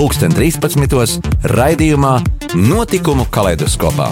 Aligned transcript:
pulksten 0.00 0.32
13. 0.32 1.26
raidījumā 1.52 2.14
Notikumu 2.56 3.26
kaleidoskopā. 3.28 4.06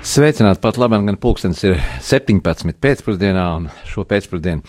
Sveicināti 0.00 0.62
pat 0.64 0.78
labi, 0.80 1.02
gan 1.04 1.18
pulkstenis 1.20 1.60
ir 1.68 1.76
17. 2.08 2.72
pēcpusdienā, 2.72 3.44
un 3.58 3.66
šo 3.90 4.06
pēcpusdienu 4.08 4.64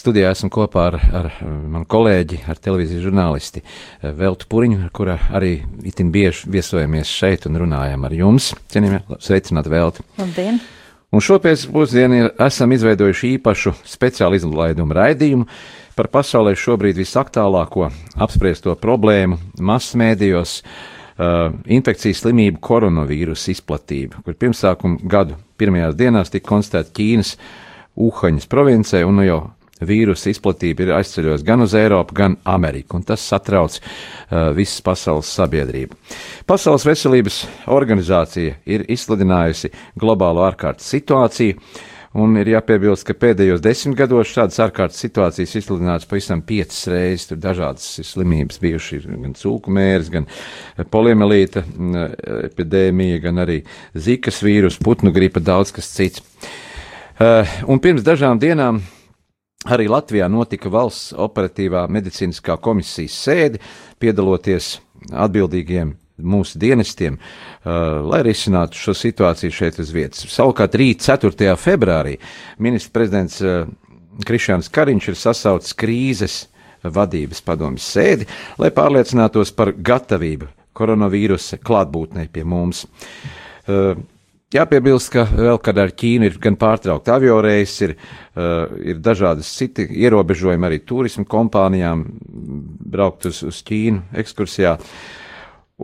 studijā 0.00 0.32
esmu 0.34 0.50
kopā 0.56 0.88
ar, 0.88 0.98
ar 1.20 1.28
manu 1.46 1.86
kolēģi, 1.86 2.40
ar 2.50 2.58
televīzijas 2.58 3.04
žurnālisti 3.06 3.62
Veltu 4.02 4.48
Puriņu, 4.50 4.80
ar 4.88 4.90
kura 4.98 5.14
arī 5.30 5.60
itin 5.86 6.10
bieži 6.10 6.50
viesojamies 6.50 7.14
šeit 7.20 7.46
un 7.46 7.62
runājam 7.62 8.08
ar 8.08 8.18
jums. 8.18 8.50
Cienījamie, 8.74 9.04
sveicināti 9.22 9.74
Velti! 9.76 10.08
Labdien! 10.18 10.58
Un 11.08 11.22
šopēcpusdienā 11.24 12.34
esam 12.44 12.72
izveidojuši 12.76 13.30
īpašu 13.38 13.72
speciālu 13.88 14.36
izlaidumu 14.36 14.92
raidījumu 14.92 15.46
par 15.96 16.10
pasaulē 16.12 16.52
šobrīd 16.52 17.00
visaktuālāko 17.00 17.88
apspriesto 18.20 18.74
problēmu 18.76 19.40
masmēdījos. 19.56 20.60
Uh, 21.18 21.50
infekcijas 21.66 22.20
slimību 22.22 22.60
koronavīrusa 22.62 23.50
izplatība, 23.50 24.20
kur 24.22 24.36
pirmsākuma 24.38 25.00
gadu 25.02 25.34
pirmajās 25.58 25.96
dienās 25.98 26.30
tika 26.30 26.46
konstatēta 26.52 26.94
Ķīnas 26.94 27.32
Uhaņas 27.98 28.46
provincē, 28.46 29.00
un 29.02 29.18
nu 29.18 29.24
jau 29.26 29.40
vīrusa 29.84 30.32
izplatība 30.32 30.84
ir 30.84 30.94
aizceļojusi 30.98 31.46
gan 31.46 31.64
uz 31.64 31.74
Eiropu, 31.78 32.16
gan 32.18 32.38
Ameriku, 32.48 32.98
un 32.98 33.06
tas 33.06 33.24
satrauc 33.24 33.78
uh, 33.78 34.50
visas 34.56 34.80
pasaules 34.84 35.30
sabiedrību. 35.38 35.98
Pasaules 36.48 36.86
veselības 36.88 37.44
organizācija 37.74 38.58
ir 38.66 38.88
izsludinājusi 38.90 39.72
globālo 39.98 40.46
ārkārtas 40.48 40.90
situāciju. 40.96 41.60
Un 42.18 42.38
ir 42.40 42.48
jāpiebilst, 42.48 43.04
ka 43.04 43.12
pēdējos 43.20 43.60
desmit 43.60 43.98
gados 43.98 44.30
šādas 44.32 44.56
ārkārtas 44.64 45.02
situācijas 45.04 45.52
izsludināts 45.60 46.08
pavisam 46.08 46.40
piecas 46.40 46.80
reizes. 46.88 47.26
Tur 47.28 47.38
dažādas 47.42 47.84
slimības 48.08 48.62
bijušas, 48.62 49.04
gan 49.12 49.36
cūku 49.36 49.74
mērs, 49.76 50.08
gan 50.14 50.24
poliomelīta 50.88 51.62
epidēmija, 52.48 53.20
gan 53.28 53.44
arī 53.44 53.60
zikas 53.92 54.40
vīrus, 54.42 54.80
putnu 54.80 55.12
gripa, 55.12 55.44
daudz 55.44 55.74
kas 55.76 55.92
cits. 55.92 56.24
Uh, 57.18 57.42
un 57.68 57.80
pirms 57.82 58.06
dažām 58.06 58.40
dienām 58.40 58.80
Arī 59.66 59.88
Latvijā 59.90 60.28
notika 60.30 60.70
valsts 60.70 61.10
operatīvā 61.18 61.88
medicīniskā 61.90 62.54
komisijas 62.62 63.16
sēde, 63.24 63.58
piedaloties 63.98 64.76
atbildīgiem 65.10 65.96
mūsu 66.22 66.60
dienestiem, 66.62 67.16
uh, 67.18 67.98
lai 68.06 68.20
risinātu 68.26 68.78
šo 68.78 68.94
situāciju 68.94 69.54
šeit 69.54 69.80
uz 69.82 69.90
vietas. 69.94 70.22
Savukārt 70.30 70.76
rīt 70.78 71.02
4. 71.02 71.56
februārī 71.58 72.14
ministrs 72.62 72.94
prezidents 72.94 73.40
uh, 73.42 73.66
Krišāns 74.26 74.70
Kariņš 74.70 75.10
ir 75.10 75.18
sasaucis 75.18 75.74
krīzes 75.78 76.38
vadības 76.82 77.42
padomjas 77.42 77.90
sēdi, 77.96 78.28
lai 78.62 78.70
pārliecinātos 78.74 79.50
par 79.58 79.72
gatavību 79.74 80.46
koronavīrusa 80.78 81.58
klātbūtnē 81.58 82.28
pie 82.30 82.46
mums. 82.46 82.84
Uh, 83.66 83.98
Jāpiebilst, 84.48 85.10
ka 85.12 85.26
vēl 85.28 85.58
kad 85.60 85.76
ar 85.76 85.90
Ķīnu 85.92 86.24
ir 86.24 86.36
gan 86.40 86.54
pārtraukta 86.56 87.18
avioreis, 87.18 87.74
ir, 87.84 87.90
uh, 88.32 88.64
ir 88.80 88.96
dažādas 89.04 89.50
citi 89.58 89.84
ierobežojumi 89.84 90.64
arī 90.64 90.78
turismu 90.88 91.26
kompānijām 91.28 92.06
braukt 92.88 93.28
uz, 93.28 93.42
uz 93.44 93.58
Ķīnu 93.68 94.16
ekskursijā. 94.22 94.78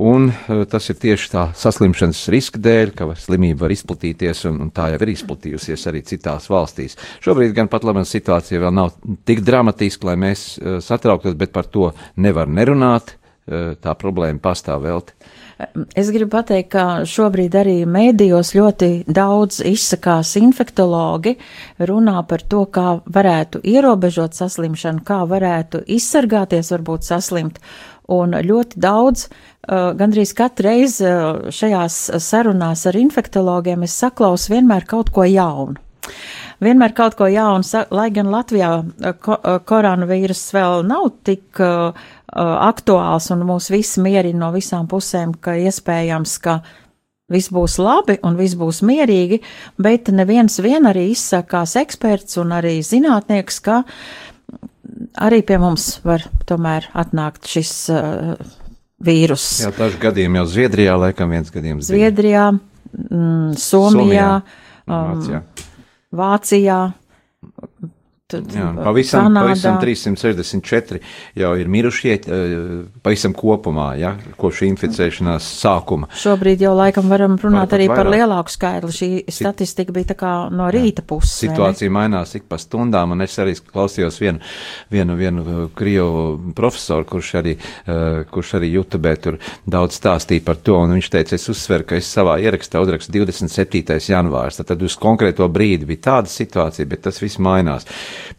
Un 0.00 0.30
uh, 0.30 0.64
tas 0.64 0.88
ir 0.88 0.96
tieši 1.02 1.28
tā 1.34 1.44
saslimšanas 1.60 2.22
riska 2.32 2.62
dēļ, 2.64 2.94
ka 2.96 3.10
slimība 3.26 3.66
var 3.66 3.76
izplatīties, 3.76 4.46
un, 4.48 4.62
un 4.64 4.72
tā 4.72 4.88
jau 4.94 5.02
ir 5.04 5.12
izplatījusies 5.12 5.84
arī 5.92 6.00
citās 6.08 6.48
valstīs. 6.48 6.96
Šobrīd 7.20 7.52
gan 7.60 7.68
pat 7.68 7.84
labi 7.84 8.06
situācija 8.08 8.64
vēl 8.64 8.72
nav 8.80 8.96
tik 9.28 9.44
dramatiska, 9.44 10.08
lai 10.08 10.16
mēs 10.24 10.48
uh, 10.56 10.80
satrauktos, 10.80 11.36
bet 11.36 11.52
par 11.52 11.68
to 11.68 11.92
nevar 12.16 12.48
nerunāt. 12.48 13.18
Uh, 13.44 13.74
tā 13.76 13.92
problēma 13.92 14.40
pastāv 14.40 14.88
vēl. 14.88 15.04
Es 15.94 16.10
gribu 16.10 16.32
pateikt, 16.34 16.70
ka 16.72 16.84
šobrīd 17.06 17.54
arī 17.54 17.76
mēdījos 17.86 18.54
ļoti 18.56 18.90
daudz 19.06 19.60
izsakās 19.70 20.34
infektologi, 20.40 21.36
runā 21.78 22.24
par 22.26 22.42
to, 22.42 22.64
kā 22.74 22.98
varētu 23.06 23.62
ierobežot 23.62 24.34
saslimšanu, 24.34 25.04
kā 25.06 25.22
varētu 25.30 25.84
izsargāties, 25.86 26.72
varbūt 26.74 27.06
saslimt. 27.06 27.60
Un 28.10 28.34
ļoti 28.36 28.80
daudz, 28.82 29.28
gandrīz 29.70 30.34
katru 30.36 30.68
reizi 30.68 31.08
šajās 31.54 32.00
sarunās 32.20 32.84
ar 32.90 32.98
infektologiem 33.00 33.86
es 33.86 33.94
saklausu 33.96 34.52
vienmēr 34.52 34.84
kaut 34.90 35.14
ko 35.14 35.24
jaunu 35.24 35.78
vienmēr 36.64 36.94
kaut 36.96 37.16
ko 37.18 37.28
jaunu, 37.30 37.84
lai 37.94 38.08
gan 38.14 38.30
Latvijā 38.32 38.70
koronavīrus 39.68 40.44
vēl 40.56 40.84
nav 40.88 41.10
tik 41.26 41.60
uh, 41.62 42.06
aktuāls 42.34 43.30
un 43.34 43.44
mūs 43.48 43.70
visi 43.72 44.02
mierina 44.04 44.46
no 44.46 44.50
visām 44.54 44.88
pusēm, 44.90 45.36
ka 45.40 45.56
iespējams, 45.60 46.38
ka 46.44 46.58
viss 47.32 47.52
būs 47.54 47.78
labi 47.80 48.18
un 48.26 48.36
viss 48.38 48.56
būs 48.58 48.82
mierīgi, 48.84 49.40
bet 49.80 50.10
neviens 50.12 50.58
vien 50.64 50.90
arī 50.90 51.08
izsakās 51.12 51.76
eksperts 51.80 52.38
un 52.42 52.52
arī 52.56 52.78
zinātnieks, 52.84 53.60
ka 53.64 53.82
arī 55.24 55.40
pie 55.46 55.58
mums 55.62 55.98
var 56.04 56.26
tomēr 56.48 56.90
atnākt 56.92 57.48
šis 57.50 57.72
uh, 57.94 58.34
vīrus. 59.04 59.46
Jā, 59.64 59.72
daži 59.76 60.00
gadījumi 60.02 60.42
jau 60.42 60.48
Zviedrijā, 60.56 60.96
laikam 61.00 61.32
viens 61.34 61.52
gadījums. 61.54 61.88
Zviedrijā, 61.90 62.50
mm, 62.54 63.54
Somijā, 63.60 63.94
Somijā 63.96 64.28
um, 64.40 65.14
Vācijā. 65.14 65.44
Vācijā 66.14 66.78
Tad, 68.34 68.50
Jā, 68.54 68.68
pavisam, 68.82 69.28
Kanādā. 69.28 69.46
pavisam 69.46 69.76
364 69.82 71.00
jau 71.38 71.52
ir 71.60 71.68
mirušie, 71.70 72.16
pavisam 73.04 73.34
kopumā, 73.36 73.92
ja, 74.00 74.14
kopš 74.40 74.64
inficēšanās 74.68 75.46
sākuma. 75.60 76.08
Šobrīd 76.18 76.64
jau 76.64 76.72
laikam 76.74 77.06
varam 77.12 77.36
runāt 77.38 77.70
Var, 77.70 77.78
arī 77.78 77.88
vairāk. 77.90 78.00
par 78.00 78.10
lielāku 78.10 78.54
skaitli. 78.54 78.94
Šī 78.94 79.08
statistika 79.32 79.94
bija 79.94 80.10
tā 80.12 80.16
kā 80.18 80.32
no 80.50 80.66
rīta 80.74 81.04
puses. 81.06 81.36
Situācija 81.44 81.92
mainās 81.94 82.34
ik 82.38 82.48
pa 82.50 82.58
stundām, 82.58 83.14
un 83.14 83.22
es 83.22 83.36
arī 83.42 83.54
klausījos 83.60 84.18
vienu, 84.22 84.42
vienu, 84.90 85.16
vienu 85.20 85.68
Krievu 85.76 86.52
profesoru, 86.56 87.06
kurš 87.08 87.32
arī, 87.40 87.56
kurš 88.30 88.54
arī 88.58 88.72
YouTube 88.74 89.14
tur 89.22 89.38
daudz 89.66 89.98
stāstīja 90.00 90.44
par 90.44 90.56
to, 90.56 90.78
un 90.82 90.96
viņš 90.96 91.10
teica, 91.14 91.38
es 91.38 91.48
uzsveru, 91.52 91.86
ka 91.88 91.98
es 92.00 92.10
savā 92.10 92.36
ierakstā 92.42 92.82
uzrakstu 92.82 93.12
27. 93.14 93.98
janvārs, 94.10 94.58
tad 94.64 94.82
uz 94.82 94.96
konkrēto 95.00 95.46
brīdi 95.52 95.86
bija 95.88 96.02
tāda 96.10 96.32
situācija, 96.32 96.88
bet 96.90 97.04
tas 97.06 97.20
viss 97.22 97.38
mainās. 97.38 97.86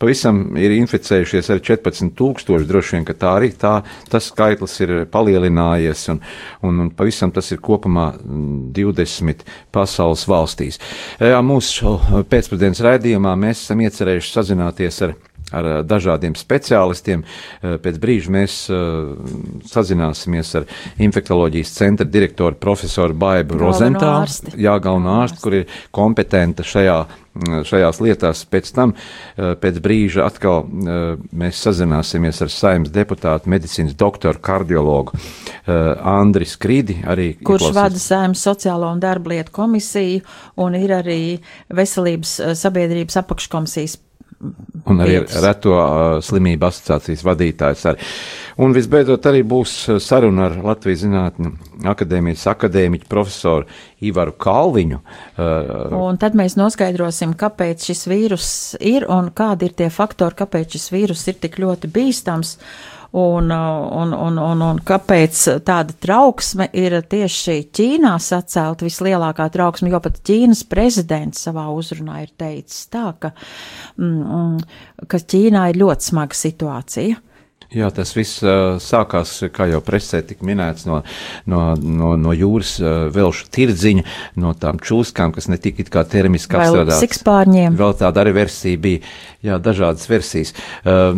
Pavisam 0.02 0.58
ir 0.60 0.76
inficējušies 0.80 1.52
ar 1.54 1.62
14,000. 1.66 2.66
Droši 2.70 2.98
vien, 2.98 3.06
ka 3.08 3.16
tā 3.18 3.36
arī 3.40 3.52
tā, 3.60 3.76
tas 4.12 4.30
skaitlis 4.32 4.80
ir 4.86 4.96
palielinājies, 5.12 6.08
un, 6.14 6.22
un, 6.66 6.82
un 6.86 6.92
pavisam 6.96 7.34
tas 7.36 7.52
ir 7.54 7.62
kopumā 7.64 8.12
20 8.76 9.46
pasaules 9.76 10.26
valstīs. 10.30 10.82
Mūsu 11.20 11.98
pēcpusdienas 12.32 12.84
raidījumā 12.86 13.36
mēs 13.40 13.66
esam 13.66 13.86
iecerējuši 13.86 14.36
sazināties 14.40 15.02
ar 15.06 15.16
ar 15.56 15.70
dažādiem 15.88 16.36
speciālistiem. 16.38 17.26
Pēc 17.62 18.00
brīža 18.02 18.34
mēs 18.36 18.58
sazināsimies 19.72 20.56
ar 20.60 20.70
infektuoloģijas 21.08 21.76
centra 21.76 22.08
direktoru 22.08 22.60
profesoru 22.62 23.18
Baibu 23.26 23.60
Rozentālu, 23.60 24.56
jā, 24.60 24.78
galvenā 24.84 25.22
ārstu, 25.26 25.44
kur 25.44 25.62
ir 25.62 25.78
kompetenta 25.96 26.66
šajā 26.66 27.00
šajās 27.66 28.00
lietās. 28.00 28.46
Pēc 28.48 28.72
tam, 28.76 28.94
eh, 29.38 29.56
pēc 29.60 29.80
brīža, 29.84 30.26
atkal 30.26 30.64
eh, 30.64 31.18
mēs 31.36 31.60
sazināsimies 31.66 32.42
ar 32.42 32.50
saimnes 32.50 32.92
deputātu, 32.92 33.52
medicīnas 33.52 33.96
doktoru, 33.96 34.40
kardiologu 34.40 35.16
eh, 35.16 35.96
Andris 36.02 36.56
Krīdi. 36.58 37.02
Kurš 37.04 37.36
ieklausīs. 37.36 37.76
vada 37.76 38.00
saimnes 38.00 38.44
sociālo 38.46 38.92
un 38.92 39.00
darba 39.00 39.36
lietu 39.36 39.52
komisiju 39.52 40.22
un 40.58 40.76
ir 40.76 40.96
arī 40.96 41.40
veselības 41.70 42.40
sabiedrības 42.56 43.20
apakškomisijas 43.24 43.98
Un 44.86 45.02
arī 45.02 45.20
reto 45.44 45.74
uh, 45.76 46.18
slimību 46.24 46.68
asociācijas 46.68 47.24
vadītājs. 47.26 47.86
Arī. 47.92 48.10
Un 48.62 48.76
visbeidzot 48.76 49.26
arī 49.28 49.42
būs 49.48 49.74
saruna 50.04 50.46
ar 50.48 50.58
Latvijas 50.64 51.02
Zinātņu 51.04 51.52
akadēmijas 51.92 52.46
akadēmiķu 52.54 53.10
profesoru 53.12 53.68
Ivaru 54.06 54.36
Kalviņu. 54.40 55.02
Uh, 55.36 55.96
un 56.06 56.20
tad 56.22 56.38
mēs 56.40 56.58
noskaidrosim, 56.60 57.36
kāpēc 57.40 57.90
šis 57.90 58.06
vīrus 58.12 58.50
ir 58.80 59.08
un 59.12 59.32
kādi 59.36 59.70
ir 59.70 59.78
tie 59.82 59.90
faktori, 59.94 60.38
kāpēc 60.44 60.78
šis 60.78 60.92
vīrus 60.96 61.26
ir 61.32 61.40
tik 61.44 61.60
ļoti 61.64 61.92
bīstams. 61.92 62.58
Un, 63.12 63.52
un, 63.52 64.14
un, 64.14 64.40
un, 64.42 64.64
un 64.66 64.80
kāpēc 64.86 65.42
tāda 65.68 65.96
trauksme 66.02 66.68
ir 66.76 66.98
tieši 67.10 67.60
Ķīnā 67.76 68.16
sacelt 68.24 68.82
vislielākā 68.86 69.48
trauksme, 69.54 69.92
jo 69.94 70.02
pat 70.04 70.20
Ķīnas 70.26 70.66
prezidents 70.70 71.46
savā 71.48 71.68
uzrunā 71.72 72.24
ir 72.26 72.34
teicis 72.38 72.90
tā, 72.92 73.10
ka, 73.20 73.32
mm, 74.02 74.58
ka 75.12 75.22
Ķīnā 75.22 75.70
ir 75.72 75.82
ļoti 75.84 76.12
smaga 76.12 76.40
situācija. 76.42 77.22
Jā, 77.74 77.90
tas 77.90 78.12
viss 78.14 78.44
uh, 78.46 78.78
sākās, 78.82 79.32
kā 79.54 79.66
jau 79.72 79.82
presē 79.84 80.22
tika 80.26 80.46
minēts, 80.46 80.86
no, 80.86 81.00
no, 81.50 81.62
no, 81.76 82.12
no 82.20 82.34
jūras 82.36 82.76
uh, 82.78 83.08
velšu 83.14 83.48
tirdziņa, 83.56 84.04
no 84.44 84.54
tām 84.60 84.78
čūskām, 84.78 85.34
kas 85.34 85.50
ne 85.50 85.58
tik 85.62 85.82
kā 85.90 86.04
termiski 86.06 86.54
apstrādātas. 86.60 87.02
Sikspārņiem. 87.02 87.76
Vēl 87.80 87.96
tāda 87.98 88.22
arī 88.22 88.36
versija 88.38 88.82
bija, 88.82 89.02
jā, 89.44 89.58
dažādas 89.58 90.06
versijas. 90.12 90.54
Uh, 90.86 91.18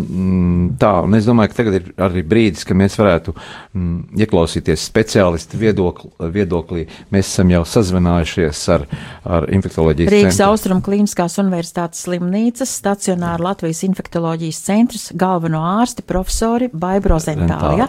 tā, 0.80 0.94
un 1.04 1.18
es 1.20 1.28
domāju, 1.28 1.52
ka 1.52 1.60
tagad 1.60 1.80
ir 1.82 1.92
arī 2.08 2.24
brīdis, 2.24 2.64
ka 2.68 2.78
mēs 2.80 2.96
varētu 3.02 3.36
mm, 3.36 4.18
ieklausīties 4.24 4.88
speciālistu 4.88 5.60
viedokli, 5.60 6.14
viedoklī. 6.32 6.88
Mēs 7.12 7.34
esam 7.34 7.52
jau 7.52 7.66
sazvanājušies 7.68 8.64
ar, 8.78 8.88
ar 9.28 9.50
infektoloģijas 9.52 10.16
Rīgas 10.16 10.42
Austrum 10.48 10.80
Kliniskās 10.86 11.36
universitātes 11.44 12.08
slimnīcas, 12.08 12.72
stacionāru 12.80 13.50
Latvijas 13.50 13.84
infektoloģijas 13.92 14.64
centrs, 14.72 15.10
galveno 15.12 15.66
ārsti 15.76 16.08
profesoru 16.08 16.37
profesori 16.38 16.70
Baibro 16.74 17.18
Zentālija. 17.18 17.88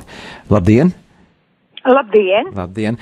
Labdien! 0.49 0.93
Labdien! 1.85 2.49
Labdien. 2.57 2.97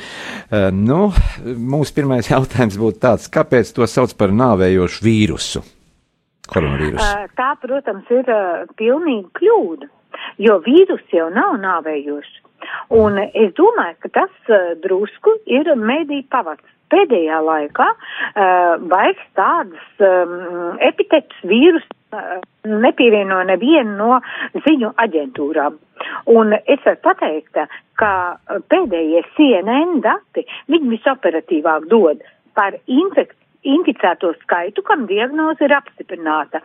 Uh, 0.50 0.68
nu, 0.74 1.12
mūsu 1.46 1.94
pirmais 1.94 2.26
jautājums 2.30 2.76
būtu 2.78 3.00
tāds, 3.02 3.28
kāpēc 3.30 3.70
to 3.74 3.86
sauc 3.86 4.12
par 4.18 4.34
nāvējošu 4.34 5.04
vīrusu? 5.06 5.62
Koronavīrusu. 6.50 7.06
Uh, 7.06 7.30
tā, 7.38 7.52
protams, 7.62 8.10
ir 8.10 8.26
uh, 8.30 8.66
pilnīgi 8.78 9.26
kļūda, 9.38 9.88
jo 10.42 10.58
vīrus 10.66 11.06
jau 11.14 11.28
nav 11.34 11.58
nāvējošs. 11.62 12.42
Un 12.98 13.18
es 13.22 13.54
domāju, 13.58 14.00
ka 14.02 14.12
tas 14.20 14.50
uh, 14.50 14.74
drusku 14.82 15.38
ir 15.46 15.70
mediju 15.78 16.26
pavads. 16.30 16.66
Pēdējā 16.90 17.38
laikā 17.42 17.86
uh, 17.90 18.76
vairs 18.86 19.22
tādas 19.34 20.02
um, 20.06 20.76
epitetus 20.86 21.40
vīrus 21.42 21.82
uh, 21.82 21.96
nepievieno 22.66 23.42
nevienu 23.48 23.96
no 23.96 24.20
ziņu 24.66 24.92
aģentūrām. 25.04 25.78
Un 26.32 26.52
es 26.58 26.80
varu 26.84 27.00
pateikt, 27.04 27.60
ka 28.00 28.12
pēdējie 28.72 29.20
CNN 29.36 30.00
dati 30.04 30.46
viņi 30.72 30.92
visoperatīvāk 30.96 31.88
dod 31.92 32.24
par 32.56 32.78
infekciju 32.86 33.44
inficēto 33.66 34.30
skaitu, 34.42 34.82
kam 34.86 35.06
diagnoze 35.10 35.64
ir 35.66 35.72
apstiprināta. 35.76 36.58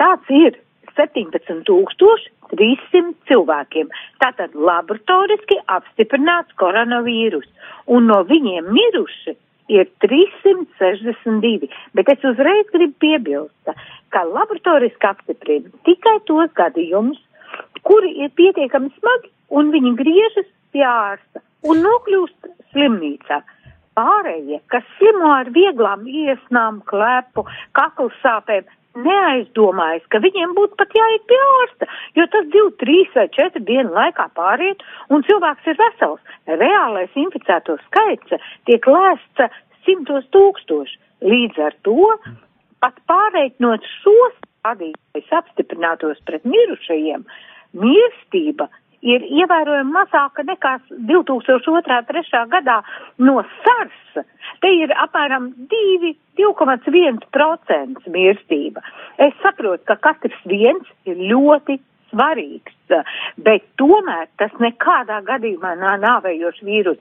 Tāds 0.00 0.26
ir 0.34 0.52
17,300 0.98 3.14
cilvēkiem. 3.30 3.86
Tātad 4.22 4.50
laboratoriski 4.54 5.56
apstiprināts 5.70 6.52
koronavīrus, 6.58 7.48
un 7.86 8.06
no 8.10 8.18
viņiem 8.26 8.64
miruši 8.74 9.32
ir 9.68 9.88
362, 10.04 11.68
bet 11.94 12.12
es 12.14 12.24
uzreiz 12.24 12.70
gribu 12.72 12.94
piebilst, 13.04 13.72
ka 14.12 14.24
laboratoriski 14.24 15.10
apstiprina 15.10 15.72
tikai 15.88 16.18
tos 16.30 16.52
gadījumus, 16.58 17.20
kuri 17.88 18.14
ir 18.24 18.32
pietiekami 18.38 18.90
smagi 18.96 19.30
un 19.60 19.70
viņi 19.74 19.94
griežas 20.00 20.48
pie 20.72 20.84
ārsta 20.88 21.44
un 21.68 21.80
nokļūst 21.84 22.50
slimnīcā. 22.72 23.42
Pārējie, 23.98 24.60
kas 24.70 24.84
slimo 24.96 25.32
ar 25.34 25.48
vieglām 25.50 26.04
iesnām, 26.06 26.82
klepu, 26.86 27.42
kaklu 27.74 28.12
sāpēm, 28.22 28.68
neaizdomājas, 28.96 30.06
ka 30.12 30.20
viņiem 30.24 30.54
būtu 30.56 30.78
pat 30.80 30.94
jāiet 30.96 31.24
pie 31.28 31.38
ārsta, 31.44 31.88
jo 32.16 32.26
tas 32.32 32.48
2, 32.54 32.64
3 32.82 33.04
vai 33.14 33.26
4 33.36 33.64
dienu 33.68 33.94
laikā 33.94 34.28
pāriet 34.38 34.82
un 35.12 35.24
cilvēks 35.28 35.68
ir 35.70 35.78
vesels. 35.80 36.34
Reālais 36.48 37.14
inficēto 37.14 37.78
skaits 37.86 38.42
tiek 38.68 38.86
lēsts 38.88 39.62
simtos 39.86 40.26
tūkstoši. 40.34 40.98
Līdz 41.28 41.62
ar 41.66 41.74
to 41.86 42.08
pat 42.82 42.98
pārreikinot 43.10 43.86
šos 44.00 44.36
rādītājus 44.66 45.32
apstiprinātos 45.40 46.20
pret 46.28 46.44
mirušajiem, 46.46 47.24
mirstība 47.74 48.68
ir 49.02 49.22
ievērojami 49.22 49.92
mazāka 49.94 50.42
nekā 50.46 50.78
2002.3. 51.10 52.46
gadā 52.54 52.82
no 53.18 53.42
SARS. 53.64 54.24
Te 54.62 54.68
ir 54.74 54.90
apmēram 55.04 55.44
2,1% 55.70 58.08
mirstība. 58.14 58.80
Es 59.18 59.34
saprotu, 59.42 59.84
ka 59.86 59.96
katrs 60.08 60.40
viens 60.50 60.86
ir 61.06 61.16
ļoti 61.30 61.74
svarīgs, 62.12 62.74
bet 63.44 63.64
tomēr 63.80 64.28
tas 64.40 64.52
nekādā 64.62 65.20
gadījumā 65.26 65.74
nav 65.80 65.98
nāvējošs 66.04 66.64
vīrus. 66.66 67.00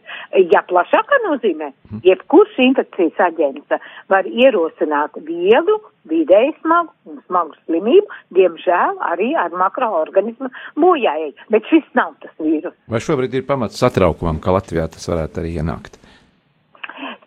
Ja 0.52 0.64
plašākā 0.68 1.22
nozīmē, 1.26 1.72
jebkurš 2.06 2.58
infekcijas 2.68 3.22
aģents 3.30 3.78
var 4.12 4.28
ierosināt 4.28 5.20
vieglu, 5.28 5.80
vidēji 6.08 6.56
smagu 6.62 6.94
un 7.10 7.22
smagu 7.28 7.56
slimību, 7.66 8.20
diemžēl 8.36 9.00
arī 9.12 9.34
ar 9.40 9.56
makroorganismu 9.60 10.52
bojājai, 10.80 11.34
bet 11.54 11.68
šis 11.72 11.88
nav 12.00 12.16
tas 12.24 12.34
vīrus. 12.40 12.76
Vai 12.92 13.04
šobrīd 13.04 13.40
ir 13.40 13.48
pamats 13.48 13.80
satraukumam, 13.84 14.42
ka 14.44 14.56
Latvijā 14.56 14.88
tas 14.92 15.08
varētu 15.12 15.44
arī 15.44 15.58
ienākt? 15.62 16.00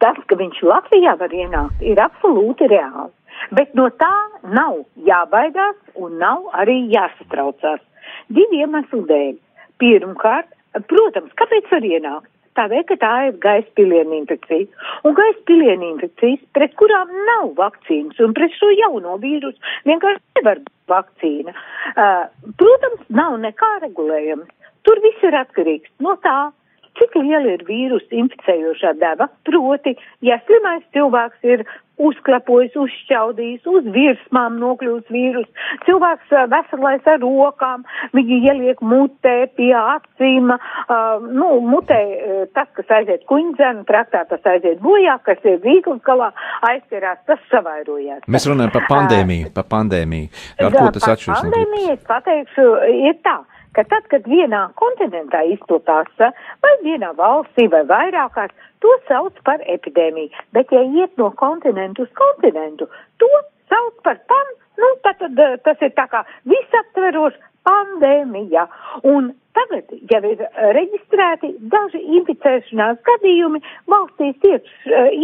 Tas, 0.01 0.17
ka 0.29 0.37
viņš 0.41 0.63
Latvijā 0.65 1.13
var 1.21 1.33
ienākt, 1.37 1.83
ir 1.85 2.01
absolūti 2.01 2.69
reāli. 2.73 3.13
Bet 3.57 3.75
no 3.79 3.89
tā 4.01 4.15
nav 4.57 4.83
jābaidās 5.07 5.79
un 5.95 6.19
nav 6.23 6.51
arī 6.63 6.83
jāsatraucās. 6.93 7.81
Divi 8.29 8.63
iemesli 8.65 9.01
dēļ. 9.09 9.33
Pirmkārt, 9.81 10.51
protams, 10.91 11.33
kāpēc 11.41 11.71
var 11.73 11.87
ienākt? 11.89 12.29
Tādēļ, 12.59 12.83
ka 12.89 12.97
tā 13.01 13.13
ir 13.29 13.37
gaisa 13.41 13.71
pilienu 13.79 14.17
infekcija. 14.19 14.67
Un 15.07 15.15
gaisa 15.17 15.39
pilienu 15.49 15.93
infekcijas, 15.95 16.43
pret 16.57 16.75
kurām 16.81 17.13
nav 17.29 17.53
vakcīnas, 17.61 18.19
un 18.21 18.35
pret 18.37 18.53
šo 18.59 18.69
jauno 18.75 19.17
vīrusu 19.23 19.71
vienkārši 19.89 20.41
nevar 20.41 20.61
būt 20.65 20.75
vakcīna. 20.91 21.55
Uh, 21.95 22.25
protams, 22.61 23.05
nav 23.21 23.39
nekā 23.45 23.71
regulējama. 23.87 24.49
Tur 24.85 25.01
viss 25.05 25.27
ir 25.29 25.37
atkarīgs 25.39 25.93
no 26.03 26.17
tā, 26.25 26.51
cik 26.99 27.15
liela 27.21 27.55
ir 27.55 27.65
vīrusu 27.69 28.19
inficējošā 28.25 28.97
deva, 29.01 29.31
proti, 29.47 29.95
ja 30.27 30.41
slimais 30.47 30.85
cilvēks 30.97 31.47
ir 31.55 31.65
uzklapojis, 32.09 32.77
uzšķaudījis, 32.81 33.67
uz 33.71 33.89
virsmām 33.95 34.59
nokļūst 34.63 35.13
vīrus, 35.13 35.49
cilvēks 35.87 36.35
veselais 36.53 37.07
ar 37.11 37.21
rokām, 37.23 37.85
viņi 38.17 38.41
ieliek 38.51 38.83
mutē 38.85 39.37
pie 39.57 39.73
acīm, 39.77 40.53
uh, 40.55 41.27
nu, 41.27 41.53
mutē 41.67 42.01
tas, 42.57 42.69
kas 42.77 42.91
aiziet 43.01 43.25
kuņdzēnu, 43.31 43.85
traktā 43.89 44.25
tas 44.31 44.45
aiziet 44.55 44.81
bojā, 44.85 45.19
kas 45.27 45.41
ir 45.45 45.61
vīglas 45.65 46.03
galā, 46.07 46.31
aizķerās, 46.71 47.23
tas 47.29 47.41
savairojās. 47.53 48.27
Mēs 48.31 48.49
runājam 48.51 48.75
par 48.75 48.89
pandēmiju, 48.91 49.53
par 49.57 49.69
pandēmiju. 49.71 50.31
Ar 50.61 50.77
ko 50.77 50.91
tas 50.97 51.09
atšķiras? 51.15 51.47
Pandēmija, 51.47 51.97
es 51.99 52.05
pateikšu, 52.09 52.69
ir 53.11 53.19
tā 53.25 53.41
ka 53.77 53.85
tad, 53.91 54.07
kad 54.13 54.27
vienā 54.31 54.63
kontinentā 54.81 55.43
izplatās 55.55 56.11
vai 56.65 56.75
vienā 56.85 57.13
valstī 57.19 57.69
vai 57.73 57.83
vairākās, 57.89 58.55
to 58.81 58.95
sauc 59.09 59.37
par 59.45 59.63
epidēmiju. 59.67 60.33
Bet, 60.57 60.73
ja 60.73 60.83
iet 60.83 61.17
no 61.21 61.31
kontinentu 61.43 62.07
uz 62.07 62.13
kontinentu, 62.19 62.89
to 63.23 63.31
sauc 63.71 64.01
par 64.07 64.19
pan, 64.31 64.57
nu, 64.81 64.91
tad, 65.05 65.21
tad 65.21 65.63
tas 65.67 65.85
ir 65.87 65.95
tā 65.99 66.09
kā 66.11 66.25
visaptverošs 66.49 67.39
pandēmija. 67.69 68.67
Un 69.13 69.33
tagad 69.57 69.93
jau 70.11 70.21
ir 70.31 70.43
reģistrēti 70.77 71.53
daži 71.73 72.01
inficēšanās 72.21 73.03
gadījumi 73.07 73.61
valstīs 73.91 74.49
iekš, 74.53 74.75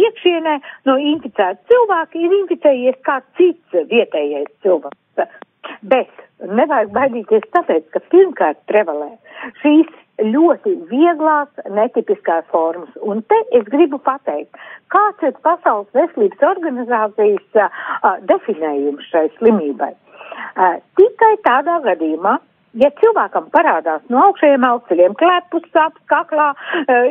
iekšienē 0.03 0.55
no 0.89 0.97
inficēta 1.13 1.59
cilvēka 1.71 2.21
ir 2.21 2.37
inficējies 2.43 3.01
kā 3.07 3.19
cits 3.39 3.81
vietējais 3.91 4.53
cilvēks. 4.65 5.43
Bet 5.81 6.26
nevajag 6.45 6.91
baidīties 6.95 7.47
tāpēc, 7.55 7.87
ka 7.93 8.01
pirmkārt 8.11 8.59
prevalē 8.69 9.13
šīs 9.61 9.89
ļoti 10.21 10.73
vieglās, 10.89 11.49
netipiskās 11.69 12.45
formas. 12.51 12.89
Un 13.05 13.21
te 13.29 13.37
es 13.57 13.65
gribu 13.69 13.99
pateikt, 14.01 14.57
kāds 14.93 15.23
ir 15.27 15.37
Pasaules 15.45 15.89
veselības 15.93 16.43
organizācijas 16.49 17.61
uh, 17.61 18.17
definējums 18.29 19.09
šai 19.11 19.27
slimībai. 19.37 19.93
Uh, 19.93 20.77
tikai 20.97 21.33
tādā 21.45 21.77
gadījumā, 21.85 22.37
ja 22.81 22.89
cilvēkam 23.01 23.51
parādās 23.53 24.05
no 24.09 24.23
augšējiem 24.25 24.65
auceļiem 24.65 25.17
klepus, 25.21 25.65
sāpes 25.73 26.01
kaklā, 26.09 26.51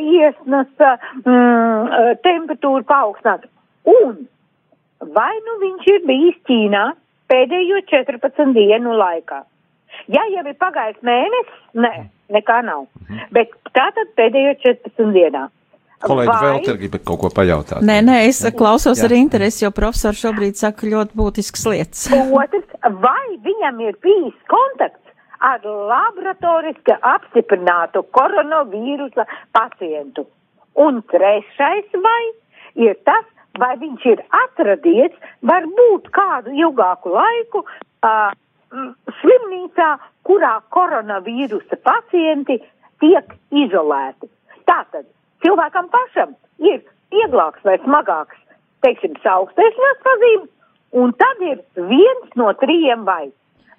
iesnas, 0.03 0.71
uh, 0.83 2.15
temperatūra 2.27 2.87
paaugstināt, 2.91 3.47
un 3.87 4.27
vai 5.15 5.35
nu 5.47 5.59
viņš 5.63 5.91
ir 5.95 6.07
bijis 6.11 6.39
Ķīnā, 6.49 6.87
pēdējo 7.31 7.83
14 7.91 8.55
dienu 8.57 8.97
laikā. 8.97 9.43
Ja 10.13 10.23
jau 10.31 10.45
ir 10.47 10.57
pagājis 10.61 10.99
mēnesis, 11.07 11.61
nē, 11.75 11.93
nekā 12.37 12.63
nav. 12.67 12.87
Mhm. 13.07 13.31
Bet 13.37 13.55
tātad 13.77 14.13
pēdējo 14.19 14.57
14 14.65 15.15
dienā. 15.17 15.47
Kolēģi 16.05 16.29
vai... 16.29 16.41
vēl 16.45 16.59
te 16.67 16.75
grib 16.77 16.97
kaut 17.09 17.21
ko 17.23 17.31
pajautāt. 17.33 17.81
Nē, 17.87 18.03
nē, 18.05 18.17
es 18.29 18.43
klausos 18.59 19.01
Jā. 19.01 19.09
ar 19.09 19.15
interesi, 19.17 19.63
jo 19.65 19.71
profesors 19.75 20.21
šobrīd 20.21 20.59
saka 20.61 20.89
ļoti 20.93 21.17
būtiskas 21.17 21.65
lietas. 21.73 22.05
Otrs, 22.41 22.75
vai 23.01 23.27
viņam 23.47 23.81
ir 23.87 23.97
bijis 24.05 24.37
kontakts 24.53 25.01
ar 25.41 25.65
laboratoriski 25.65 26.97
apstiprinātu 27.01 28.05
koronavīrusa 28.17 29.25
pacientu. 29.57 30.27
Un 30.77 31.01
trešais 31.09 31.97
vai 32.05 32.23
ir 32.87 32.97
tas, 33.09 33.25
vai 33.61 33.75
viņš 33.81 34.07
ir 34.13 34.23
atradies, 34.45 35.15
varbūt 35.47 36.11
kādu 36.17 36.55
ilgāku 36.57 37.13
laiku 37.15 37.63
uh, 37.65 38.33
slimnīcā, 39.21 39.91
kurā 40.27 40.57
koronavīrusa 40.75 41.79
pacienti 41.87 42.59
tiek 43.03 43.37
izolēti. 43.65 44.29
Tātad 44.67 45.07
cilvēkam 45.45 45.89
pašam 45.93 46.35
ir 46.59 46.83
vieglāks 47.15 47.65
vai 47.65 47.79
smagāks, 47.85 48.39
teiksim, 48.85 49.17
augstēšanās 49.23 50.05
pazīmes, 50.05 50.53
un 50.97 51.13
tad 51.21 51.43
ir 51.47 51.61
viens 51.91 52.39
no 52.41 52.53
trījiem 52.63 53.05
vai. 53.09 53.27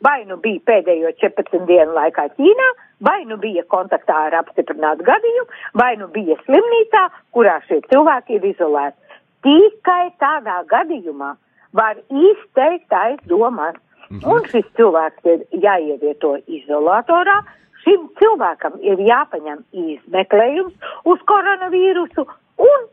Vai 0.05 0.19
nu 0.29 0.35
bija 0.37 0.61
pēdējo 0.61 1.09
14 1.17 1.65
dienu 1.65 1.95
laikā 1.95 2.27
Ķīnā, 2.35 2.67
vai 3.01 3.23
nu 3.25 3.39
bija 3.41 3.63
kontaktā 3.73 4.27
ar 4.27 4.35
apstiprinātu 4.43 5.05
gadījumu, 5.07 5.47
vai 5.81 5.95
nu 5.97 6.07
bija 6.13 6.37
slimnīcā, 6.43 7.07
kurā 7.33 7.57
šie 7.65 7.79
cilvēki 7.89 8.37
ir 8.37 8.45
izolēti. 8.51 9.06
Tikai 9.45 10.11
tādā 10.21 10.61
gadījumā 10.71 11.35
var 11.77 11.99
izteikt 12.09 12.93
aizdomas. 12.93 13.75
Mhm. 14.09 14.23
Un 14.31 14.45
šis 14.47 14.67
cilvēks 14.79 15.25
ir 15.27 15.41
jāievieto 15.63 16.37
izolatorā, 16.47 17.41
šim 17.83 18.07
cilvēkam 18.19 18.77
ir 18.79 19.01
jāpaņem 19.03 19.65
izmeklējums 19.75 20.73
uz 21.11 21.19
koronavīrusu 21.27 22.23
un 22.63 22.87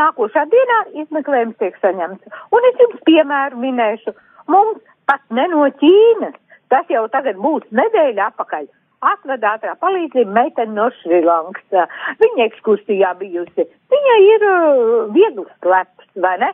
nākošā 0.00 0.46
dienā 0.52 0.78
izmeklējums 1.02 1.58
tiek 1.60 1.76
saņemts. 1.82 2.40
Un 2.56 2.68
es 2.70 2.80
jums 2.80 3.04
piemēru 3.08 3.60
minēšu, 3.62 4.16
mums 4.48 4.80
pat 5.06 5.22
ne 5.30 5.46
no 5.52 5.68
Ķīnas, 5.82 6.34
tas 6.72 6.88
jau 6.90 7.06
tagad 7.12 7.36
būs 7.36 7.68
nedēļa 7.70 8.32
apakaļ. 8.32 8.66
Atveda 9.04 9.56
ātrā 9.56 9.74
palīdzība 9.80 10.32
meitene 10.32 10.72
no 10.76 10.86
Šrilankas. 11.00 11.90
Viņa 12.22 12.46
ekskursijā 12.48 13.12
bijusi. 13.20 13.66
Viņa 13.92 14.14
ir 14.24 14.46
uh, 14.48 14.94
viegls 15.12 15.52
kleps, 15.64 16.08
vai 16.22 16.36
ne? 16.40 16.52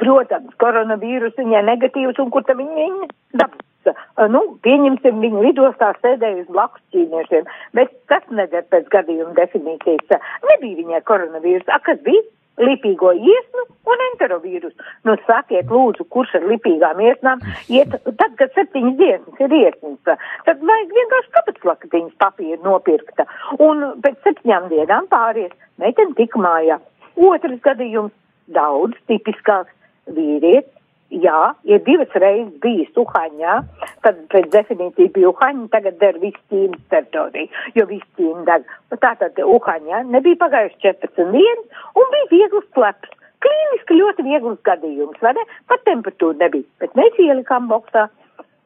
Protams, 0.00 0.50
koronavīrus 0.58 1.36
viņai 1.38 1.62
negatīvs, 1.68 2.18
un 2.18 2.32
kur 2.34 2.42
tad 2.48 2.58
viņa, 2.58 3.08
dabūs? 3.38 3.70
Uh, 3.84 4.26
nu, 4.32 4.40
pieņemsim, 4.64 5.20
viņa 5.22 5.42
lidostā 5.44 5.92
sēdējusi 6.00 6.50
blakus 6.50 6.82
ķīniešiem, 6.94 7.46
bet 7.78 7.92
tas 8.10 8.24
neder 8.34 8.64
pēc 8.72 8.88
gadījuma 8.90 9.36
definīcijas. 9.38 10.24
Nebija 10.50 10.80
viņai 10.80 11.04
koronavīrus. 11.06 11.68
A, 11.70 11.78
kas 11.86 12.00
bija? 12.02 12.24
Lipīgo 12.60 13.10
iesnu 13.12 13.64
un 13.90 14.02
enterovīrusu. 14.10 14.86
Nu, 15.08 15.16
sakiet, 15.26 15.70
lūdzu, 15.74 16.06
kurš 16.14 16.36
ar 16.38 16.46
lipīgām 16.50 17.00
iesnām 17.02 17.42
iet, 17.72 17.96
tad, 18.04 18.36
kad 18.38 18.54
septiņas 18.54 18.96
dienas 19.00 19.42
ir 19.42 19.56
iesnas, 19.58 20.20
tad 20.46 20.62
vajag 20.70 20.94
vienkārši 21.00 21.32
kapatslakatiņas 21.38 22.20
papīra 22.22 22.60
nopirkta. 22.66 23.26
Un 23.58 23.84
pēc 24.04 24.20
septiņām 24.28 24.70
dienām 24.70 25.10
pāries, 25.10 25.54
meitene 25.82 26.14
tik 26.20 26.38
mājā. 26.38 26.78
Otrs 27.14 27.60
gadījums, 27.66 28.14
daudz 28.54 28.98
tipiskāks, 29.10 29.74
vīrietis 30.14 30.83
jā, 31.22 31.40
ir 31.68 31.82
divas 31.86 32.14
reizes 32.18 32.54
bijis 32.62 32.98
Uhaņā, 33.00 33.56
tad 34.04 34.20
pēc 34.32 34.48
definīcija 34.52 35.12
bija 35.14 35.30
Uhaņa, 35.32 35.68
tagad 35.74 35.98
der 36.00 36.18
viss 36.22 36.40
Ķīnas 36.52 36.82
teritorija, 36.92 37.62
jo 37.78 37.86
viss 37.90 38.08
Ķīna 38.18 38.44
deg. 38.48 38.66
Tātad 38.94 39.38
Uhaņā 39.44 40.04
nebija 40.10 40.40
pagājuši 40.42 40.80
14 40.86 41.30
dienas 41.34 41.86
un 42.00 42.10
bija 42.16 42.30
viegls 42.32 42.66
kleps. 42.76 43.14
Klīniski 43.44 43.98
ļoti 43.98 44.24
viegls 44.24 44.60
gadījums, 44.64 45.20
vai 45.20 45.34
ne? 45.36 45.44
Pat 45.68 45.82
temperatūra 45.84 46.38
nebija, 46.46 46.68
bet 46.80 46.94
mēs 46.96 47.18
ielikām 47.20 47.66
boksā, 47.68 48.06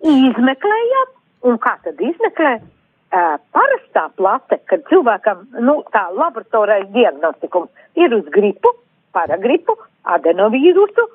izmeklējām, 0.07 1.15
un 1.51 1.59
kā 1.63 1.79
tad 1.85 1.99
izmeklē? 1.99 2.59
Uh, 3.09 3.39
parastā 3.57 4.03
plate, 4.21 4.59
kad 4.69 4.83
cilvēkam, 4.91 5.47
nu, 5.65 5.79
tā 5.95 6.03
laboratorais 6.13 6.91
diagnostikums 6.93 7.71
ir 7.97 8.13
uz 8.13 8.27
gripu, 8.35 8.75
paragripu, 9.17 9.79
adenovīrusu, 10.05 11.07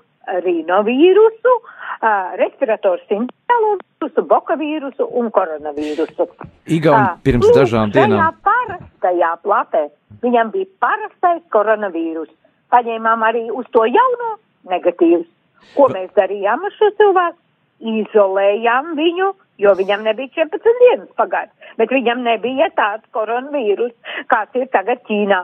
rīnovīrusu, 0.43 1.55
uh, 1.59 2.35
respiratoru 2.39 3.01
sincēlu 3.09 3.73
vīrusu, 4.03 4.23
boka 4.27 4.55
vīrusu 4.55 5.07
un 5.19 5.29
koronavīrusu. 5.31 6.27
Igauni 6.67 7.03
uh, 7.03 7.19
pirms 7.23 7.45
lūk, 7.45 7.55
dažām 7.55 7.91
dienām. 7.91 8.19
Tajā 8.19 8.31
parastajā 8.47 9.31
platē 9.43 9.83
viņam 10.23 10.51
bija 10.51 10.65
parastais 10.79 11.43
koronavīrus. 11.51 12.29
Paņēmām 12.71 13.23
arī 13.23 13.49
uz 13.51 13.65
to 13.71 13.85
jauno 13.85 14.37
negatīvus. 14.69 15.27
Ko 15.75 15.87
mēs 15.89 16.09
darījām 16.15 16.63
ar 16.65 16.75
šo 16.77 16.91
cilvēku? 16.97 17.39
Izolējām 17.83 18.93
viņu, 18.95 19.33
jo 19.59 19.71
viņam 19.75 20.03
nebija 20.05 20.45
14 20.45 20.77
dienas 20.79 21.09
pagājis, 21.19 21.51
bet 21.77 21.91
viņam 21.91 22.21
nebija 22.23 22.69
tāds 22.77 23.03
koronavīrus, 23.11 23.91
kāds 24.31 24.55
ir 24.55 24.69
tagad 24.71 25.01
Ķīnā. 25.03 25.41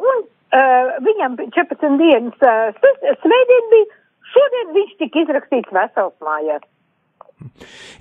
Un 0.00 0.22
uh, 0.24 0.94
viņam 1.04 1.36
14 1.52 1.98
dienas 2.00 2.40
uh, 2.40 2.72
svētdien 3.20 3.68
bija 3.74 3.90
Šodien 4.34 4.72
viņš 4.76 4.94
tika 5.02 5.24
izrakstīts 5.24 5.74
vesels 5.74 6.16
mājās. 6.24 6.64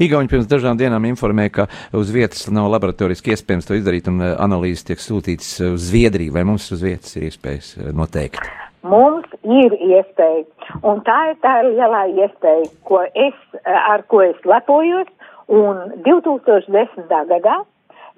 Igauni 0.01 0.29
pirms 0.31 0.47
dažām 0.47 0.77
dienām 0.79 1.05
informēja, 1.09 1.53
ka 1.57 1.65
uz 1.97 2.11
vietas 2.13 2.45
nav 2.53 2.69
laboratoriski 2.71 3.33
iespējams 3.33 3.67
to 3.67 3.77
izdarīt 3.77 4.07
un 4.11 4.21
eh, 4.23 4.35
analīzes 4.39 4.87
tiek 4.87 5.01
sūtītas 5.03 5.55
uz 5.73 5.89
Zviedriju. 5.89 6.35
Vai 6.35 6.45
mums 6.47 6.69
uz 6.73 6.83
vietas 6.85 7.17
ir 7.17 7.27
iespējas 7.29 7.73
eh, 7.77 7.89
noteikt? 7.97 8.41
Mums 8.83 9.27
ir 9.47 9.75
iespēja, 9.79 10.43
un 10.83 10.99
tā 11.07 11.19
ir 11.31 11.37
tā 11.43 11.53
lielā 11.65 12.05
iespēja, 12.25 12.71
ko 12.87 13.03
es, 13.07 13.37
eh, 13.61 13.77
ar 13.77 14.05
ko 14.11 14.23
es 14.25 14.39
lepojos, 14.47 15.11
un 15.51 16.01
2010. 16.07 17.07
gadā 17.29 17.61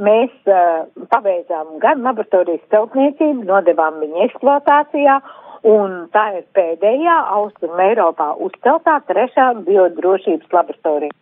mēs 0.02 0.32
uh, 0.52 0.84
pabeidzām 1.12 1.78
gan 1.84 2.04
laboratorijas 2.04 2.64
celtniecību, 2.74 3.46
nodevām 3.48 4.02
viņu 4.04 4.26
eksploatācijā, 4.28 5.20
Un 5.66 5.94
tā 6.14 6.26
ir 6.38 6.44
pēdējā 6.54 7.14
Austrum 7.34 7.80
Eiropā 7.82 8.36
uzceltā 8.46 9.00
trešā 9.08 9.48
biodrošības 9.66 10.52
laboratorija. 10.54 11.16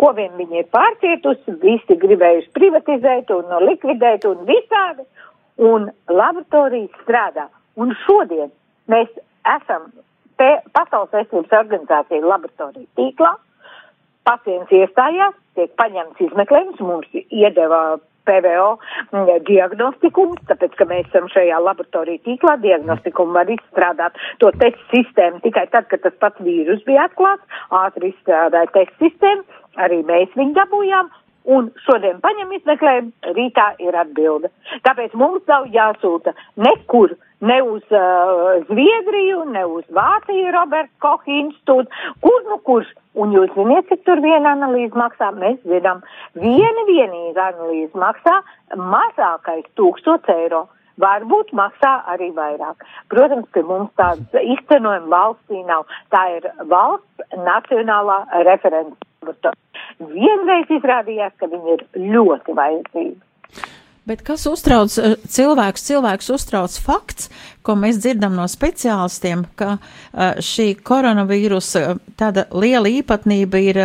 Ko 0.00 0.10
vien 0.16 0.34
viņi 0.36 0.60
ir 0.60 0.68
pārcietusi, 0.72 1.54
visi 1.62 1.96
gribējuši 2.02 2.52
privatizēt 2.56 3.32
un 3.32 3.54
likvidēt 3.64 4.24
un 4.28 4.44
visādi, 4.48 5.06
un 5.60 5.88
laboratorijas 6.08 7.00
strādā. 7.04 7.48
Un 7.80 7.96
šodien 8.04 8.52
mēs 8.92 9.08
esam 9.56 9.88
Pasaules 10.36 11.14
veselības 11.14 11.52
organizācija 11.56 12.20
laboratorija 12.20 12.90
tīklā, 12.98 13.30
pacients 14.28 14.72
iestājās, 14.74 15.32
tiek 15.56 15.72
paņemts 15.80 16.20
izmeklējums, 16.26 16.82
mums 16.84 17.08
iedeva 17.30 17.96
PVO 18.28 18.68
mm, 19.12 19.32
diagnostikums, 19.48 20.42
tāpēc, 20.50 20.76
ka 20.78 20.88
mēs 20.90 21.10
esam 21.10 21.28
šajā 21.32 21.60
laboratorija 21.62 22.24
tīklā, 22.26 22.56
diagnostikumu 22.64 23.36
var 23.38 23.50
izstrādāt 23.52 24.18
to 24.42 24.52
testu 24.62 24.88
sistēmu. 24.94 25.42
Tikai 25.44 25.66
tad, 25.74 25.88
kad 25.92 26.04
tas 26.06 26.16
pats 26.22 26.42
vīrus 26.46 26.82
bija 26.88 27.06
atklāts, 27.10 27.60
ātri 27.84 28.12
izstrādāja 28.14 28.72
testu 28.74 29.06
sistēmu, 29.06 29.46
arī 29.86 30.02
mēs 30.08 30.34
viņu 30.38 30.56
dabūjām, 30.58 31.12
un 31.46 31.70
šodien 31.86 32.18
paņem 32.24 32.52
izmeklējumu, 32.58 33.12
rītā 33.36 33.68
ir 33.82 33.96
atbilde. 33.98 34.50
Tāpēc 34.86 35.14
mums 35.18 35.46
nav 35.50 35.68
jāsūta 35.74 36.34
nekur, 36.60 37.14
ne 37.46 37.56
uz 37.62 37.82
uh, 37.94 38.62
Zviedriju, 38.68 39.42
ne 39.54 39.64
uz 39.70 39.84
Vāciju, 39.94 40.52
Roberts 40.56 40.94
Koch 41.04 41.26
institūts, 41.30 42.06
kur 42.24 42.46
nu 42.50 42.60
kurš. 42.68 42.92
Un 43.16 43.32
jūs 43.32 43.52
ziniet, 43.56 43.86
cik 43.88 44.02
tur 44.04 44.20
viena 44.20 44.52
analīze 44.52 44.96
maksā? 44.98 45.30
Mēs 45.40 45.60
zinām, 45.64 46.02
viena 46.36 46.86
vienīga 46.88 47.50
analīze 47.54 47.96
maksā 47.96 48.40
mazākais 48.76 49.68
tūkstots 49.80 50.32
eiro. 50.34 50.66
Varbūt 51.00 51.50
maksā 51.56 51.92
arī 52.12 52.30
vairāk. 52.36 52.84
Protams, 53.12 53.48
ka 53.52 53.62
mums 53.68 53.92
tādas 54.00 54.36
izcenojuma 54.40 55.10
valstī 55.12 55.60
nav. 55.68 55.84
Tā 56.12 56.22
ir 56.38 56.48
valsts 56.70 57.36
nacionālā 57.36 58.22
referents 58.48 58.96
vienreiz 60.56 60.80
izrādījās, 60.80 61.32
ka 61.38 61.46
viņi 61.46 61.74
ir 61.74 61.82
ļoti 62.14 62.54
vajadzīgi. 62.56 63.16
Bet 64.06 64.20
kas 64.22 64.44
uztrauc 64.46 64.94
eh, 65.02 65.16
cilvēks? 65.26 65.82
Cilvēks 65.88 66.28
uztrauc 66.30 66.74
fakts, 66.78 67.26
ko 67.66 67.74
mēs 67.74 67.98
dzirdam 67.98 68.36
no 68.38 68.44
speciālistiem, 68.46 69.42
ka 69.58 69.72
uh, 69.74 70.36
šī 70.38 70.68
koronavīrusa 70.86 71.80
uh, 71.82 71.96
tāda 72.14 72.44
liela 72.54 72.86
īpatnība 72.86 73.58
ir 73.66 73.80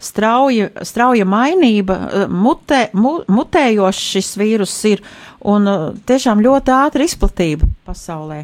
strauja, 0.00 0.70
strauja 0.88 1.26
mainība, 1.28 1.98
mutē, 2.32 2.86
mu, 2.96 3.18
mutējošs 3.28 4.06
šis 4.14 4.30
vīrus 4.40 4.76
ir 4.88 5.04
un 5.44 5.68
tiešām 6.08 6.40
ļoti 6.42 6.72
ātri 6.74 7.04
izplatība 7.06 7.68
pasaulē. 7.86 8.40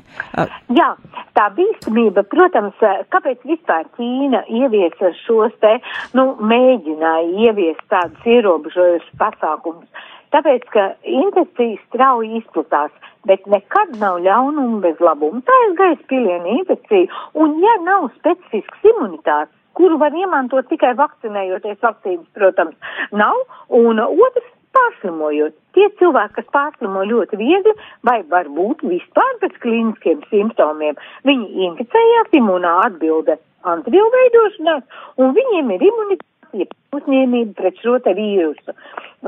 Jā, 0.77 0.91
tā 1.35 1.49
bīstamība, 1.57 2.27
protams, 2.29 2.77
kāpēc 3.15 3.49
vispār 3.49 3.89
Ķīna 3.97 4.45
ieviesa 4.61 5.15
šos 5.25 5.57
te, 5.65 5.79
nu, 6.13 6.35
mēģināja 6.53 7.49
ieviest 7.49 7.83
tādus 7.89 8.29
ierobežojušus 8.37 9.17
pasākumus 9.19 10.13
Tāpēc, 10.35 10.65
ka 10.75 10.85
infekcija 11.07 11.79
strauji 11.87 12.41
izplatās, 12.41 12.91
bet 13.29 13.45
nekad 13.51 13.95
nav 14.01 14.19
ļaunuma 14.25 14.81
bez 14.83 14.99
labuma. 14.99 15.43
Tā 15.47 15.59
ir 15.69 15.77
gaisa 15.79 16.09
piliena 16.11 16.57
infekcija, 16.59 17.07
un 17.39 17.61
ja 17.63 17.77
nav 17.85 18.09
specifisks 18.17 18.89
imunitātes, 18.91 19.55
kuru 19.79 19.99
var 19.99 20.15
iemantot 20.15 20.67
tikai 20.71 20.93
vakcinējoties, 20.99 21.79
vakcīnas, 21.83 22.27
protams, 22.39 22.75
nav, 23.23 23.39
un 23.79 24.03
otrs 24.03 24.51
pārslimojot. 24.75 25.55
Tie 25.75 25.87
cilvēki, 26.01 26.35
kas 26.39 26.51
pārslimo 26.55 27.07
ļoti 27.11 27.39
viegli, 27.39 27.75
vai 28.07 28.21
varbūt 28.35 28.85
vispār 28.91 29.41
pēc 29.43 29.59
klīniskiem 29.63 30.23
simptomiem, 30.31 30.99
viņi 31.29 31.67
inficējās, 31.71 32.35
imunā 32.41 32.77
atbilde 32.89 33.39
antivielu 33.71 34.11
veidošanās, 34.19 34.87
un 35.23 35.35
viņiem 35.39 35.75
ir 35.77 35.87
imunitāte 35.91 36.34
uzņēmība 36.95 37.55
pret 37.59 37.81
šo 37.83 37.99
te 38.05 38.15
vīrusu. 38.17 38.75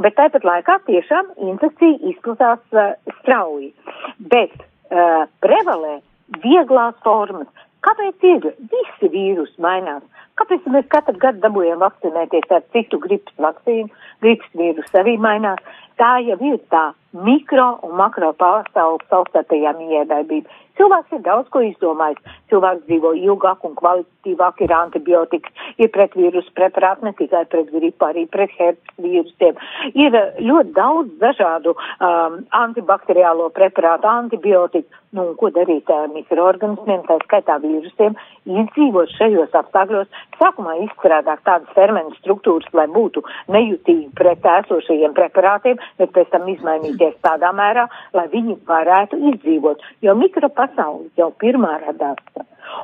Bet 0.03 0.17
tāpat 0.19 0.45
laikā 0.47 0.79
tiešām 0.87 1.33
infekcija 1.51 2.13
izplatās 2.13 2.63
uh, 2.77 2.97
strauji. 3.21 3.73
Bet 4.19 4.55
uh, 4.61 5.25
prevalē 5.45 6.01
vieglās 6.43 6.99
formas. 7.05 7.49
Kāpēc 7.87 8.25
ir? 8.27 8.53
Visi 8.73 9.11
vīrusi 9.13 9.63
mainās. 9.63 10.03
Kāpēc 10.37 10.67
mēs 10.69 10.89
katru 10.93 11.17
gadu 11.21 11.41
dabūjam 11.45 11.81
vakcinēties 11.81 12.51
ar 12.53 12.65
citu 12.75 12.99
gripas 13.01 13.37
vakcīnu? 13.41 13.89
Gripas 14.25 14.59
vīrusu 14.59 14.99
arī 15.01 15.17
mainās. 15.23 15.63
Tā 15.97 16.19
jau 16.27 16.37
ir 16.45 16.59
tā 16.73 16.91
mikro 17.25 17.69
un 17.87 17.95
makro 17.97 18.35
pasaules 18.37 19.07
savstarpējā 19.09 19.73
miedarbība. 19.79 20.51
Cilvēks 20.77 21.15
ir 21.17 21.23
daudz 21.25 21.49
ko 21.53 21.63
izdomājis. 21.65 22.21
Cilvēks 22.53 22.85
dzīvo 22.87 23.13
ilgāk 23.17 23.65
un 23.67 23.75
kvalitatīvāk, 23.79 24.61
ir 24.67 24.75
antibiotikas, 24.77 25.65
ir 25.83 25.91
pretvīrusu 25.95 26.53
preparāti, 26.59 27.07
ne 27.07 27.15
tikai 27.19 27.45
pret 27.53 27.73
gripu, 27.73 28.07
arī 28.07 28.27
pret 28.31 28.53
herpes 28.59 29.01
vīrusiem. 29.03 29.59
Ir 29.95 30.19
ļoti 30.43 30.77
daudz 30.77 31.17
dažādu 31.23 31.75
um, 31.77 32.39
antibakteriālo 32.61 33.51
preparātu, 33.57 34.11
antibiotiku. 34.13 35.03
Nu, 35.17 35.31
ko 35.39 35.49
darīt 35.55 35.89
ar 35.89 36.11
mikroorganismiem, 36.13 37.05
tā 37.07 37.15
skaitā 37.23 37.55
vīrusiem, 37.63 38.17
izdzīvot 38.51 39.15
šajos 39.17 39.55
apstākļos, 39.57 40.11
sākumā 40.37 40.75
izstrādāt 40.83 41.41
tādas 41.47 41.71
fermentu 41.79 42.19
struktūras, 42.19 42.69
lai 42.77 42.85
būtu 42.93 43.23
nejutīgi 43.55 44.11
pret 44.19 44.45
esošajiem 44.57 45.15
preparātiem, 45.17 45.81
bet 46.03 46.13
pēc 46.17 46.35
tam 46.35 46.51
izmainīties 46.53 47.17
tādā 47.25 47.53
mērā, 47.57 47.87
lai 48.19 48.27
viņi 48.35 48.59
varētu 48.69 49.23
izdzīvot. 49.31 49.87
Jo 50.05 50.19
mikropasaules 50.67 51.13
jau 51.17 51.33
pirmā 51.41 51.81
radās. 51.85 52.19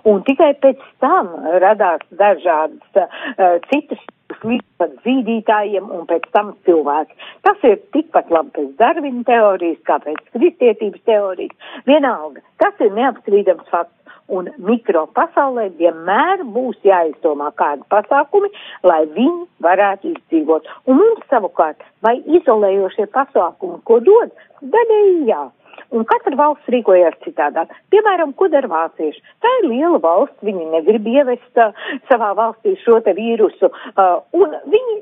Un 0.04 0.22
tikai 0.22 0.54
pēc 0.62 0.78
tam 1.00 1.28
radās 1.60 2.00
dažādas 2.10 2.96
uh, 2.96 3.58
citas 3.70 3.98
līdz 4.44 4.64
pat 4.78 4.92
zīdītājiem 5.04 5.90
un 5.90 6.06
pēc 6.06 6.24
tam 6.32 6.54
cilvēki. 6.64 7.14
Tas 7.42 7.56
ir 7.64 7.80
tikpat 7.92 8.30
labi 8.30 8.50
pēc 8.56 8.76
Darvina 8.78 9.22
teorijas, 9.24 9.82
kā 9.84 9.98
pēc 10.00 10.22
kristietības 10.32 11.02
teorijas. 11.04 11.56
Vienalga, 11.86 12.40
tas 12.58 12.74
ir 12.80 12.92
neapstrīdams 12.92 13.68
fakts. 13.70 13.98
Un 14.32 14.46
mikro 14.56 15.08
pasaulē 15.12 15.66
vienmēr 15.76 16.44
būs 16.54 16.78
jāizdomā 16.86 17.50
kādi 17.58 17.82
pasākumi, 17.90 18.48
lai 18.86 19.02
viņi 19.10 19.48
varētu 19.60 20.12
izdzīvot. 20.14 20.70
Un 20.86 21.02
mums 21.02 21.26
savukārt, 21.28 21.82
vai 22.00 22.14
izolējošie 22.38 23.10
pasākumi, 23.12 23.82
ko 23.84 23.98
dod, 24.00 24.32
daļēji 24.62 25.26
jā. 25.28 25.42
Un 25.92 26.06
katra 26.08 26.36
valsts 26.38 26.72
rīkojās 26.72 27.18
citādāk. 27.26 27.72
Piemēram, 27.92 28.34
ko 28.38 28.48
dara 28.52 28.70
vācieši? 28.70 29.22
Tā 29.44 29.52
ir 29.60 29.70
liela 29.70 30.00
valsts, 30.02 30.38
viņi 30.46 30.68
negrib 30.72 31.08
ievest 31.12 31.62
uh, 31.62 31.72
savā 32.10 32.32
valstī 32.38 32.76
šo 32.84 33.00
te 33.04 33.14
vīrusu, 33.16 33.70
uh, 33.70 34.20
un 34.36 34.56
viņi 34.72 35.00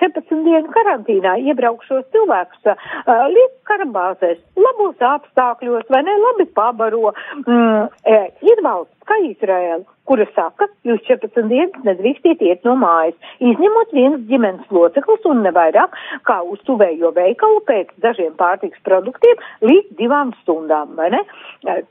14 0.00 0.44
dienu 0.46 0.72
karantīnā 0.74 1.36
iebraukšos 1.50 2.06
cilvēkus 2.14 2.70
uh, 2.72 2.88
liek 3.32 3.56
karabāzēs, 3.68 4.40
labos 4.58 5.00
apstākļos, 5.00 5.88
vai 5.92 6.04
ne, 6.06 6.14
labi 6.20 6.46
pabaro. 6.56 7.12
Mm, 7.44 7.88
e, 8.04 8.20
ir 8.44 8.62
valsts 8.64 8.94
kā 9.08 9.16
Izraēla, 9.24 9.84
kura 10.08 10.26
saka, 10.36 10.68
jūs 10.88 11.02
14 11.08 11.48
dienas 11.50 11.86
nedrīkstiet 11.86 12.42
iet 12.44 12.64
no 12.68 12.74
mājas, 12.80 13.16
izņemot 13.40 13.92
viens 13.96 14.24
ģimenes 14.28 14.72
loceklis 14.74 15.28
un 15.28 15.42
nevairāk 15.46 15.96
kā 16.28 16.38
uz 16.48 16.60
tuvējo 16.68 17.12
veikalu 17.16 17.60
pēc 17.68 17.92
dažiem 18.04 18.34
pārtiks 18.40 18.80
produktiem 18.88 19.44
līdz 19.64 19.96
divām 20.00 20.32
stundām, 20.42 20.96
vai 20.98 21.10
ne? 21.16 21.22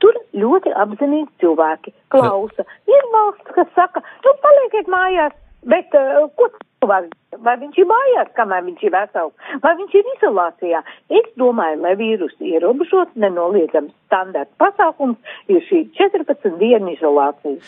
Tur 0.02 0.18
ļoti 0.34 0.74
apzinīgi 0.84 1.30
cilvēki 1.42 1.94
klausa. 2.14 2.66
Ir 2.90 3.08
valsts, 3.14 3.54
kas 3.56 3.70
saka, 3.78 4.02
nu 4.26 4.36
palieciet 4.42 4.90
mājās, 4.90 5.34
bet 5.70 5.96
uh, 5.98 6.24
ko 6.38 6.50
cilvēks, 6.84 7.40
vai 7.44 7.56
viņš 7.62 7.80
ir 7.80 7.88
mājās, 7.90 8.30
kamēr 8.36 8.64
viņš 8.68 8.84
ir 8.84 8.94
vesels, 8.94 9.50
vai 9.64 9.74
viņš 9.80 9.96
ir 9.98 10.12
izolācijā. 10.14 10.84
Es 11.20 11.32
domāju, 11.40 11.80
lai 11.82 11.96
vīrusu 12.00 12.48
ierobežot, 12.52 13.16
nenoliedzams 13.16 13.92
standarts 14.06 14.54
pasākums 14.60 15.18
ir 15.48 15.64
šī 15.68 15.86
14 15.98 16.58
dienu 16.60 16.94
izolācija. 16.94 17.58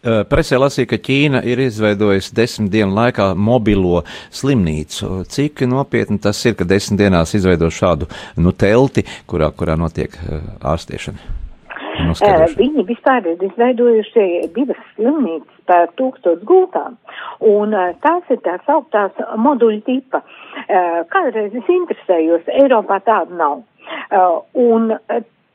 Presē 0.00 0.56
lasīja, 0.56 0.88
ka 0.94 0.96
Ķīna 1.04 1.42
ir 1.44 1.60
izveidojusi 1.60 2.32
desmit 2.32 2.70
dienu 2.72 2.96
laikā 2.96 3.34
mobilo 3.36 4.00
slimnīcu. 4.32 5.26
Cik 5.28 5.66
nopietni 5.68 6.16
tas 6.24 6.40
ir, 6.48 6.56
ka 6.56 6.64
desmit 6.64 7.02
dienās 7.02 7.36
izveido 7.36 7.68
šādu 7.68 8.08
nu, 8.40 8.54
telti, 8.56 9.04
kurā, 9.28 9.52
kurā 9.52 9.76
notiek 9.76 10.16
ārstēšana? 10.64 11.39
Uh, 11.90 12.44
viņi 12.58 12.84
vispār 12.88 13.26
ir 13.32 13.42
izveidojuši 13.44 14.26
divas 14.54 14.78
slimnīcas 14.94 15.64
par 15.70 15.90
tūkstots 15.98 16.44
gultām, 16.46 16.96
un 17.46 17.74
uh, 17.74 17.90
tās 18.04 18.30
ir 18.30 18.40
tās 18.46 18.70
augtās 18.70 19.18
moduļu 19.38 19.82
tipa. 19.88 20.22
Uh, 20.22 21.02
kādreiz 21.12 21.54
es 21.56 21.74
interesējos, 21.74 22.48
Eiropā 22.60 23.00
tāda 23.06 23.36
nav. 23.42 23.66
Un 24.58 24.90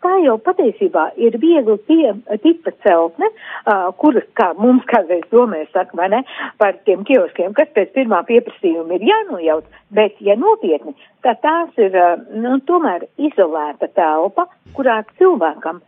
tā 0.05 0.13
jau 0.23 0.35
patiesībā 0.43 1.07
ir 1.21 1.37
viegli 1.41 1.75
tie 1.89 2.11
tipa 2.43 2.73
celtne, 2.85 3.29
uh, 3.31 3.89
kuras, 4.01 4.27
kā 4.37 4.51
mums 4.59 4.85
kādreiz 4.91 5.25
domēs, 5.31 5.71
saka, 5.73 5.97
vai 5.97 6.09
ne, 6.13 6.21
par 6.61 6.77
tiem 6.87 7.05
kioskiem, 7.07 7.55
kas 7.57 7.71
pēc 7.75 7.93
pirmā 7.95 8.21
pieprasījuma 8.27 8.97
ir 8.97 9.07
jānojauc, 9.09 9.67
bet, 9.97 10.19
ja 10.25 10.37
nopietni, 10.39 10.95
tad 11.25 11.41
tās 11.45 11.81
ir, 11.81 11.95
uh, 11.95 12.21
nu, 12.35 12.59
tomēr 12.69 13.07
izolēta 13.29 13.89
telpa, 13.97 14.49
kurā 14.77 15.01
cilvēkam 15.19 15.81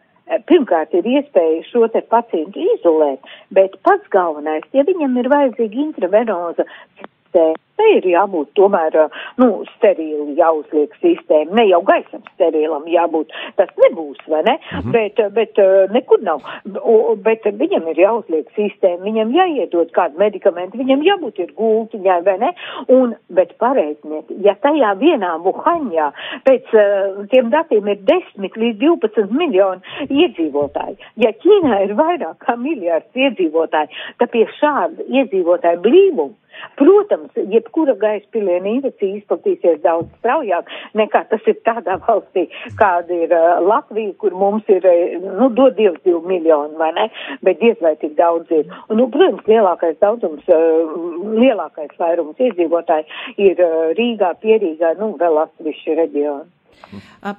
pirmkārt 0.49 0.95
ir 0.97 1.07
iespēja 1.07 1.63
šo 1.69 1.87
te 1.93 2.01
pacientu 2.11 2.63
izolēt, 2.75 3.23
bet 3.55 3.77
pats 3.87 4.09
galvenais, 4.13 4.67
ja 4.75 4.85
viņam 4.87 5.15
ir 5.21 5.31
vajadzīga 5.33 5.81
intravenoza 5.85 6.67
sistēma, 6.99 7.61
te 7.77 7.87
ir 7.97 8.07
jābūt 8.11 8.53
tomēr, 8.57 8.97
nu, 9.41 9.49
sterīli 9.75 10.37
jāuzliek 10.39 10.93
sistēma, 11.01 11.55
ne 11.59 11.67
jau 11.69 11.81
gaisam 11.87 12.23
sterīlam 12.33 12.87
jābūt, 12.91 13.33
tas 13.59 13.71
nebūs, 13.83 14.21
vai 14.27 14.43
ne, 14.47 14.57
mhm. 14.57 14.79
-huh. 14.79 14.91
bet, 14.95 15.21
bet 15.33 15.61
nekur 15.93 16.23
nav, 16.23 16.43
o, 16.81 17.15
bet 17.23 17.45
viņam 17.45 17.89
ir 17.91 18.03
jāuzliek 18.03 18.49
sistēma, 18.57 19.03
viņam 19.05 19.33
jāiedod 19.35 19.91
kādu 19.95 20.19
medikamentu, 20.19 20.81
viņam 20.81 21.05
jābūt 21.05 21.39
ir 21.43 21.53
gultiņai, 21.57 22.19
vai 22.25 22.37
ne, 22.43 22.53
un, 22.87 23.15
bet 23.29 23.57
pareizniet, 23.61 24.31
ja 24.45 24.55
tajā 24.61 24.93
vienā 24.99 25.35
Wuhanjā 25.45 26.11
pēc 26.47 26.73
uh, 26.73 27.25
tiem 27.31 27.51
datiem 27.53 27.87
ir 27.93 28.01
10 28.09 28.57
līdz 28.63 28.79
12 28.81 29.31
miljoni 29.31 29.81
iedzīvotāji, 30.09 30.97
ja 31.23 31.31
Ķīnā 31.37 31.83
ir 31.85 31.93
vairāk 31.99 32.41
kā 32.45 32.57
miljārds 32.59 33.15
iedzīvotāji, 33.15 33.93
tad 34.17 34.31
pie 34.33 34.45
šāda 34.59 35.05
iedzīvotāju 35.07 35.83
blīvuma 35.85 36.35
Protams, 36.77 37.33
jebkura 37.67 37.95
gaisa 37.99 38.27
piliena 38.31 38.69
infekcija 38.71 39.17
izplatīsies 39.19 39.81
daudz 39.83 40.07
straujāk 40.19 40.69
nekā 40.95 41.23
tas 41.29 41.41
ir 41.47 41.59
tādā 41.67 41.97
valstī, 42.07 42.47
kāda 42.79 43.13
ir 43.13 43.33
uh, 43.35 43.61
Latvija, 43.67 44.13
kur 44.17 44.33
mums 44.33 44.63
ir, 44.67 44.85
nu, 45.21 45.49
dod 45.49 45.75
Dievs 45.77 46.01
divu 46.05 46.21
miljonu, 46.27 46.77
vai 46.77 46.91
ne, 46.93 47.09
bet 47.43 47.59
diez 47.59 47.77
vai 47.81 47.95
tik 48.01 48.15
daudz 48.17 48.51
ir. 48.51 48.65
Un, 48.89 48.97
nu, 48.97 49.09
protams, 49.13 49.45
lielākais 49.47 49.97
daudzums, 50.01 50.43
uh, 50.47 50.97
lielākais 51.37 51.93
vairums 51.99 52.39
iedzīvotāji 52.39 53.07
ir 53.49 53.61
uh, 53.63 53.89
Rīgā, 53.97 54.33
Pierīgā, 54.41 54.95
nu, 55.01 55.15
vēl 55.19 55.43
atsevišķi 55.43 55.99
reģioni. 56.01 56.47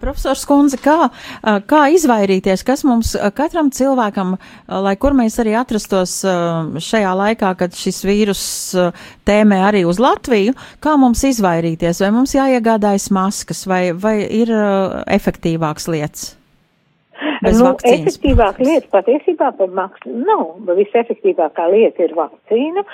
Profesors 0.02 0.44
Kunze, 0.48 0.76
kā, 0.82 1.08
kā 1.70 1.82
izvairīties, 1.94 2.64
kas 2.66 2.84
mums 2.84 3.14
katram 3.36 3.70
cilvēkam, 3.72 4.34
lai 4.84 4.94
kur 5.00 5.16
mēs 5.16 5.38
arī 5.40 5.54
atrastos 5.56 6.18
šajā 6.84 7.12
laikā, 7.22 7.54
kad 7.62 7.76
šis 7.76 8.02
vīrus 8.04 8.42
tēmē 9.28 9.62
arī 9.70 9.84
uz 9.88 10.00
Latviju, 10.02 10.56
kā 10.84 10.98
mums 11.00 11.24
izvairīties, 11.30 12.02
vai 12.04 12.12
mums 12.14 12.36
jāiegādājas 12.36 13.08
maskas, 13.14 13.64
vai, 13.70 13.86
vai 13.96 14.18
ir 14.26 14.52
efektīvāks 15.18 15.88
lietas? 15.88 16.34
Bez 17.42 17.58
nu, 17.58 17.70
vakcīnas. 17.70 18.14
efektīvāka 18.18 18.64
lieta 18.66 18.90
patiesībā 18.94 19.52
par 19.58 19.70
maksu 19.74 20.12
nav, 20.12 20.58
visefektīvākā 20.78 21.68
lieta 21.72 22.04
ir 22.06 22.14
vakcīna, 22.18 22.84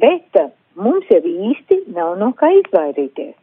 bet 0.00 0.40
mums 0.76 1.08
jau 1.12 1.20
īsti 1.22 1.84
nav 1.96 2.16
no 2.20 2.32
kā 2.36 2.50
izvairīties. 2.62 3.36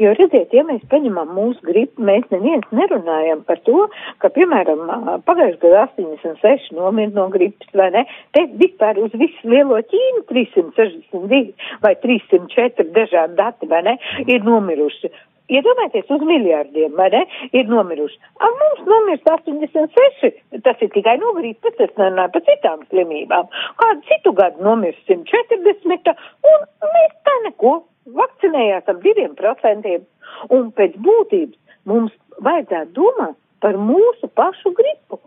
Jo, 0.00 0.12
redziet, 0.16 0.54
ja 0.56 0.64
mēs 0.66 0.82
paņemam 0.90 1.30
mūsu 1.36 1.62
gripu, 1.66 2.02
mēs 2.06 2.24
neviens 2.32 2.66
nerunājam 2.74 3.42
par 3.48 3.60
to, 3.66 3.86
ka, 4.22 4.30
piemēram, 4.34 4.84
pagājušajā 5.28 5.60
gadā 5.64 5.82
86 5.94 6.70
nomira 6.76 7.12
no 7.14 7.26
gripas, 7.32 7.68
vai 7.76 7.90
ne? 7.94 8.04
Te 8.36 8.46
vispār 8.62 9.00
uz 9.02 9.14
visu 9.20 9.50
lielo 9.52 9.80
Ķīnu 9.90 10.24
362 10.30 11.42
vai 11.84 11.96
304 12.02 12.88
dažādi 12.96 13.36
dati, 13.38 13.68
vai 13.70 13.82
ne, 13.90 13.98
ir 14.26 14.46
nomiruši. 14.46 15.12
iedomājieties, 15.50 16.10
uz 16.14 16.22
miljardiem, 16.26 16.92
vai 16.96 17.08
ne, 17.10 17.24
ir 17.58 17.68
nomiruši. 17.70 18.18
A, 18.38 18.50
mums 18.60 18.84
nomirst 18.86 19.26
86, 19.26 20.38
tas 20.62 20.84
ir 20.84 20.92
tikai 20.94 21.16
no 21.18 21.32
gripas, 21.38 21.74
es 21.78 21.94
nerunāju 21.98 22.34
par 22.36 22.44
citām 22.48 22.84
slimībām. 22.88 23.50
Kādu 23.82 24.06
citu 24.10 24.32
gadu 24.38 24.62
nomirst 24.64 25.02
140, 25.10 26.14
un 26.52 26.68
mēs 26.94 27.16
tā 27.26 27.36
neko 27.48 27.80
vakcinējās 28.06 28.88
ar 28.88 29.00
diviem 29.04 29.34
procentiem. 29.38 30.06
Un 30.54 30.70
pēc 30.76 30.96
būtības 31.04 31.76
mums 31.90 32.14
vajadzētu 32.40 32.94
domāt 32.96 33.36
par 33.60 33.76
mūsu 33.76 34.30
pašu 34.34 34.72
gripu. 34.76 35.20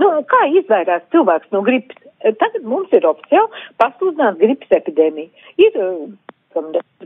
Nu, 0.00 0.08
kā 0.28 0.46
izvairās 0.58 1.04
cilvēks 1.14 1.52
no 1.54 1.62
gripas? 1.66 1.98
Tagad 2.22 2.62
mums 2.66 2.92
ir 2.94 3.06
oficiāli 3.06 3.64
pasludināta 3.82 4.38
gripas 4.38 4.76
epidēmija. 4.78 5.30
Ir 5.58 5.78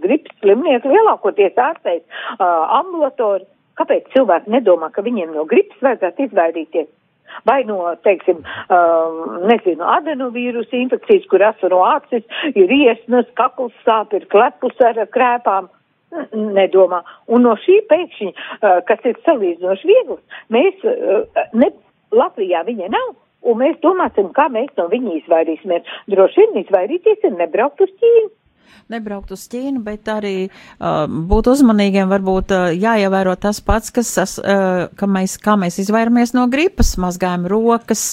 gripas 0.02 0.40
slimnieki 0.42 0.92
lielākoties 0.92 1.56
ārstēs 1.60 2.02
uh, 2.02 2.44
ambulatori. 2.80 3.46
Kāpēc 3.76 4.08
cilvēki 4.14 4.52
nedomā, 4.52 4.88
ka 4.92 5.04
viņiem 5.04 5.34
no 5.36 5.44
gripas 5.48 5.82
vajadzētu 5.84 6.28
izvairīties? 6.28 6.88
Vai 7.44 7.62
no, 7.68 7.78
teiksim, 8.06 8.42
uh, 8.42 9.40
nezinu, 9.50 9.84
adenovīrusa 9.96 10.78
infekcijas, 10.78 11.26
kur 11.30 11.44
asaro 11.46 11.82
acis, 11.86 12.24
ir 12.54 12.72
iesnas, 12.72 13.28
kakls 13.38 13.74
sāp, 13.86 14.14
ir 14.16 14.28
klepus 14.32 14.80
ar 14.84 15.02
krēpām 15.12 15.68
nedomā. 16.32 17.02
Un 17.28 17.44
no 17.46 17.56
šī 17.64 17.82
pēkšņi, 17.90 18.32
uh, 18.32 18.80
kas 18.88 19.04
ir 19.04 19.20
salīdzinoši 19.26 19.92
viegls, 19.92 20.40
mēs, 20.54 20.82
uh, 20.86 21.46
ne, 21.52 21.72
Latvijā 22.16 22.62
viņa 22.66 22.88
nav, 22.94 23.14
un 23.46 23.60
mēs 23.60 23.78
domāsim, 23.82 24.32
kā 24.34 24.48
mēs 24.52 24.72
no 24.78 24.88
viņa 24.92 25.20
izvairīsimies. 25.20 25.94
Droši 26.12 26.42
vien 26.42 26.64
izvairīties 26.64 27.26
ir 27.26 27.38
nebraukt 27.38 27.82
uz 27.84 27.92
Ķīnu 28.00 28.30
nebraukt 28.92 29.32
uz 29.34 29.46
Ķīnu, 29.50 29.82
bet 29.86 30.08
arī 30.10 30.48
uh, 30.48 31.06
būt 31.06 31.50
uzmanīgiem, 31.52 32.08
varbūt 32.10 32.54
uh, 32.54 32.66
jāievēro 32.74 33.36
tas 33.40 33.60
pats, 33.64 33.92
kas, 33.94 34.12
uh, 34.40 34.86
ka 34.96 35.08
mēs, 35.10 35.36
kā 35.42 35.56
mēs 35.60 35.78
izvairamies 35.82 36.34
no 36.36 36.46
gripas, 36.52 36.94
mazgājam 37.02 37.46
rokas, 37.50 38.04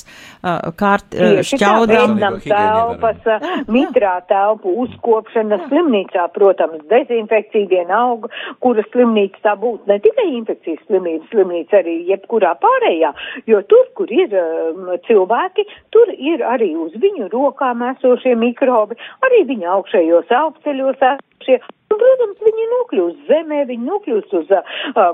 uh, 0.41 0.71
kārt, 0.79 1.15
uh, 1.15 1.41
šķaudām. 1.45 2.17
telpas, 2.43 3.27
mitrā 3.71 4.15
telpu, 4.29 4.73
uzkopšana 4.85 5.63
slimnīcā, 5.67 6.27
protams, 6.35 6.83
dezinfekcija 6.91 7.69
vienalga, 7.71 8.31
kura 8.63 8.85
slimnīca 8.91 9.43
tā 9.43 9.55
būtu, 9.59 9.87
ne 9.89 9.99
tikai 10.03 10.27
infekcijas 10.37 10.81
slimnīca, 10.87 11.29
slimnīca 11.31 11.79
arī 11.81 11.97
jebkurā 12.09 12.53
pārējā, 12.61 13.13
jo 13.49 13.61
tur, 13.69 13.89
kur 13.97 14.11
ir 14.13 14.33
uh, 14.37 14.93
cilvēki, 15.07 15.67
tur 15.93 16.11
ir 16.13 16.43
arī 16.47 16.73
uz 16.79 16.95
viņu 16.99 17.29
rokām 17.33 17.83
esošie 17.93 18.35
mikrobi, 18.39 18.97
arī 19.25 19.43
viņa 19.49 19.71
augšējos 19.77 20.31
elpas 20.31 20.42
ceļos 20.65 20.99
esošie. 20.99 21.61
Un, 21.93 21.99
protams, 22.01 22.39
viņi 22.41 22.63
nokļūst 22.71 23.27
zemē, 23.27 23.57
viņi 23.69 23.85
nokļūst 23.85 24.31
uz 24.39 24.51
uh, 24.55 24.63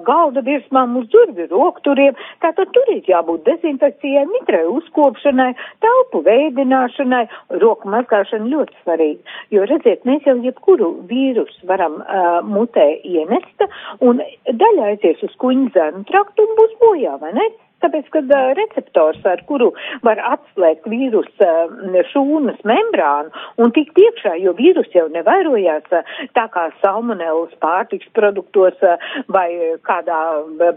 galda 0.08 0.42
virsmām, 0.46 0.96
uz 0.96 1.10
durvju 1.12 1.50
rokturiem. 1.52 2.16
Tātad 2.40 2.72
tur 2.72 2.92
ir 2.94 3.04
jābūt 3.04 3.44
dezinfekcijai, 3.50 4.24
mitrai 4.32 4.64
uzkopšanai, 4.72 5.50
telpu 5.84 6.24
veidināšanai, 6.24 7.26
roku 7.64 7.92
mazgāšana 7.92 8.48
ļoti 8.54 8.78
svarīga. 8.86 9.40
Jo, 9.52 9.68
redziet, 9.68 10.06
mēs 10.08 10.24
jau 10.30 10.38
jebkuru 10.46 10.94
vīrusu 11.10 11.68
varam 11.68 12.00
uh, 12.00 12.40
mutē 12.48 12.88
ienest, 13.04 13.68
un 14.00 14.24
daļa 14.48 14.94
aizies 14.94 15.26
uz 15.28 15.36
kuņu 15.44 15.74
zēnu 15.76 16.06
traktu 16.08 16.48
un 16.48 16.56
būs 16.62 16.80
bojā, 16.80 17.20
vai 17.20 17.36
ne? 17.36 17.50
Tāpēc, 17.84 18.10
kad 18.14 18.32
uh, 18.34 18.52
receptors, 18.58 19.22
ar 19.28 19.42
kuru 19.48 19.70
var 20.06 20.20
atslēgt 20.34 20.88
vīrusu 20.90 21.46
uh, 21.46 22.00
šūnas 22.12 22.60
membrānu 22.68 23.32
un 23.62 23.74
tikt 23.76 24.00
iekšā, 24.00 24.36
jo 24.44 24.54
vīrus 24.58 24.90
jau 24.96 25.08
nevairojās 25.14 25.88
uh, 25.96 26.18
tā 26.36 26.46
kā 26.54 26.68
salmonellas 26.84 27.56
pārtiks 27.64 28.10
produktos 28.16 28.76
vai 29.32 29.48
kādā 29.88 30.20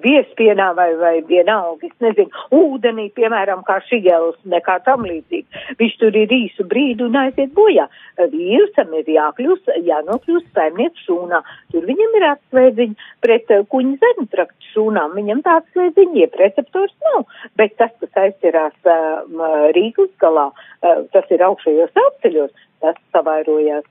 biespienā 0.02 0.70
vai, 0.78 0.90
vai 1.00 1.14
vienalga, 1.26 1.88
es 1.88 2.04
nezinu, 2.04 2.30
ūdenī, 2.54 3.08
piemēram, 3.16 3.64
kā 3.66 3.78
šigels, 3.88 4.38
nekā 4.48 4.78
tam 4.86 5.06
līdzīgi. 5.06 5.62
Viņš 5.80 5.98
tur 6.00 6.16
ir 6.18 6.32
īsu 6.36 6.66
brīdi 6.68 7.06
un 7.06 7.18
aiziet 7.18 7.52
bojā. 7.56 7.88
Vīrusam 8.32 8.92
ir 8.98 9.10
jākļūst, 9.16 9.72
jānokļūst 9.88 10.50
saimnieku 10.56 11.04
šūnā. 11.06 11.42
Tur 11.72 11.86
viņam 11.88 12.18
ir 12.18 12.28
atslēdziņi 12.30 13.10
pret 13.24 13.52
kuņu 13.72 13.98
zemu 14.02 14.26
traktu 14.32 14.72
šūnām. 14.72 15.16
Viņam 15.18 15.42
tāds 15.46 15.70
slēdziņi, 15.74 16.24
jeb 16.24 16.38
receptors 16.40 16.91
vairs 16.92 17.14
nav, 17.14 17.26
bet 17.56 17.76
tas, 17.76 17.90
kas 18.00 18.10
aizķerās 18.16 18.74
uh, 18.84 19.70
Rīgas 19.74 20.10
galā, 20.20 20.50
uh, 20.52 21.04
tas 21.12 21.24
ir 21.30 21.42
augšējos 21.42 21.90
apceļos, 22.06 22.50
tas 22.80 22.96
savairojās. 23.12 23.84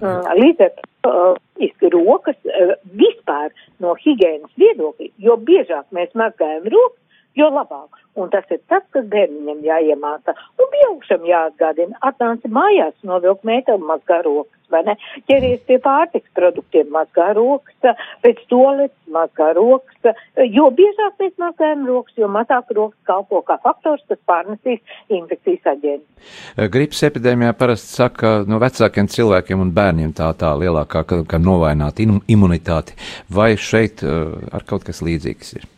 Uh, 0.00 0.22
līdz 0.38 0.60
ar 0.60 0.72
to 1.02 1.36
uh, 1.36 1.90
rokas 1.92 2.36
uh, 2.46 2.74
vispār 2.94 3.50
no 3.80 3.94
higienas 3.94 4.50
viedokļa, 4.56 5.10
jo 5.18 5.36
biežāk 5.36 5.86
mēs 5.90 6.10
mazgājam 6.14 6.64
rokas, 6.64 7.00
jo 7.34 7.48
labāk. 7.50 7.98
Un 8.18 8.30
tas 8.30 8.44
ir 8.50 8.60
tas, 8.68 8.82
kas 8.90 9.04
bērniņam 9.06 9.62
jāiemāca. 9.62 10.34
Un 10.58 10.70
pieaugšam 10.72 11.26
jāatgādina, 11.26 11.98
atnāca 12.02 12.48
mājās, 12.50 12.94
novilk 13.02 13.44
mēteli 13.46 13.84
mazgā 13.86 14.22
rokas 14.26 14.57
vai 14.72 14.82
ne? 14.86 14.96
Ķeries 15.28 15.62
pie 15.68 15.78
pārtiks 15.84 16.30
produktiem, 16.36 16.88
mazgā 16.94 17.30
rokas, 17.36 17.96
pēc 18.24 18.42
toaletes 18.50 19.12
mazgā 19.12 19.50
rokas, 19.56 20.10
jo 20.44 20.68
biežāk 20.74 21.22
mēs 21.22 21.34
mazgājam 21.40 21.86
rokas, 21.88 22.16
jo 22.20 22.28
mazāk 22.32 22.72
rokas 22.76 22.98
kalpo 23.08 23.42
kā 23.46 23.58
faktors, 23.64 24.04
kas 24.10 24.20
pārnesīs 24.28 24.82
infekcijas 25.08 25.72
aģentu. 25.74 26.06
Gripas 26.74 27.02
epidēmijā 27.08 27.54
parasti 27.58 27.96
saka, 28.00 28.34
no 28.48 28.60
vecākiem 28.62 29.08
cilvēkiem 29.12 29.64
un 29.64 29.72
bērniem 29.74 30.12
tā 30.16 30.30
tā 30.38 30.52
lielākā, 30.58 31.04
ka, 31.08 31.22
ka 31.28 31.42
novaināt 31.42 32.02
imunitāti. 32.02 32.98
Vai 33.32 33.54
šeit 33.56 34.04
uh, 34.06 34.38
ar 34.52 34.66
kaut 34.68 34.86
kas 34.88 35.04
līdzīgs 35.04 35.58
ir? 35.58 35.68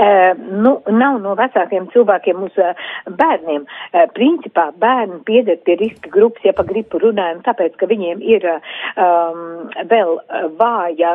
Uh, 0.00 0.32
nu, 0.64 0.70
nav 0.88 1.18
no 1.20 1.34
vecākiem 1.36 1.90
cilvēkiem 1.92 2.38
uz 2.46 2.54
uh, 2.56 2.78
bērniem. 3.20 3.66
Uh, 3.66 4.06
principā 4.16 4.70
bērni 4.80 5.18
pieder 5.28 5.58
pie 5.66 5.74
riska 5.76 6.08
grupas, 6.14 6.44
ja 6.46 6.54
pa 6.56 6.64
gripu 6.64 6.96
runājam, 7.02 7.42
tāpēc, 7.44 7.74
ka 7.76 7.88
viņiem 7.90 8.22
ir 8.24 8.46
um, 8.48 9.42
vēl 9.90 10.14
vāja 10.56 11.10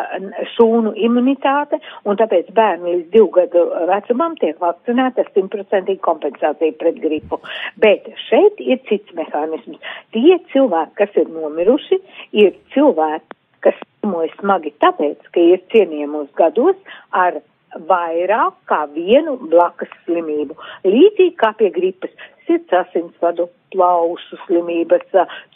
šūnu 0.54 0.94
imunitāte, 1.08 1.80
un 2.06 2.20
tāpēc 2.20 2.52
bērni 2.54 2.92
līdz 2.92 3.10
divu 3.16 3.32
gadu 3.40 3.66
vecumam 3.90 4.38
tiek 4.42 4.62
vakcinēti 4.62 5.24
ar 5.24 5.34
simtprocentīgi 5.34 6.04
kompensāciju 6.06 6.78
pret 6.78 7.02
gripu. 7.02 7.42
Bet 7.82 8.06
šeit 8.28 8.62
ir 8.62 8.84
cits 8.92 9.18
mehānisms. 9.18 9.82
Tie 10.14 10.38
cilvēki, 10.54 10.96
kas 11.02 11.18
ir 11.24 11.34
nomiruši, 11.34 12.02
ir 12.38 12.54
cilvēki, 12.78 13.34
kas 13.66 13.82
slimoja 13.82 14.30
smagi 14.38 14.76
tāpēc, 14.84 15.34
ka 15.34 15.42
ir 15.42 15.66
cienījamos 15.74 16.30
gados 16.38 16.78
ar 17.10 17.42
vairāk 17.90 18.56
kā 18.70 18.86
vienu 18.94 19.36
blakus 19.52 19.92
slimību. 20.06 20.58
Līdzīgi 20.88 21.36
kā 21.42 21.52
pie 21.60 21.70
gripas, 21.76 22.14
sirds 22.48 22.74
asinsvadu, 22.80 23.50
plaušu 23.76 24.40
slimības, 24.46 25.08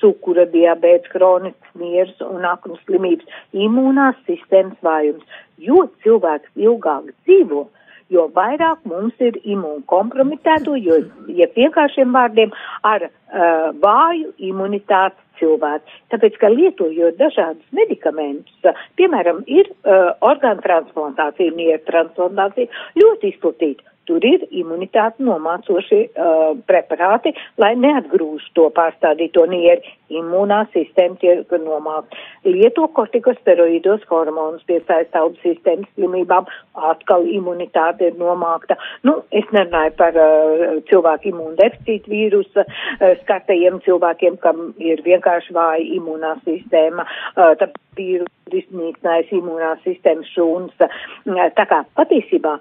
cukura 0.01 0.45
diabēts, 0.51 1.11
kronisks 1.13 1.75
miers 1.79 2.15
un 2.25 2.45
aknu 2.47 2.77
slimības, 2.85 3.27
imūnās 3.53 4.19
sistēmas 4.27 4.79
vājums. 4.85 5.23
Jo 5.57 5.85
cilvēks 6.03 6.51
ilgāk 6.59 7.13
dzīvo, 7.23 7.67
jo 8.13 8.27
vairāk 8.35 8.85
mums 8.89 9.17
ir 9.23 9.37
imūnu 9.43 9.83
kompromitēto, 9.89 10.75
jo, 10.79 10.99
ja 11.35 11.49
vienkāršiem 11.55 12.13
vārdiem, 12.15 12.53
ar 12.87 13.07
uh, 13.09 13.69
vāju 13.83 14.33
imunitātes 14.49 15.21
cilvēki. 15.39 15.99
Tāpēc, 16.11 16.39
ka 16.41 16.49
lietojot 16.51 17.19
dažādus 17.19 17.75
medikamentus, 17.75 18.73
piemēram, 18.99 19.43
ir 19.47 19.69
uh, 19.69 20.11
orgānu 20.25 20.65
transplantācija, 20.65 21.55
nieru 21.55 21.83
transplantācija 21.87 22.67
ļoti 22.99 23.33
izplatīta. 23.33 23.87
Tur 24.09 24.25
ir 24.25 24.41
imunitāti 24.49 25.21
nomācošie 25.21 25.99
uh, 26.09 26.55
preparāti, 26.65 27.29
lai 27.61 27.75
neatgrūž 27.77 28.47
to 28.57 28.63
pārstādīto 28.73 29.43
nieri. 29.51 29.83
Imūnā 30.09 30.63
sistēma 30.73 31.19
tiek 31.21 31.51
nomākta. 31.61 32.17
Lieto 32.47 32.87
kortikosteroīdos 32.97 34.07
hormonus 34.09 34.63
piesaista 34.65 35.21
audu 35.21 35.37
sistēmas 35.43 35.91
slimībām, 35.93 36.47
atkal 36.89 37.27
imunitāte 37.29 38.07
ir 38.09 38.17
nomākta. 38.17 38.79
Nu, 39.05 39.19
es 39.29 39.45
nerunāju 39.53 39.93
par 39.99 40.17
uh, 40.17 40.79
cilvēku 40.89 41.29
imūndeficītu 41.29 42.09
vīrusa 42.09 42.65
uh, 42.65 43.13
skartajiem 43.19 43.77
cilvēkiem, 43.85 44.39
kam 44.41 44.71
ir 44.81 45.03
vienkārši 45.05 45.53
vāja 45.53 45.85
imūnā 45.99 46.33
sistēma, 46.47 47.05
uh, 47.37 47.69
vīrusu 47.99 48.63
iznīcinājis 48.63 49.37
imūnā 49.37 49.75
sistēmas 49.85 50.33
šūnas. 50.33 50.81
Uh, 50.81 51.45
tā 51.53 51.69
kā 51.69 51.83
patiesībā. 52.01 52.57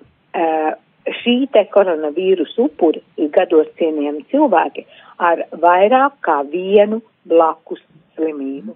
Šī 1.20 1.34
te 1.52 1.62
koronavīrusa 1.72 2.64
upuri 2.66 3.02
ir 3.16 3.30
gados 3.34 3.68
cienījami 3.78 4.26
cilvēki 4.32 4.84
ar 5.28 5.44
vairāk 5.62 6.18
kā 6.26 6.40
vienu 6.50 7.00
blakus 7.28 7.80
slimību. 8.16 8.74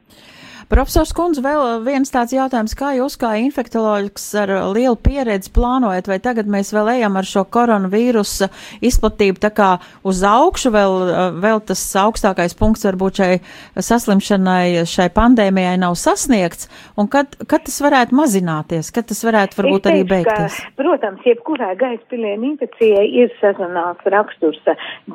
Profesors 0.71 1.13
Kundze, 1.17 1.43
vēl 1.45 1.83
viens 1.87 2.13
tāds 2.13 2.35
jautājums, 2.35 2.75
kā 2.79 2.93
jūs 2.97 3.17
kā 3.21 3.35
infektoloģis 3.43 4.27
ar 4.43 4.53
lielu 4.73 4.97
pieredzi 5.01 5.51
plānojat, 5.55 6.09
vai 6.11 6.19
tagad 6.23 6.51
mēs 6.51 6.73
vēl 6.75 6.93
ejam 6.97 7.19
ar 7.19 7.29
šo 7.29 7.45
koronavīrusa 7.53 8.49
izplatību 8.85 9.43
tā 9.43 9.53
kā 9.55 9.71
uz 10.07 10.23
augšu, 10.27 10.73
vēl, 10.75 10.97
vēl 11.43 11.63
tas 11.69 11.83
augstākais 12.03 12.57
punkts 12.59 12.87
varbūt 12.87 13.23
šai 13.23 13.31
saslimšanai, 13.77 14.85
šai 14.89 15.09
pandēmijai 15.15 15.75
nav 15.83 15.97
sasniegts, 16.01 16.69
un 16.99 17.11
kad, 17.13 17.37
kad 17.49 17.67
tas 17.67 17.81
varētu 17.85 18.17
mazināties, 18.19 18.93
kad 18.95 19.09
tas 19.11 19.23
varētu 19.27 19.59
varbūt 19.61 19.87
teikšu, 19.87 19.99
arī 19.99 20.09
beigties? 20.15 20.59
Ka, 20.61 20.75
protams, 20.81 21.27
jebkurai 21.27 21.75
gaisa 21.81 22.05
pilienu 22.13 22.53
infekcijai 22.53 23.05
ir 23.23 23.33
sezonāls 23.41 24.03
raksturs, 24.15 24.61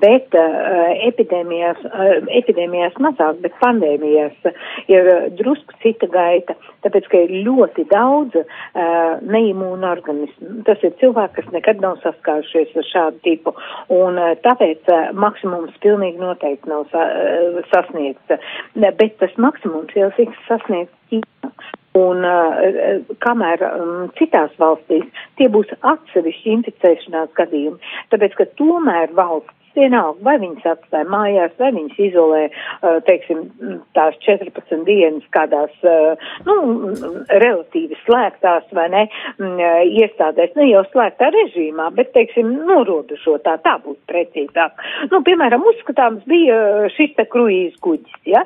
bet 0.01 0.35
uh, 0.37 0.91
epidēmijās, 1.07 1.83
uh, 1.87 2.13
epidēmijās 2.41 2.97
mazāk, 3.03 3.41
bet 3.43 3.57
pandēmijās 3.63 4.51
ir 4.91 5.11
drusku 5.39 5.77
cita 5.83 6.09
gaita, 6.11 6.55
tāpēc, 6.85 7.09
ka 7.11 7.21
ir 7.25 7.33
ļoti 7.47 7.87
daudz 7.91 8.37
uh, 8.41 9.17
neimūnu 9.21 9.87
organismu. 9.89 10.61
Tas 10.67 10.83
ir 10.85 10.95
cilvēki, 11.01 11.39
kas 11.39 11.53
nekad 11.55 11.81
nav 11.83 11.99
saskārušies 12.03 12.75
ar 12.77 12.89
šādu 12.91 13.23
tipu, 13.27 13.55
un 13.93 14.19
uh, 14.21 14.35
tāpēc 14.45 14.91
uh, 14.93 15.09
maksimums 15.17 15.75
pilnīgi 15.85 16.21
noteikti 16.21 16.71
nav 16.71 16.87
sa, 16.93 17.07
uh, 17.07 17.59
sasniegts, 17.73 18.35
uh, 18.35 18.93
bet 18.99 19.17
tas 19.21 19.35
maksimums 19.41 19.95
jau 19.97 20.11
tiks 20.19 20.47
sasniegts 20.49 20.93
Ķīnā. 21.07 21.51
Un 21.97 22.25
uh, 22.27 22.99
kamēr 23.23 23.63
um, 23.65 24.09
citās 24.19 24.51
valstīs 24.61 25.07
tie 25.39 25.47
būs 25.49 25.71
atsevišķi 25.79 26.51
inficēšanās 26.59 27.31
gadījumi, 27.39 27.79
tāpēc, 28.11 28.35
ka 28.37 28.45
tomēr 28.59 29.15
valsts 29.17 29.55
vienalga, 29.77 30.19
vai 30.25 30.35
viņas 30.41 30.65
atstāja 30.73 31.07
mājās, 31.11 31.53
vai 31.61 31.71
viņas 31.75 31.99
izolē, 32.07 32.43
uh, 32.49 32.97
teiksim, 33.07 33.43
tās 33.97 34.17
14 34.25 34.83
dienas 34.87 35.25
kādās, 35.35 35.73
uh, 35.85 36.29
nu, 36.47 36.57
relatīvi 37.43 37.97
slēgtās, 38.03 38.67
vai 38.77 38.87
ne, 38.93 39.03
iestādēs, 40.01 40.55
ne 40.57 40.69
jau 40.71 40.83
slēgtā 40.91 41.31
režīmā, 41.35 41.89
bet, 41.97 42.13
teiksim, 42.17 42.53
norobežotā, 42.67 43.57
tā 43.65 43.77
būtu 43.83 44.01
precīzāk. 44.11 44.81
Nu, 45.11 45.21
piemēram, 45.27 45.65
uzskatāms 45.73 46.25
bija 46.29 46.89
šis 46.95 47.15
te 47.17 47.27
kruīzes 47.29 47.77
kuģis, 47.83 48.23
ja? 48.33 48.43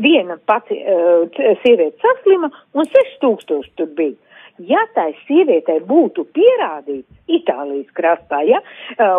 Viena 0.00 0.36
pati 0.46 0.76
uh, 0.78 1.24
sieviete 1.64 1.98
saslima 1.98 2.50
un 2.78 2.86
6000 2.86 3.72
tur 3.78 3.94
bija. 3.98 4.18
Ja 4.60 4.82
tai 4.94 5.14
sievietei 5.24 5.78
būtu 5.88 6.26
pierādīts 6.36 7.08
Itālijas 7.30 7.88
krastā, 7.96 8.42
ja, 8.44 8.60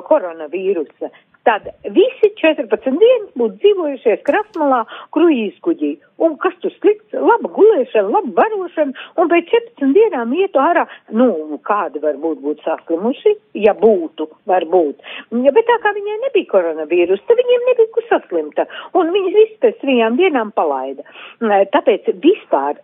koronavīrusa, 0.06 1.10
tad 1.48 1.68
visi 1.96 2.30
14 2.42 2.98
dienas 3.02 3.32
būtu 3.38 3.58
dzīvojušies 3.62 4.24
krasmalā 4.28 4.82
kruīzkuģī. 5.16 5.92
Un 6.22 6.36
kas 6.42 6.56
tur 6.62 6.74
slikts? 6.76 7.16
Laba 7.18 7.50
gulēšana, 7.56 8.12
laba 8.14 8.34
barošana, 8.38 9.06
un 9.18 9.32
pēc 9.32 9.50
14 9.54 9.96
dienām 9.98 10.36
ietu 10.38 10.62
ārā, 10.62 10.86
nu, 11.18 11.60
kādi 11.66 12.02
varbūt 12.04 12.44
būtu 12.46 12.66
saslimuši, 12.68 13.36
ja 13.66 13.74
būtu, 13.78 14.30
varbūt. 14.50 15.02
Ja, 15.46 15.54
bet 15.56 15.70
tā 15.70 15.80
kā 15.84 15.96
viņai 15.98 16.20
nebija 16.28 16.52
koronavīrus, 16.54 17.24
tad 17.28 17.42
viņiem 17.42 17.70
nebija 17.72 17.94
kur 17.96 18.10
saslimta, 18.10 18.68
un 18.98 19.14
viņas 19.16 19.40
viss 19.40 19.64
pēc 19.66 19.82
trijām 19.82 20.20
dienām 20.22 20.54
palaida. 20.56 21.08
Tāpēc 21.42 22.14
vispār 22.22 22.78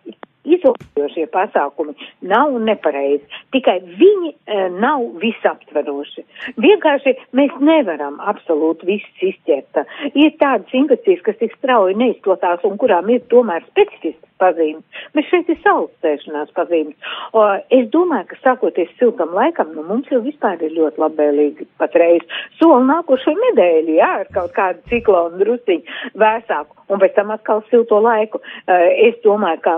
izolējošie 0.56 1.28
pasākumi 1.34 1.96
nav 2.32 2.56
nepareizi, 2.64 3.26
tikai 3.56 3.78
viņi 4.00 4.32
e, 4.34 4.62
nav 4.78 5.04
visaptveroši. 5.22 6.26
Vienkārši 6.64 7.16
mēs 7.38 7.58
nevaram 7.64 8.22
absolūti 8.34 8.90
visus 8.92 9.28
izķert. 9.32 9.84
Ir 10.14 10.34
tādas 10.42 10.74
infekcijas, 10.78 11.24
kas 11.26 11.42
tik 11.42 11.56
strauji 11.58 11.98
neizplatās 12.00 12.64
un 12.68 12.80
kurām 12.82 13.12
ir 13.14 13.26
tomēr 13.32 13.66
specifiskas 13.72 14.28
pazīmes. 14.42 14.86
Bet 15.16 15.28
šeit 15.32 15.50
ir 15.52 15.60
saulstēšanās 15.64 16.54
pazīmes. 16.58 16.96
O, 17.34 17.44
es 17.74 17.88
domāju, 17.94 18.30
ka 18.32 18.40
sākoties 18.44 18.92
siltam 19.00 19.34
laikam, 19.38 19.74
nu 19.76 19.86
mums 19.88 20.10
jau 20.14 20.22
vispār 20.26 20.62
ir 20.66 20.76
ļoti 20.78 21.02
labēlīgi 21.04 21.68
patreiz. 21.82 22.26
Soli 22.60 22.86
nākošo 22.90 23.34
nedēļu, 23.38 23.98
jā, 23.98 24.12
ar 24.22 24.32
kaut 24.36 24.54
kādu 24.58 24.84
ciklonu 24.92 25.42
drusiņu 25.42 26.18
vēsāku 26.22 26.78
un 26.94 27.02
pēc 27.02 27.16
tam 27.18 27.34
atkal 27.36 27.64
silto 27.72 28.00
laiku. 28.04 28.40
Uh, 28.40 28.88
es 29.08 29.18
domāju, 29.26 29.62
ka 29.66 29.78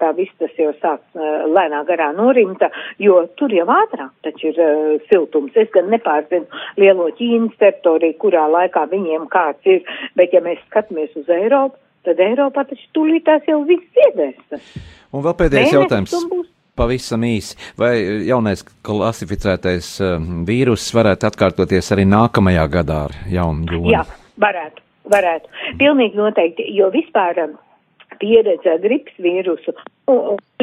martā 0.00 0.16
viss 0.16 0.32
tas 0.38 0.50
jau 0.56 0.72
sāks 0.80 1.04
uh, 1.14 1.46
lēnā 1.48 1.84
garā 1.86 2.12
norimta, 2.12 2.70
jo 2.98 3.26
tur 3.36 3.52
jau 3.52 3.66
ātrāk 3.66 4.12
taču 4.22 4.48
ir 4.50 4.58
uh, 4.58 5.00
siltums. 5.10 5.52
Es 5.54 5.68
gan 5.72 5.90
nepārzinu 5.90 6.46
lielo 6.76 7.10
Ķīnas 7.10 7.58
teritoriju, 7.58 8.18
kurā 8.18 8.48
laikā 8.48 8.86
viņiem 8.90 9.28
kāds 9.28 9.60
ir, 9.66 9.82
bet 10.16 10.32
ja 10.32 10.40
mēs 10.40 10.58
skatāmies 10.68 11.10
uz 11.16 11.28
Eiropu, 11.28 11.76
tad 12.04 12.18
Eiropā 12.18 12.64
taču 12.64 12.86
tūlītās 12.94 13.46
jau 13.48 13.62
viss 13.64 14.04
iedēs. 14.06 14.64
Un 15.12 15.24
vēl 15.24 15.36
pēdējais 15.36 15.72
Mēnesis 15.72 16.14
jautājums. 16.14 16.56
Pavisam 16.80 17.24
īsi, 17.26 17.56
vai 17.76 17.98
jaunais 18.24 18.62
klasificētais 18.86 19.88
uh, 20.00 20.14
vīrus 20.48 20.86
varētu 20.96 21.28
atkārtoties 21.28 21.92
arī 21.92 22.06
nākamajā 22.08 22.68
gadā 22.72 23.02
ar 23.10 23.16
jaunu 23.28 23.66
jūnu? 23.68 23.90
Jā, 23.92 24.06
varētu 24.40 24.86
varētu. 25.10 25.50
Pilnīgi 25.80 26.16
noteikti, 26.16 26.68
jo 26.76 26.88
vispār 26.94 27.42
um, 27.42 27.58
pieredze 28.20 28.76
gripas 28.82 29.16
vīrusu, 29.24 29.74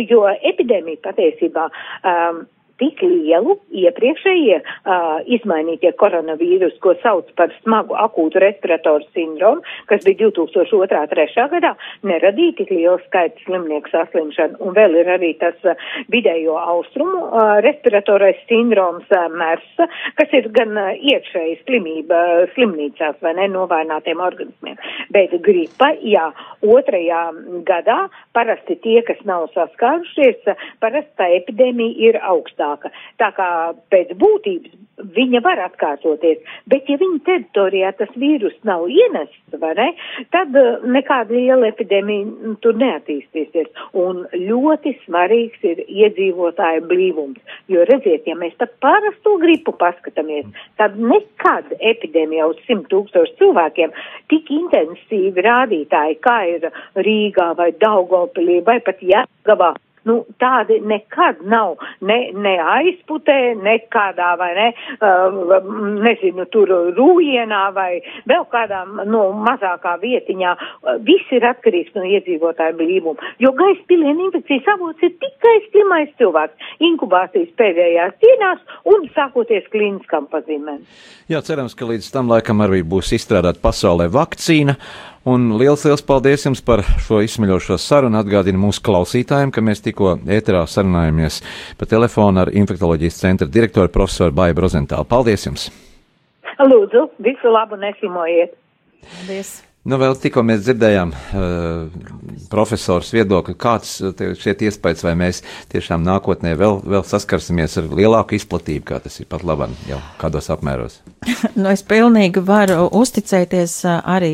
jo 0.10 0.22
epidēmija 0.52 1.04
patiesībā 1.10 1.68
um, 2.06 2.46
tik 2.82 3.02
lielu 3.02 3.58
iepriekšējie 3.74 4.58
uh, 4.62 5.20
izmainītie 5.38 5.92
koronavīrus, 6.00 6.78
ko 6.84 6.94
sauc 7.02 7.30
par 7.40 7.54
smagu 7.62 7.98
akūtu 7.98 8.42
respiratoru 8.44 9.06
sindromu, 9.16 9.64
kas 9.90 10.06
bija 10.06 10.30
2002-2003 10.30 11.48
gadā, 11.54 11.74
neradīja 12.08 12.58
tik 12.62 12.74
lielu 12.74 12.98
skaitu 13.08 13.46
slimnieku 13.46 13.92
saslimšanu. 13.94 14.60
Un 14.64 14.78
vēl 14.78 15.00
ir 15.02 15.12
arī 15.18 15.34
tas 15.42 15.58
uh, 15.66 15.90
vidējo 16.14 16.58
austrumu 16.62 17.24
uh, 17.28 17.58
respiratorais 17.66 18.40
sindroms 18.50 19.10
uh, 19.14 19.28
MERS, 19.34 19.88
kas 20.20 20.38
ir 20.38 20.50
gan 20.56 20.78
uh, 20.78 20.94
iekšēji 20.98 21.60
slimība 21.64 22.22
uh, 22.44 22.46
slimnīcās 22.56 23.18
vai 23.26 23.34
ne 23.42 23.50
novājinātiem 23.56 24.22
organismiem. 24.24 24.78
Bet 25.14 25.34
gripa, 25.46 25.92
jā, 26.06 26.30
otrajā 26.62 27.24
gadā 27.68 28.00
parasti 28.38 28.78
tie, 28.84 29.00
kas 29.08 29.20
nav 29.28 29.48
saskārušies, 29.56 30.46
parasti 30.84 31.14
tā 31.18 31.30
epidēmija 31.40 32.10
ir 32.10 32.22
augstā 32.22 32.67
augstāka. 32.68 32.92
Tā 33.18 33.32
kā 33.36 33.50
pēc 33.92 34.14
būtības 34.20 34.76
viņa 34.98 35.42
var 35.46 35.60
atkārtoties, 35.62 36.40
bet 36.66 36.88
ja 36.90 36.98
viņa 36.98 37.20
teritorijā 37.26 37.92
tas 38.00 38.10
vīrus 38.18 38.56
nav 38.66 38.88
ienests, 38.90 39.38
vai 39.62 39.76
ne, 39.78 39.88
tad 40.34 40.56
uh, 40.58 40.82
nekāda 40.90 41.36
liela 41.36 41.70
epidēmija 41.70 42.56
tur 42.62 42.78
neattīstīsies. 42.82 43.70
Un 43.94 44.26
ļoti 44.34 44.96
svarīgs 45.04 45.62
ir 45.70 45.84
iedzīvotāju 45.86 46.88
blīvums, 46.90 47.40
jo 47.70 47.86
redziet, 47.86 48.26
ja 48.26 48.36
mēs 48.36 48.58
tā 48.58 48.66
parasto 48.82 49.38
gripu 49.38 49.76
paskatāmies, 49.78 50.50
tad 50.82 50.98
nekad 50.98 51.70
epidēmija 51.78 52.50
uz 52.50 52.58
simt 52.66 52.90
tūkstošu 52.90 53.38
cilvēkiem 53.38 53.94
tik 54.34 54.50
intensīvi 54.50 55.46
rādītāji, 55.46 56.22
kā 56.26 56.40
ir 56.56 56.72
Rīgā 56.98 57.52
vai 57.58 57.70
Daugopilī 57.78 58.64
vai 58.66 58.80
pat 58.82 59.04
Jāgavā 59.06 59.76
nu, 60.08 60.18
tādi 60.42 60.80
nekad 60.88 61.44
nav 61.48 61.78
ne, 62.02 62.18
ne 62.34 62.56
aizputē, 62.78 63.38
ne 63.62 63.78
kādā 63.94 64.34
vai 64.40 64.50
ne, 64.58 64.68
uh, 64.98 65.70
nezinu, 66.04 66.48
tur 66.54 66.72
rūjienā 66.98 67.64
vai 67.76 67.90
vēl 68.30 68.48
kādā, 68.52 68.84
nu, 69.06 69.24
mazākā 69.48 69.98
vietiņā. 70.04 70.54
Uh, 70.58 70.98
viss 71.08 71.34
ir 71.36 71.46
atkarīgs 71.48 71.96
no 71.98 72.06
iedzīvotāju 72.08 72.78
blīvuma, 72.80 73.34
jo 73.44 73.54
gaisa 73.58 73.84
pilienu 73.90 74.30
infekcijas 74.30 74.72
avots 74.76 75.06
ir 75.06 75.14
tikai 75.22 75.56
slimais 75.68 76.14
cilvēks 76.22 76.74
inkubācijas 76.90 77.54
pēdējās 77.60 78.18
dienās 78.24 78.64
un 78.94 79.08
sākoties 79.16 79.68
klīniskam 79.74 80.30
pazīmēm. 80.32 80.82
Jā, 81.32 81.42
cerams, 81.44 81.76
ka 81.78 81.88
līdz 81.90 82.10
tam 82.14 82.32
laikam 82.32 82.64
arī 82.66 82.84
būs 82.88 83.14
izstrādāta 83.18 83.62
pasaulē 83.64 84.08
vakcīna. 84.14 84.78
Un 85.28 85.50
liels, 85.60 85.82
liels 85.84 86.04
paldies 86.08 86.46
jums 86.46 86.62
par 86.64 86.80
šo 87.04 87.20
izsmeļošo 87.26 87.76
sarunu. 87.84 88.16
Atgādinu 88.22 88.62
mūsu 88.62 88.80
klausītājiem, 88.88 89.52
ka 89.52 89.64
mēs 89.66 89.84
tikko 89.84 90.14
ēterā 90.24 90.62
sarunājamies 90.72 91.42
pa 91.76 91.90
telefonu 91.90 92.46
ar 92.46 92.54
infektoloģijas 92.56 93.20
centra 93.26 93.50
direktoru 93.52 93.92
profesoru 93.92 94.32
Baibu 94.40 94.64
Rozentālu. 94.64 95.04
Paldies 95.10 95.44
jums! 95.50 95.68
Lūdzu, 96.64 97.10
visu 97.28 97.52
labu 97.52 97.76
nesimojiet! 97.82 98.56
Paldies! 99.04 99.58
Nu, 99.88 99.96
vēl 100.02 100.18
tikko 100.20 100.42
mēs 100.44 100.66
dzirdējām 100.66 101.14
uh, 101.16 102.08
profesors 102.52 103.14
viedokli, 103.16 103.56
kāds 103.56 103.94
tev 104.20 104.34
šķiet 104.36 104.66
iespējas, 104.68 105.04
vai 105.08 105.14
mēs 105.16 105.40
tiešām 105.72 106.04
nākotnē 106.04 106.52
vēl, 106.60 106.82
vēl 106.84 107.06
saskarsimies 107.08 107.78
ar 107.80 107.88
lielāku 107.96 108.36
izplatību, 108.36 108.84
kā 108.90 109.00
tas 109.06 109.16
ir 109.22 109.30
pat 109.32 109.46
labam 109.48 109.78
jau 109.88 110.02
kādos 110.20 110.52
apmēros. 110.52 111.00
nu, 111.62 111.70
es 111.72 111.86
pilnīgi 111.88 112.44
varu 112.44 112.90
uzticēties 113.00 113.80
arī 113.88 114.34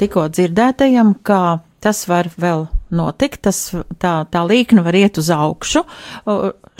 tikko 0.00 0.30
dzirdētajam, 0.32 1.18
ka 1.20 1.42
tas 1.84 2.06
var 2.08 2.32
vēl 2.40 2.64
notikt, 2.94 3.42
tas, 3.44 3.60
tā, 4.00 4.16
tā 4.32 4.46
līkna 4.48 4.86
var 4.86 4.96
iet 4.96 5.20
uz 5.20 5.28
augšu 5.34 5.84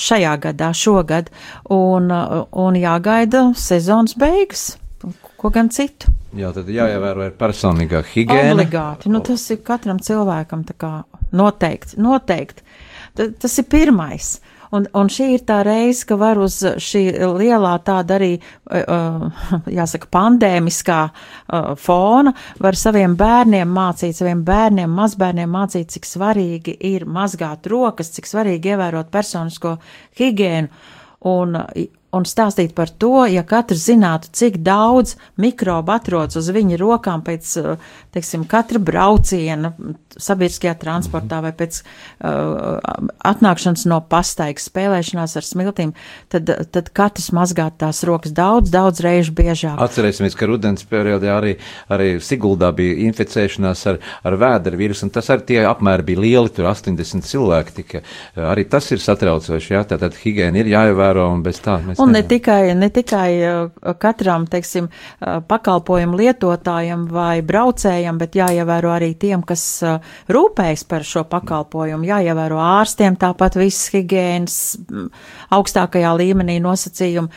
šajā 0.00 0.34
gadā, 0.48 0.72
šogad, 0.72 1.28
un, 1.68 2.08
un 2.08 2.80
jāgaida 2.80 3.50
sezonas 3.58 4.16
beigas, 4.16 4.70
ko 5.36 5.52
gan 5.52 5.68
citu. 5.68 6.08
Jā, 6.34 6.50
tad 6.54 6.70
jāievēro 6.72 7.28
ir 7.28 7.36
personīgā 7.38 8.02
higiēna. 8.10 8.56
Obligāti. 8.56 9.12
Nu, 9.12 9.22
tas 9.24 9.44
ir 9.54 9.60
katram 9.66 10.00
cilvēkam 10.02 10.64
tā 10.66 10.74
kā 10.78 10.92
noteikti. 11.34 12.00
noteikti. 12.02 12.66
T 13.14 13.30
tas 13.38 13.58
ir 13.62 13.68
pirmais. 13.70 14.34
Un, 14.74 14.88
un 14.98 15.10
šī 15.12 15.28
ir 15.36 15.42
tā 15.46 15.60
reize, 15.62 16.02
ka 16.08 16.16
var 16.18 16.40
uz 16.42 16.56
šī 16.58 17.02
lielā 17.38 17.76
tāda 17.86 18.16
arī, 18.16 18.32
uh, 18.74 19.28
jāsaka, 19.70 20.08
pandēmiskā 20.16 21.00
uh, 21.06 21.68
fona, 21.78 22.32
var 22.58 22.78
saviem 22.78 23.14
bērniem 23.18 23.70
mācīt, 23.70 24.16
saviem 24.18 24.42
bērniem, 24.46 24.90
mazbērniem 24.90 25.54
mācīt, 25.54 25.94
cik 25.94 26.08
svarīgi 26.10 26.74
ir 26.90 27.06
mazgāt 27.06 27.68
rokas, 27.70 28.10
cik 28.16 28.26
svarīgi 28.26 28.74
ievērot 28.74 29.14
personisko 29.14 29.76
higiēnu. 30.18 30.72
Un, 31.30 31.54
un 32.14 32.26
stāstīt 32.28 32.74
par 32.76 32.90
to, 32.90 33.24
ja 33.30 33.44
katrs 33.46 33.86
zinātu, 33.88 34.30
cik 34.34 34.60
daudz 34.64 35.16
mikrobu 35.40 35.94
atrodas 35.94 36.38
uz 36.40 36.50
viņa 36.54 36.78
rokām 36.80 37.24
pēc, 37.26 37.54
uh, 37.60 37.94
teiksim, 38.14 38.46
katra 38.50 38.80
brauciena 38.82 39.72
sabiedriskajā 40.14 40.74
transportā 40.78 41.40
vai 41.44 41.52
pēc 41.56 41.80
uh, 41.82 42.78
atnākšanas 43.26 43.86
no 43.90 44.00
pastaigas, 44.10 44.68
spēlēšanās 44.70 45.36
ar 45.38 45.46
smiltīm, 45.46 45.94
tad, 46.32 46.50
tad 46.74 46.90
katrs 46.94 47.30
mazgāt 47.34 47.78
tās 47.82 48.04
rokas 48.06 48.34
daudz, 48.34 48.70
daudz 48.74 49.02
reižu 49.04 49.34
biežāk. 49.36 49.80
Atcerēsimies, 49.82 50.36
ka 50.38 50.48
rudens 50.50 50.86
periodā 50.88 51.34
arī, 51.38 51.56
arī 51.92 52.12
Siguldā 52.24 52.70
bija 52.76 52.96
inficēšanās 53.08 53.84
ar, 53.90 54.00
ar 54.26 54.38
vēdera 54.40 54.78
vīrusu, 54.78 55.08
un 55.08 55.14
tas 55.14 55.30
arī 55.34 55.48
tie 55.50 55.60
apmēri 55.68 56.08
bija 56.12 56.24
lieli, 56.24 56.52
tur 56.54 56.70
80 56.70 57.26
cilvēki 57.28 57.76
tika. 57.80 58.04
Arī 58.38 58.66
tas 58.70 58.86
ir 58.94 59.02
satraucoši, 59.02 59.74
jā, 59.74 59.82
tātad 59.94 60.16
higiēna 60.20 60.62
ir 60.62 60.70
jāievēro, 60.74 61.26
un 61.34 61.42
bez 61.44 61.60
tā 61.64 61.78
mēs 61.82 62.00
Un 62.02 62.03
ne 62.10 62.22
tikai, 62.26 62.74
ne 62.78 62.88
tikai 62.92 63.30
uh, 63.48 63.94
katram, 64.00 64.46
teiksim, 64.50 64.88
uh, 64.88 65.38
pakalpojumu 65.48 66.18
lietotājam 66.20 67.06
vai 67.10 67.42
braucējam, 67.46 68.18
bet 68.20 68.38
jāievēro 68.38 68.92
arī 68.94 69.12
tiem, 69.20 69.42
kas 69.46 69.64
uh, 69.84 69.98
rūpējas 70.32 70.84
par 70.90 71.06
šo 71.08 71.24
pakalpojumu, 71.30 72.08
jāievēro 72.08 72.60
ārstiem 72.62 73.18
tāpat 73.20 73.58
viss 73.60 73.90
higiēnas 73.94 74.58
augstākajā 75.54 76.14
līmenī 76.18 76.58
nosacījumu, 76.62 77.30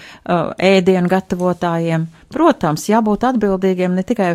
ēdienu 0.57 1.11
gatavotājiem. 1.11 2.07
Protams, 2.33 2.87
jābūt 2.89 3.23
atbildīgiem 3.29 3.95
ne 3.95 4.03
tikai 4.07 4.33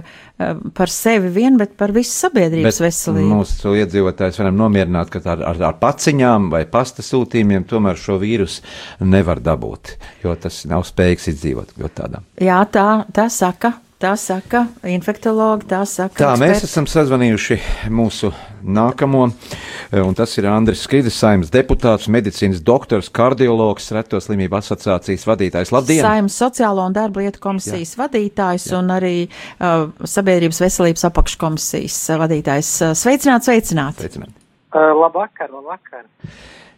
par 0.76 0.92
sevi 0.92 1.28
vien, 1.35 1.59
bet 1.61 1.76
par 1.81 1.92
visu 1.94 2.14
sabiedrības 2.14 2.81
bet 2.81 2.87
veselību. 2.87 3.40
Mūsu 3.42 3.74
iedzīvotājs 3.83 4.40
varam 4.40 4.59
nomierināt, 4.61 5.12
ka 5.12 5.22
ar, 5.26 5.44
ar, 5.52 5.62
ar 5.72 5.78
paciņām 5.83 6.48
vai 6.55 6.64
pasta 6.70 7.05
sūtījumiem 7.05 7.68
tomēr 7.68 8.00
šo 8.00 8.16
vīrusu 8.22 8.64
nevar 9.05 9.42
dabūt 9.44 9.96
jo 10.22 10.35
tas 10.40 10.62
nav 10.70 10.85
spējīgs 10.87 11.31
izdzīvot. 11.33 11.74
Jā, 12.42 12.61
tā, 12.72 12.87
tā 13.14 13.28
saka. 13.33 13.74
Tā 14.02 14.16
saka 14.18 14.64
infektologi, 14.90 15.68
tā 15.70 15.84
saka. 15.86 16.16
Tā, 16.16 16.32
eksperti. 16.32 16.42
mēs 16.42 16.64
esam 16.66 16.88
sazvanījuši 16.90 17.56
mūsu 17.94 18.32
nākamo, 18.66 19.28
un 20.02 20.16
tas 20.18 20.32
ir 20.40 20.48
Andris 20.50 20.82
Skridis, 20.82 21.14
saimnes 21.22 21.52
deputāts, 21.54 22.08
medicīnas 22.10 22.58
doktors, 22.66 23.12
kardiologs, 23.14 23.86
reto 23.94 24.18
slimību 24.18 24.58
asociācijas 24.58 25.26
vadītājs. 25.28 25.70
Labdien! 25.70 26.02
Saimnes 26.02 26.38
sociālo 26.42 26.82
un 26.90 26.96
darba 26.96 27.22
lietu 27.22 27.38
komisijas 27.44 27.94
Jā. 27.94 28.00
vadītājs 28.02 28.66
Jā. 28.72 28.80
un 28.80 28.90
arī 28.96 29.14
uh, 29.28 29.86
sabiedrības 30.02 30.58
veselības 30.64 31.06
apakškomisijas 31.12 32.00
vadītājs. 32.24 32.72
Sveicināt, 32.98 33.46
sveicināt! 33.46 34.02
sveicināt. 34.02 34.34
Uh, 34.72 34.90
labvakar, 34.98 35.54
labvakar! 35.54 36.08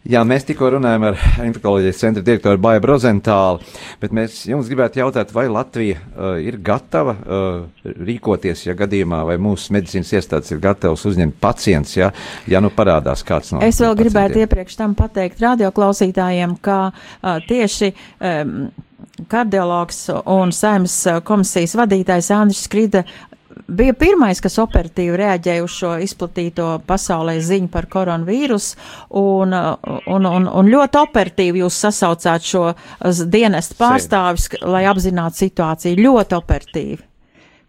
Jā, 0.05 0.19
mēs 0.27 0.43
tikko 0.45 0.67
runājam 0.75 1.07
ar 1.07 1.15
infekcijas 1.47 1.97
centra 1.97 2.21
direktoru 2.25 2.59
Bābu 2.61 2.91
Rozentālu, 2.91 3.63
bet 3.97 4.13
mēs 4.13 4.43
jums 4.45 4.69
gribētu 4.69 5.01
jautāt, 5.01 5.31
vai 5.33 5.47
Latvija 5.49 5.97
uh, 5.97 6.35
ir 6.37 6.59
gatava 6.61 7.15
uh, 7.17 7.87
rīkoties, 8.05 8.67
ja 8.67 8.75
gadījumā, 8.77 9.23
vai 9.25 9.39
mūsu 9.41 9.73
medicīnas 9.73 10.13
iestādes 10.13 10.53
ir 10.53 10.61
gatavas 10.61 11.07
uzņemt 11.09 11.39
pacients, 11.41 11.97
ja, 11.97 12.11
ja 12.45 12.61
nu 12.61 12.69
parādās 12.69 13.25
kāds 13.25 13.55
no. 13.55 13.63
Es 13.65 13.81
vēl 13.81 13.97
gribētu 13.97 14.43
iepriekš 14.45 14.77
tam 14.83 14.93
pateikt 14.99 15.41
radioklausītājiem, 15.41 16.59
ka 16.61 16.81
uh, 16.91 17.39
tieši. 17.49 17.95
Um, 18.21 18.67
kardiologs 19.31 20.09
un 20.27 20.51
saimnes 20.51 20.95
komisijas 21.23 21.75
vadītājs 21.79 22.33
Andris 22.35 22.65
Skrida 22.65 23.05
bija 23.67 23.93
pirmais, 23.97 24.41
kas 24.43 24.57
operatīvi 24.61 25.17
reaģēja 25.19 25.63
uz 25.65 25.73
šo 25.75 25.93
izplatīto 26.03 26.67
pasaulē 26.87 27.37
ziņu 27.43 27.69
par 27.73 27.87
koronavīrusu, 27.91 28.77
un, 29.21 29.55
un, 29.55 30.29
un, 30.29 30.47
un 30.47 30.71
ļoti 30.71 31.01
operatīvi 31.01 31.63
jūs 31.63 31.79
sasaucāt 31.87 32.45
šo 32.45 32.65
dienestu 33.31 33.77
pārstāvis, 33.79 34.49
lai 34.63 34.85
apzinātu 34.89 35.45
situāciju. 35.45 36.01
Ļoti 36.05 36.39
operatīvi. 36.39 37.01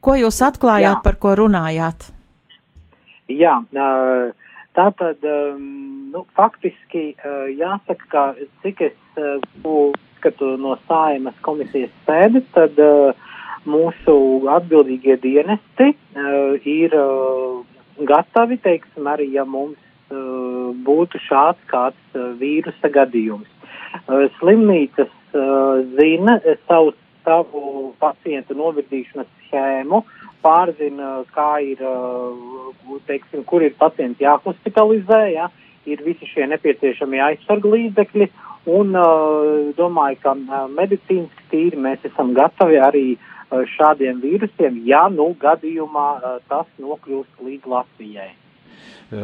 Ko 0.04 0.14
jūs 0.18 0.42
atklājāt, 0.46 1.00
Jā. 1.00 1.02
par 1.02 1.16
ko 1.22 1.34
runājāt? 1.38 2.10
Jā, 3.32 3.56
tātad, 4.76 5.24
nu, 6.12 6.22
faktiski 6.38 7.08
jāsaka, 7.58 8.10
ka 8.12 8.26
cik 8.62 8.84
es 8.86 8.98
skatu 10.16 10.56
no 10.60 10.76
saimas 10.86 11.34
komisijas 11.44 11.92
sēdes, 12.06 12.46
tad 12.54 12.78
uh, 12.82 13.26
mūsu 13.66 14.16
atbildīgie 14.56 15.16
dienesti 15.22 15.90
uh, 15.92 16.54
ir 16.66 16.94
uh, 16.96 17.64
gatavi, 18.08 18.58
teiksim, 18.62 19.08
arī 19.10 19.28
ja 19.34 19.44
mums 19.44 19.78
uh, 20.10 20.70
būtu 20.86 21.20
šāds 21.26 21.62
kāds 21.70 22.16
uh, 22.16 22.32
vīrusa 22.40 22.90
gadījums. 22.92 23.50
Uh, 24.06 24.26
slimnīcas 24.38 25.10
uh, 25.34 25.82
zina 25.98 26.38
savu, 26.68 26.94
savu 27.26 27.92
pacientu 28.02 28.56
novirdīšanas 28.58 29.28
schēmu, 29.46 30.02
pārzina, 30.46 31.20
kā 31.34 31.52
ir, 31.64 31.82
uh, 31.82 32.98
teiksim, 33.08 33.44
kur 33.44 33.64
ir 33.66 33.74
pacienti 33.78 34.26
jāhospitalizē, 34.26 35.22
ja, 35.34 35.50
ir 35.86 36.02
visi 36.06 36.26
šie 36.30 36.46
nepieciešamie 36.50 37.22
aizsargu 37.30 37.72
līdzekļi, 37.74 38.28
un 38.66 38.98
uh, 38.98 39.72
domāju, 39.78 40.18
ka 40.22 40.34
uh, 40.34 40.66
medicīniski 40.74 41.50
tīri 41.52 41.78
mēs 41.78 42.02
esam 42.08 42.32
gatavi 42.34 42.80
arī 42.82 43.06
uh, 43.14 43.32
šādiem 43.50 44.18
vīrusiem, 44.22 44.80
ja 44.88 45.06
nu 45.12 45.30
gadījumā 45.40 46.08
eh, 46.16 46.34
tas 46.50 46.66
nokļūst 46.82 47.46
līdz 47.46 47.70
Latvijai. 47.70 48.28
Eh, 49.06 49.22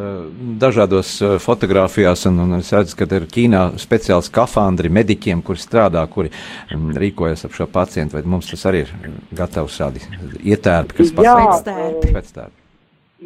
dažādos 0.63 1.11
fotografijās, 1.43 2.25
un, 2.29 2.39
un 2.45 2.57
es 2.59 2.71
redzu, 2.71 2.95
ka 2.99 3.07
ir 3.17 3.27
Ķīnā 3.27 3.63
speciāls 3.81 4.29
skafandri 4.31 4.91
mediķiem, 4.93 5.43
kuri 5.43 5.59
strādā, 5.59 6.05
kuri 6.07 6.31
um, 6.71 6.91
rīkojas 6.95 7.43
ap 7.47 7.57
šo 7.57 7.67
pacientu, 7.71 8.15
vai 8.17 8.23
mums 8.35 8.47
tas 8.51 8.63
arī 8.71 8.85
ir 8.85 8.93
gatavs 9.35 9.79
šādi 9.81 10.05
ietērpi, 10.39 11.01
kas 11.01 11.15
pēctērpi. 11.19 12.59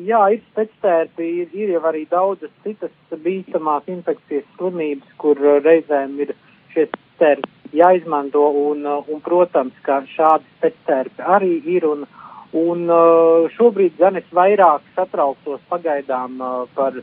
Jā, 0.07 0.23
ir 0.33 0.41
pēctērpi, 0.57 1.27
ir, 1.43 1.53
ir 1.57 1.75
jau 1.75 1.83
arī 1.89 2.03
daudzas 2.09 2.51
citas 2.65 2.93
bīstamās 3.23 3.87
infekcijas 3.89 4.45
slimības, 4.57 5.13
kur 5.21 5.39
reizēm 5.65 6.19
ir 6.25 6.33
šie 6.73 6.89
pēctērpi 6.89 7.56
jāizmanto, 7.75 8.43
un, 8.69 8.85
uh, 8.85 9.03
un 9.11 9.21
protams, 9.23 9.75
ka 9.85 10.01
šādi 10.13 10.47
pēctērpi 10.61 11.25
arī 11.35 11.53
ir, 11.75 11.87
un, 11.87 12.05
un 12.57 12.85
uh, 12.87 13.47
šobrīd 13.57 13.97
gan 13.99 14.19
es 14.19 14.27
vairāk 14.31 14.85
satrauktos 14.95 15.61
pagaidām 15.71 16.41
uh, 16.41 16.65
par 16.75 16.99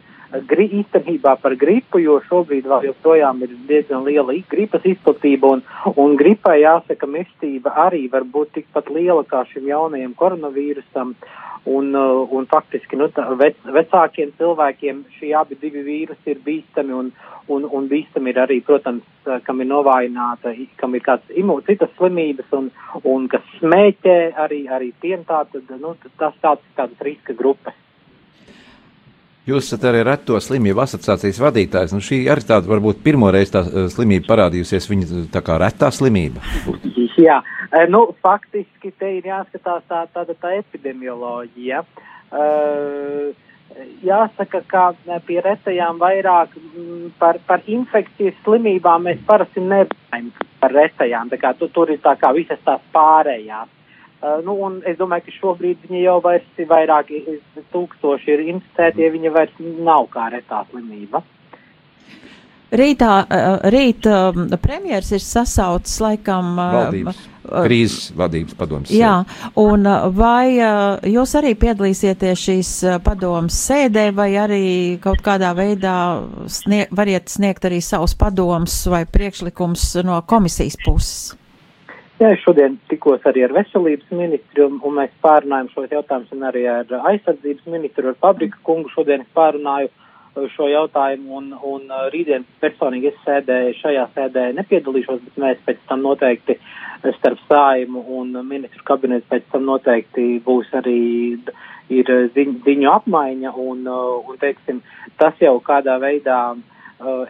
gri, 0.48 0.66
īstenībā 0.80 1.36
par 1.42 1.54
gripu, 1.60 2.00
jo 2.02 2.18
šobrīd 2.28 2.66
vēl 2.70 2.88
joprojām 2.90 3.42
ir 3.46 3.54
diezgan 3.68 4.04
liela 4.06 4.34
gripas 4.50 4.84
izplatība, 4.88 5.54
un, 5.56 5.62
un 6.00 6.16
gripai 6.20 6.60
jāsaka, 6.62 7.08
mirstība 7.10 7.74
arī 7.86 8.08
var 8.12 8.24
būt 8.24 8.54
tikpat 8.58 8.90
liela 8.90 9.24
kā 9.28 9.44
šim 9.52 9.68
jaunajam 9.70 10.14
koronavīrusam. 10.18 11.16
Un, 11.64 11.94
un 11.96 12.44
faktiski 12.44 12.98
nu, 13.00 13.06
vec, 13.40 13.54
vecākiem 13.64 14.34
cilvēkiem 14.36 14.98
šie 15.14 15.30
abi 15.32 15.56
divi 15.56 15.80
vīrusi 15.86 16.34
ir 16.34 16.42
bīstami, 16.44 16.92
un, 16.92 17.08
un, 17.48 17.64
un 17.64 17.86
bīstami 17.88 18.34
ir 18.34 18.40
arī, 18.42 18.58
protams, 18.66 19.06
kam 19.46 19.62
ir 19.64 19.70
novājināta, 19.70 20.52
kam 20.76 20.92
ir 20.92 21.06
kāds 21.06 21.32
imu, 21.32 21.56
citas 21.64 21.88
slimības 21.96 22.52
un, 22.58 22.68
un 23.08 23.24
kas 23.32 23.48
smēķē 23.62 24.18
arī, 24.44 24.60
arī 24.68 24.92
tiem 25.00 25.24
tātad, 25.24 25.72
nu, 25.80 25.94
tas 26.20 26.36
tāds, 26.44 26.68
tādas 26.76 27.00
riska 27.08 27.32
grupas. 27.32 27.80
Jūs 29.44 29.66
esat 29.68 29.82
arī 29.90 30.00
reto 30.08 30.38
slimību 30.40 30.80
asociācijas 30.86 31.40
vadītājs. 31.42 31.92
Nu, 31.92 32.00
šī 32.04 32.22
arī 32.32 32.46
tāda 32.48 32.70
varbūt 32.70 33.02
pirmoreiz 33.04 33.52
tā 33.52 33.60
slimība 33.92 34.30
parādījusies, 34.30 34.88
viņa 34.88 35.24
tā 35.34 35.42
kā 35.44 35.58
retā 35.60 35.90
slimība. 35.92 36.40
Jā, 37.20 37.42
nu, 37.92 38.06
faktiski 38.24 38.94
te 38.98 39.10
ir 39.18 39.28
jāskatās 39.28 39.84
tā, 39.90 40.06
tāda 40.16 40.36
tā 40.40 40.56
epidemioloģija. 40.62 41.84
Uh, 42.34 43.34
jāsaka, 44.04 44.60
ka 44.68 44.84
pie 45.26 45.40
retajām 45.44 45.98
vairāk 46.00 46.54
m, 46.56 47.12
par, 47.18 47.38
par 47.46 47.64
infekcijas 47.66 48.36
slimībām 48.44 49.08
mēs 49.08 49.22
parasti 49.26 49.62
nerunājam 49.62 50.30
par 50.60 50.74
retajām, 50.74 51.30
tā 51.32 51.40
kā 51.42 51.54
tu, 51.58 51.68
tur 51.68 51.90
ir 51.92 52.00
tā 52.04 52.14
kā 52.20 52.32
visas 52.36 52.60
tās 52.64 52.82
pārējās. 52.94 53.68
Uh, 54.22 54.38
nu, 54.46 54.54
un 54.64 54.78
es 54.88 54.96
domāju, 54.96 55.26
ka 55.26 55.36
šobrīd 55.38 55.84
viņi 55.84 56.04
jau 56.06 56.16
vairs 56.24 56.60
ir 56.62 56.68
vairāki 56.70 57.20
tūkstoši 57.74 58.32
ir 58.32 58.44
inficēti, 58.54 59.04
ja 59.04 59.12
viņi 59.12 59.32
vairs 59.34 59.58
nav 59.60 60.08
kā 60.14 60.30
retā 60.32 60.62
slimība. 60.70 61.20
Rītā, 62.74 63.12
uh, 63.22 63.68
rīt 63.70 64.08
premjers 64.62 65.12
ir 65.14 65.22
sasaucis 65.22 66.00
laikam 66.02 66.56
valdības 66.56 67.28
krīzes 67.44 68.12
vadības 68.16 68.56
padomas. 68.58 68.92
Jā, 68.94 69.12
un 69.60 69.86
vai 70.16 70.56
jūs 71.12 71.36
arī 71.38 71.54
piedalīsieties 71.60 72.44
šīs 72.46 72.72
padomas 73.04 73.58
sēdē, 73.68 74.08
vai 74.16 74.30
arī 74.40 74.64
kaut 75.04 75.22
kādā 75.24 75.52
veidā 75.56 75.96
snie 76.48 76.84
variet 76.94 77.28
sniegt 77.32 77.68
arī 77.68 77.82
savus 77.84 78.16
padomus 78.18 78.84
vai 78.90 79.04
priekšlikums 79.04 79.90
no 80.06 80.20
komisijas 80.28 80.78
puses? 80.84 81.34
Jā, 82.14 82.28
šodien 82.38 82.76
tikos 82.86 83.24
arī 83.26 83.42
ar 83.42 83.52
veselības 83.56 84.12
ministru, 84.14 84.68
un, 84.68 84.76
un 84.86 84.92
mēs 85.00 85.10
pārunājam 85.24 85.66
šos 85.72 85.90
jautājumus, 85.90 86.30
un 86.36 86.44
arī 86.46 86.60
ar 86.70 86.92
aizsardzības 87.10 87.66
ministru, 87.72 88.12
ar 88.12 88.18
Fabrika 88.22 88.60
kungu 88.62 88.92
šodien 88.92 89.24
es 89.24 89.32
pārunāju 89.34 89.88
uh, 89.90 90.44
šo 90.54 90.68
jautājumu, 90.70 91.40
un, 91.40 91.48
un 91.58 91.88
uh, 91.90 92.04
rītdien 92.14 92.46
personīgi 92.62 93.10
es 93.10 93.18
sēdēju 93.24 93.74
šajā 93.80 94.04
sēdē 94.14 94.44
nepiedalīšos, 94.60 95.24
bet 95.24 95.40
mēs 95.42 95.64
pēc 95.66 95.80
tam 95.88 96.04
noteikti 96.06 96.56
starp 97.16 97.42
sājumu 97.48 98.04
un 98.20 98.30
ministru 98.46 98.86
kabinetu 98.86 99.26
pēc 99.32 99.50
tam 99.50 99.66
noteikti 99.66 100.28
būs 100.46 100.70
arī 100.78 101.00
ir 101.92 102.14
ziņ, 102.38 102.54
ziņu 102.68 102.92
apmaiņa, 102.94 103.56
un, 103.58 103.82
uh, 103.90 104.22
un 104.22 104.38
teiksim, 104.38 104.84
tas 105.18 105.42
jau 105.42 105.56
kādā 105.66 105.98
veidā 106.06 106.38
uh, 106.54 106.62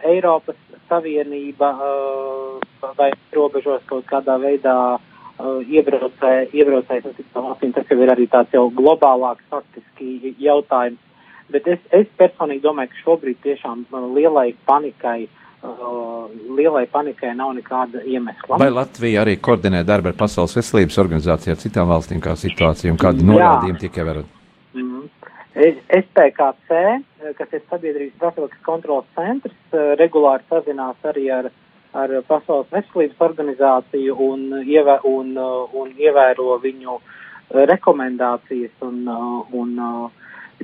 Eiropas 0.05 0.57
Savienība 0.89 1.71
uh, 1.73 2.59
vai 2.97 3.11
robežos 3.33 3.81
kaut 3.89 4.05
kādā 4.09 4.37
veidā 4.41 4.75
uh, 4.95 5.61
iebraucē, 5.65 6.51
iebraucējas 6.53 7.07
no 7.07 7.13
citām 7.17 7.47
valstīm, 7.49 7.73
tas 7.73 7.89
jau 7.89 7.97
ir 8.03 8.13
arī 8.13 8.27
tāds 8.29 8.53
jau 8.53 8.67
globālāks 8.69 9.47
faktiski 9.49 10.35
jautājums. 10.39 11.01
Bet 11.49 11.67
es, 11.69 11.81
es 11.93 12.05
personīgi 12.17 12.63
domāju, 12.63 12.93
ka 12.93 13.01
šobrīd 13.05 13.41
tiešām 13.43 13.87
lielai 14.15 14.53
panikai 14.65 15.25
Uh, 15.65 16.29
lielai 16.53 16.83
panikai 16.85 17.31
nav 17.33 17.55
nekāda 17.57 18.03
iemesla. 18.05 18.59
Vai 18.61 18.67
Latvija 18.69 19.23
arī 19.23 19.33
koordinē 19.41 19.81
darbu 19.87 20.11
ar 20.11 20.17
Pasaules 20.19 20.53
veselības 20.59 20.99
organizāciju 21.01 21.55
ar 21.55 21.61
citām 21.63 21.89
valstīm, 21.89 22.19
kā 22.21 22.35
situācija 22.37 22.93
un 22.93 22.99
kādi 23.01 23.25
norādījumi 23.25 23.81
tiek 23.81 23.97
ievēroti? 23.97 24.34
Mm. 25.55 25.77
SPKC, 26.01 26.79
kas 27.37 27.53
ir 27.55 27.61
sabiedrības 27.69 28.17
profilaks 28.19 28.63
kontrols 28.65 29.07
centrs, 29.15 29.55
regulāri 29.99 30.43
sazinās 30.49 31.07
arī 31.07 31.29
ar, 31.31 31.47
ar 31.95 32.11
Pasaules 32.27 32.67
veselības 32.73 33.23
organizāciju 33.29 34.17
un, 34.27 34.43
ievē, 34.67 34.99
un, 35.07 35.31
un 35.79 35.95
ievēro 35.95 36.59
viņu 36.63 36.99
rekomendācijas 37.71 38.83
un, 38.83 39.07
un 39.55 39.79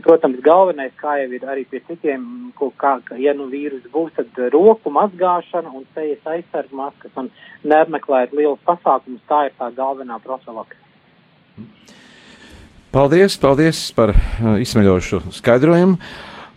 Protams, 0.02 0.40
galvenais, 0.40 0.94
kā 0.98 1.18
jau 1.20 1.28
ir 1.36 1.44
arī 1.52 1.66
pie 1.68 1.82
citiem, 1.84 2.24
ko, 2.56 2.70
kā, 2.80 2.94
ja 3.20 3.34
nu 3.36 3.50
vīrus 3.52 3.84
būs, 3.92 4.14
tad 4.16 4.38
roku 4.54 4.90
mazgāšana 4.90 5.74
un 5.76 5.84
sejas 5.94 6.30
aizsargu 6.32 6.80
maskas 6.80 7.18
un 7.20 7.28
neapmeklēt 7.68 8.32
lielus 8.32 8.64
pasākumus, 8.66 9.20
tā 9.28 9.50
ir 9.50 9.58
tā 9.60 9.68
galvenā 9.76 10.18
profilaks. 10.24 10.80
Paldies, 12.92 13.38
paldies 13.40 13.78
par 13.96 14.12
uh, 14.12 14.58
izsmeļošu 14.60 15.22
skaidrojumu. 15.32 15.96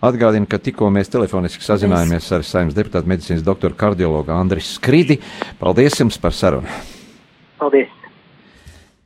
Atgādinu, 0.04 0.48
ka 0.50 0.58
tikko 0.58 0.88
mēs 0.90 1.06
telefoniski 1.12 1.62
sazinājāmies 1.62 2.26
ar 2.34 2.42
saimnes 2.42 2.74
deputātu 2.74 3.06
medicīnas 3.08 3.44
doktoru 3.46 3.78
kardiologu 3.78 4.34
Andrisu 4.34 4.74
Skridi. 4.80 5.20
Paldies 5.60 5.94
jums 6.02 6.18
par 6.18 6.34
sarunu. 6.34 6.66
Paldies! 7.62 7.94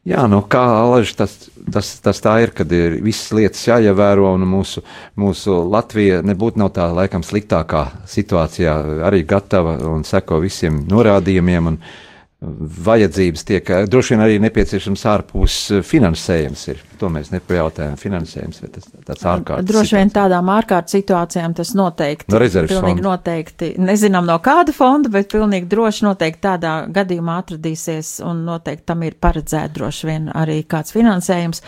Jā, 0.09 0.24
nu 0.24 0.41
kā 0.49 0.64
alaži 0.79 1.18
tas, 1.20 1.37
tas, 1.68 1.93
tas 2.01 2.24
tā 2.24 2.39
ir, 2.47 2.55
kad 2.57 2.72
ir 2.72 2.97
visas 3.05 3.29
lietas 3.37 3.61
jāievēro, 3.68 4.33
un 4.39 4.49
mūsu, 4.49 4.81
mūsu 5.20 5.61
Latvija 5.68 6.22
nebūtu 6.24 6.64
nav 6.64 6.72
tā 6.81 6.89
laikam 6.97 7.20
sliktākā 7.20 7.85
situācijā, 8.09 8.72
arī 9.05 9.20
gatava 9.29 9.76
un 9.93 10.01
seko 10.09 10.41
visiem 10.49 10.81
norādījumiem. 10.89 11.74
Un, 11.74 11.76
uh, 11.76 12.08
vajadzības 12.41 13.43
tiek 13.43 13.70
droši 13.91 14.14
vien 14.14 14.20
arī 14.22 14.36
nepieciešams 14.45 15.01
ārpus 15.11 15.55
finansējums. 15.86 16.61
Ir. 16.70 16.82
To 17.01 17.11
mēs 17.11 17.32
nepajautājām. 17.32 17.97
Finansējums 17.99 18.62
ir 18.62 18.70
tas, 18.76 18.86
tāds 18.95 19.24
ārkārtas. 19.26 19.66
Droši 19.66 19.97
vien 19.99 20.12
tādām 20.14 20.53
ārkārtas 20.55 20.95
situācijām 20.95 21.57
tas 21.59 21.72
noteikti. 21.78 22.30
No 22.30 22.39
rezerves 22.39 22.70
pilnīgi 22.76 23.03
fonda. 23.03 23.09
noteikti. 23.09 23.72
Nezinām 23.82 24.28
no 24.30 24.39
kāda 24.45 24.74
fonda, 24.76 25.11
bet 25.11 25.32
pilnīgi 25.34 25.66
droši 25.72 26.07
noteikti 26.07 26.45
tādā 26.47 26.76
gadījumā 26.95 27.41
atradīsies 27.43 28.20
un 28.26 28.47
noteikti 28.47 28.86
tam 28.93 29.03
ir 29.09 29.18
paredzēt 29.18 29.74
droši 29.74 30.11
vien 30.12 30.30
arī 30.30 30.61
kāds 30.70 30.95
finansējums. 30.95 31.64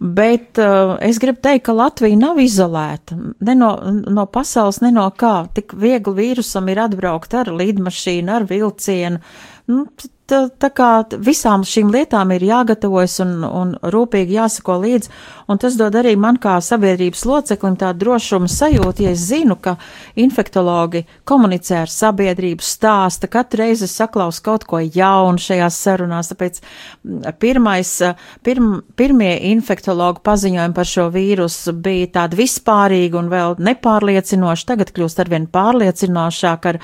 Bet 0.00 0.56
uh, 0.56 0.94
es 1.04 1.18
gribu 1.20 1.42
teikt, 1.44 1.66
ka 1.66 1.74
Latvija 1.76 2.16
nav 2.16 2.38
izolēta 2.40 3.18
ne 3.44 3.52
no, 3.52 3.74
no 4.08 4.24
pasaules, 4.32 4.78
ne 4.80 4.94
no 4.96 5.04
kā. 5.12 5.42
Tik 5.52 5.74
viegli 5.76 6.14
vīrusam 6.16 6.70
ir 6.72 6.80
atbraukt 6.86 7.36
ar 7.36 7.52
līdmašīnu, 7.52 8.32
ar 8.32 8.46
vilcienu, 8.48 9.20
nu, 9.20 9.59
Mm, 9.70 9.84
petite 9.86 10.19
tā, 10.30 10.40
tā 10.60 10.70
kā 10.74 10.90
visām 11.18 11.64
šīm 11.66 11.90
lietām 11.92 12.30
ir 12.34 12.44
jāgatavojas 12.46 13.18
un, 13.24 13.32
un 13.44 13.72
rūpīgi 13.94 14.36
jāsako 14.38 14.78
līdzi, 14.84 15.10
un 15.50 15.60
tas 15.60 15.76
dod 15.78 15.96
arī 15.98 16.14
man 16.20 16.38
kā 16.40 16.56
sabiedrības 16.64 17.24
loceklim 17.28 17.76
tādu 17.80 18.04
drošumu 18.04 18.50
sajūtu, 18.50 19.04
ja 19.06 19.14
es 19.14 19.26
zinu, 19.30 19.56
ka 19.60 19.76
infektologi 20.20 21.04
komunicē 21.28 21.82
ar 21.84 21.92
sabiedrību, 21.92 22.64
stāsta, 22.64 23.30
katru 23.30 23.64
reizi 23.64 23.88
saklaus 23.90 24.40
kaut 24.44 24.64
ko 24.68 24.80
jaunu 24.80 25.40
šajās 25.42 25.80
sarunās, 25.84 26.30
tāpēc 26.32 26.60
pirmais, 27.42 27.92
pirm, 28.46 28.72
pirmie 28.96 29.32
infektologu 29.50 30.22
paziņojumi 30.26 30.76
par 30.76 30.88
šo 30.88 31.08
vīrusu 31.14 31.74
bija 31.76 32.12
tādi 32.20 32.40
vispārīgi 32.44 33.18
un 33.20 33.30
vēl 33.32 33.58
nepārliecinoši, 33.70 34.68
tagad 34.70 34.94
kļūst 34.94 35.24
arvien 35.24 35.48
pārliecinošāk 35.50 36.70
ar, 36.72 36.80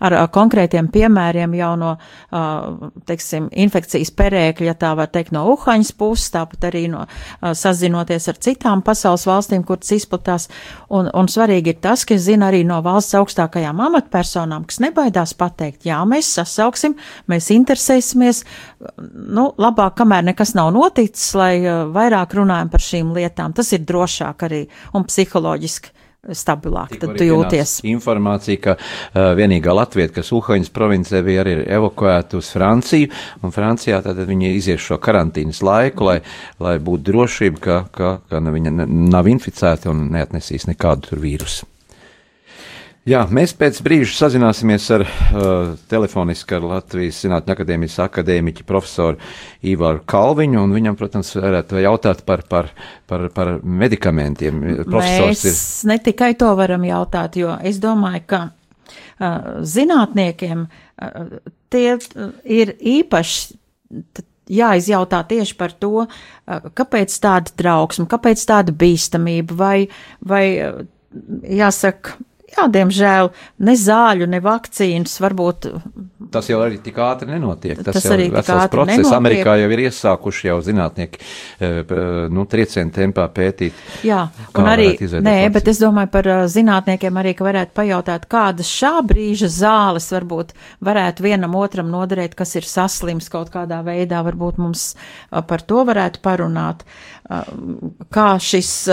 ar 0.00 0.18
konkrētiem 0.34 0.90
piemēriem 0.92 1.56
jau 1.58 1.72
no 1.80 1.94
uh, 1.96 2.89
teiksim, 3.08 3.48
infekcijas 3.64 4.10
perēkļa, 4.16 4.74
tā 4.80 4.92
var 4.98 5.10
teikt, 5.12 5.32
no 5.34 5.44
Uhaņas 5.52 5.92
puses, 5.98 6.30
tāpat 6.34 6.66
arī 6.70 6.84
no 6.92 7.04
sazinoties 7.40 8.28
ar 8.30 8.40
citām 8.42 8.84
pasaules 8.86 9.26
valstīm, 9.28 9.64
kuras 9.66 9.92
izplatās. 9.96 10.48
Un, 10.88 11.10
un 11.14 11.30
svarīgi 11.30 11.74
ir 11.74 11.80
tas, 11.84 12.04
ka 12.06 12.16
es 12.16 12.26
zinu 12.28 12.48
arī 12.48 12.62
no 12.66 12.80
valsts 12.84 13.16
augstākajām 13.18 13.82
amatpersonām, 13.86 14.66
kas 14.68 14.80
nebaidās 14.84 15.36
pateikt, 15.38 15.86
jā, 15.88 16.00
mēs 16.08 16.32
sasauksim, 16.40 16.96
mēs 17.30 17.50
interesēsimies, 17.54 18.44
nu, 19.12 19.50
labāk, 19.60 19.96
kamēr 20.00 20.26
nekas 20.32 20.54
nav 20.58 20.72
noticis, 20.76 21.30
lai 21.38 21.54
vairāk 21.94 22.36
runājam 22.40 22.72
par 22.72 22.84
šīm 22.84 23.14
lietām. 23.16 23.54
Tas 23.56 23.72
ir 23.76 23.86
drošāk 23.88 24.46
arī 24.48 24.66
un 24.96 25.06
psiholoģiski 25.08 25.99
stabilāk. 26.28 26.94
Tad 27.00 27.16
tu 27.16 27.26
jūties. 27.26 27.78
Informācija, 27.88 28.60
ka 28.60 28.76
uh, 28.76 29.30
vienīgā 29.38 29.72
Latvija, 29.76 30.10
kas 30.20 30.32
Uhaņas 30.36 30.72
provincē 30.74 31.22
bija 31.26 31.44
arī 31.44 31.56
evakuēta 31.64 32.38
uz 32.40 32.52
Franciju, 32.54 33.10
un 33.44 33.54
Francijā 33.54 34.02
tad 34.04 34.20
viņi 34.28 34.54
izies 34.58 34.84
šo 34.84 35.00
karantīnas 35.02 35.62
laiku, 35.64 36.10
lai, 36.10 36.18
lai 36.60 36.76
būtu 36.82 37.08
drošība, 37.10 37.64
ka, 37.64 37.82
ka, 37.96 38.14
ka 38.28 38.44
viņa 38.44 38.74
nav 38.86 39.32
inficēta 39.32 39.92
un 39.92 40.10
neatnesīs 40.14 40.68
nekādu 40.70 41.20
vīrusu. 41.20 41.68
Jā, 43.08 43.22
mēs 43.32 43.54
pēc 43.56 43.78
brīža 43.80 44.12
sazināsimies 44.12 44.86
ar 44.92 45.02
uh, 45.06 45.70
telefoniski 45.88 46.58
ar 46.58 46.66
Latvijas 46.68 47.22
Zinātņu 47.24 47.54
akadēmijas 47.54 47.96
akadēmiķi 48.04 48.66
profesoru 48.68 49.16
Īvaru 49.72 50.02
Kalviņu, 50.10 50.60
un 50.60 50.74
viņam, 50.76 50.98
protams, 51.00 51.30
varētu 51.38 51.80
jautāt 51.80 52.20
par, 52.28 52.44
par, 52.50 52.68
par, 53.08 53.24
par 53.32 53.54
medikamentiem. 53.64 54.60
Profesors 54.84 55.46
mēs 55.46 55.48
ir... 55.48 55.88
ne 55.94 55.98
tikai 56.10 56.34
to 56.40 56.52
varam 56.60 56.84
jautāt, 56.84 57.40
jo 57.40 57.56
es 57.64 57.80
domāju, 57.80 58.26
ka 58.34 58.42
uh, 58.50 59.50
zinātniekiem 59.64 60.68
uh, 60.68 61.34
tie 61.72 61.96
ir 62.44 62.76
īpaši 62.76 63.58
jāizjautā 64.50 65.24
tieši 65.30 65.54
par 65.56 65.72
to, 65.78 66.08
kāpēc 66.76 67.14
tāda 67.22 67.52
trauksme, 67.54 68.08
kāpēc 68.10 68.42
tāda 68.50 68.74
bīstamība, 68.74 69.54
vai, 69.56 69.76
vai 70.26 70.44
jāsaka, 71.60 72.18
Jā, 72.50 72.66
diemžēl 72.72 73.30
ne 73.62 73.74
zāļu, 73.78 74.26
ne 74.30 74.40
vakcīnas 74.42 75.12
varbūt. 75.22 75.68
Tas 76.34 76.48
jau 76.50 76.58
arī 76.62 76.80
tik 76.82 76.98
ātri 77.02 77.30
nenotiek. 77.30 77.78
Tas, 77.78 77.94
tas 77.96 78.06
jau 78.08 78.16
ir 78.18 78.32
vesels 78.34 78.66
process. 78.72 78.98
Nenotiek. 78.98 79.16
Amerikā 79.16 79.54
jau 79.60 79.68
ir 79.74 79.82
iesākuši 79.84 80.48
jau 80.48 80.56
zinātnieki, 80.66 81.20
eh, 81.62 81.94
nu, 82.34 82.44
triecienu 82.50 82.94
tempā 82.94 83.28
pētīt. 83.34 83.78
Jā, 84.06 84.24
un 84.54 84.70
arī, 84.70 84.90
nē, 84.98 85.06
vakcīnu. 85.06 85.52
bet 85.56 85.70
es 85.72 85.82
domāju 85.82 86.12
par 86.16 86.30
eh, 86.30 86.42
zinātniekiem 86.50 87.22
arī, 87.22 87.36
ka 87.38 87.46
varētu 87.46 87.76
pajautāt, 87.78 88.26
kādas 88.30 88.70
šā 88.70 88.92
brīža 89.06 89.50
zāles 89.54 90.10
varbūt 90.14 90.54
varētu 90.82 91.26
vienam 91.26 91.54
otram 91.58 91.90
noderēt, 91.92 92.34
kas 92.38 92.56
ir 92.58 92.66
saslims 92.66 93.30
kaut 93.30 93.54
kādā 93.54 93.82
veidā, 93.86 94.24
varbūt 94.26 94.58
mums 94.58 94.92
eh, 94.94 95.40
par 95.42 95.62
to 95.62 95.86
varētu 95.86 96.22
parunāt, 96.22 96.86
kā 98.10 98.30
šis 98.42 98.90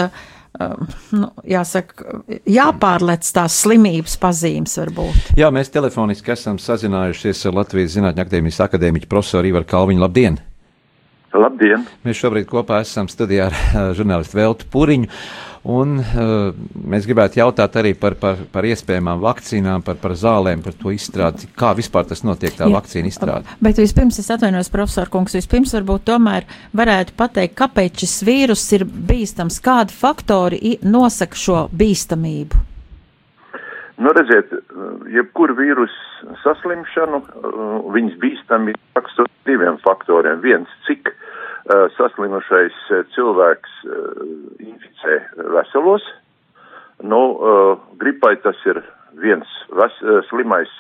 nu, 1.16 1.30
jāsaka, 1.48 2.22
jāpārlec 2.50 3.30
tās 3.36 3.58
slimības 3.64 4.18
pazīmes 4.22 4.78
varbūt. 4.82 5.32
Jā, 5.40 5.50
mēs 5.54 5.72
telefoniski 5.74 6.34
esam 6.34 6.60
sazinājušies 6.62 7.46
ar 7.50 7.58
Latvijas 7.62 7.96
Zinātņu 7.98 8.26
akadēmijas 8.26 8.62
akadēmiķu 8.68 9.10
profesoru 9.12 9.52
Ivaru 9.52 9.70
Kalviņu. 9.70 10.04
Labdien! 10.06 10.40
Labdien! 11.38 11.84
Mēs 12.08 12.22
šobrīd 12.22 12.48
kopā 12.50 12.82
esam 12.86 13.10
studijā 13.12 13.50
ar 13.52 13.94
žurnālistu 13.98 14.40
Veltu 14.40 14.70
Puriņu. 14.74 15.12
Un 15.68 15.98
uh, 16.00 16.54
mēs 16.88 17.04
gribētu 17.10 17.42
jautāt 17.42 17.74
arī 17.82 17.92
par, 18.00 18.14
par, 18.22 18.40
par 18.54 18.64
iespējamām 18.70 19.20
vakcīnām, 19.20 19.84
par, 19.84 19.98
par 20.00 20.14
zālēm, 20.16 20.62
par 20.64 20.78
to 20.80 20.94
izstrādi, 20.96 21.50
kā 21.60 21.74
vispār 21.76 22.08
tas 22.08 22.24
notiek, 22.24 22.54
tā 22.56 22.70
Jā. 22.70 22.76
vakcīna 22.78 23.12
izstrāde. 23.12 23.58
Bet 23.60 23.82
vispirms 23.82 24.22
es 24.22 24.32
atvainojos, 24.32 24.72
profesor 24.72 25.12
Kungs, 25.12 25.36
vispirms 25.36 25.76
varbūt 25.76 26.08
tomēr 26.08 26.48
varētu 26.78 27.18
pateikt, 27.20 27.58
kāpēc 27.60 28.00
šis 28.06 28.16
vīrus 28.30 28.64
ir 28.80 28.88
bīstams, 28.88 29.60
kādi 29.66 29.96
faktori 29.98 30.78
nosaka 30.88 31.36
šo 31.36 31.60
bīstamību? 31.76 32.64
Nu, 33.98 34.14
redziet, 34.16 34.54
jebkuru 35.12 35.58
vīrusu 35.58 36.38
saslimšanu, 36.46 37.20
uh, 37.20 37.78
viņas 37.92 38.20
bīstami 38.24 38.78
rakstot 38.96 39.34
diviem 39.50 39.82
faktoriem. 39.84 40.40
Viens, 40.46 40.72
cik 40.88 41.12
uh, 41.12 41.28
saslimušais 41.98 42.78
uh, 42.92 43.04
cilvēks 43.16 43.74
uh, 43.86 44.22
inficē 44.64 45.18
veselos. 45.56 46.06
Nu, 47.06 47.20
gripai 48.02 48.40
tas 48.42 48.58
ir 48.66 48.80
viens 49.22 49.50
ves, 49.70 50.00
slimais 50.32 50.72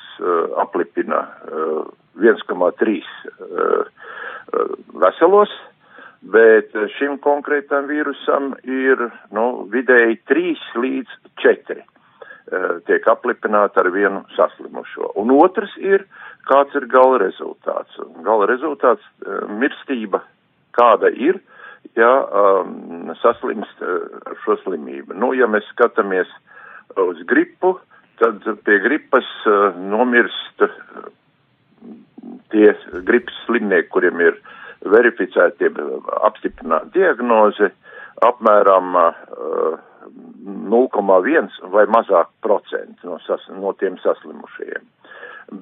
aplipina 0.58 1.20
uh, 1.22 1.84
1,3 2.18 2.96
uh, 2.98 3.84
veselos, 4.98 5.54
bet 6.26 6.74
šim 6.96 7.20
konkrētam 7.22 7.86
vīrusam 7.92 8.56
ir 8.66 9.06
nu, 9.30 9.46
vidēji 9.70 10.18
3 10.34 10.66
līdz 10.82 11.14
4. 11.46 11.86
Eh, 12.48 12.78
tiek 12.88 13.04
aplipināti 13.12 13.76
ar 13.82 13.90
vienu 13.92 14.22
saslimušo. 14.32 15.10
Un 15.20 15.34
otrs 15.36 15.74
ir, 15.84 16.06
kāds 16.48 16.72
ir 16.80 16.86
gala 16.88 17.18
rezultāts. 17.20 17.98
Gala 18.24 18.48
rezultāts 18.48 19.04
eh,- 19.04 19.42
mirstība, 19.60 20.22
kāda 20.78 21.12
ir, 21.14 21.40
ja 21.98 22.12
um, 22.26 23.12
saslimst 23.22 23.84
uh, 23.84 24.22
ar 24.28 24.38
šo 24.44 24.58
slimību. 24.64 25.18
Nu, 25.18 25.34
ja 25.38 25.50
mēs 25.50 25.68
skatāmies 25.74 26.30
uz 27.02 27.22
gripu, 27.30 27.78
tad 28.22 28.46
pie 28.66 28.80
gripas 28.84 29.28
uh, 29.50 29.74
nomirst 29.92 30.66
uh, 30.66 31.10
tie 32.54 32.72
gripas 33.08 33.44
slimnieki, 33.46 33.92
kuriem 33.94 34.22
ir 34.24 34.40
verificēti, 34.88 35.72
apstiprināta 36.24 36.92
diagnoze, 36.94 37.72
apmēram 38.26 38.98
uh, 38.98 39.78
0,1 40.48 41.50
vai 41.74 41.86
mazāk 41.92 42.30
procentu 42.46 43.10
no, 43.10 43.18
sas, 43.26 43.44
no 43.54 43.74
tiem 43.80 43.98
saslimušajiem. 44.04 44.86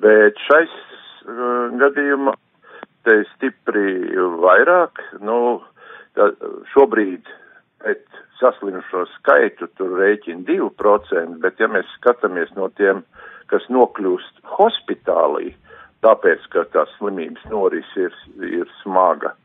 Bet 0.04 0.40
šais 0.48 0.74
uh, 1.26 1.72
gadījumā 1.82 2.36
te 3.06 3.22
stipri 3.36 4.16
vairāk, 4.42 5.02
nu, 5.26 5.38
tā, 6.18 6.32
šobrīd 6.74 7.30
pēc 7.86 8.22
saslimušo 8.40 9.06
skaitu 9.14 9.70
tur 9.78 9.96
rēķina 10.00 10.44
2%, 10.48 11.40
bet 11.44 11.62
ja 11.62 11.70
mēs 11.72 11.88
skatāmies 12.00 12.52
no 12.58 12.70
tiem, 12.80 13.04
kas 13.52 13.66
nokļūst 13.72 14.44
hospitālī, 14.58 15.54
tāpēc, 16.06 16.46
ka 16.54 16.66
tās 16.74 16.92
slimības 17.00 17.46
noris 17.52 17.90
ir, 17.98 18.14
ir 18.46 18.70
smaga, 18.82 19.36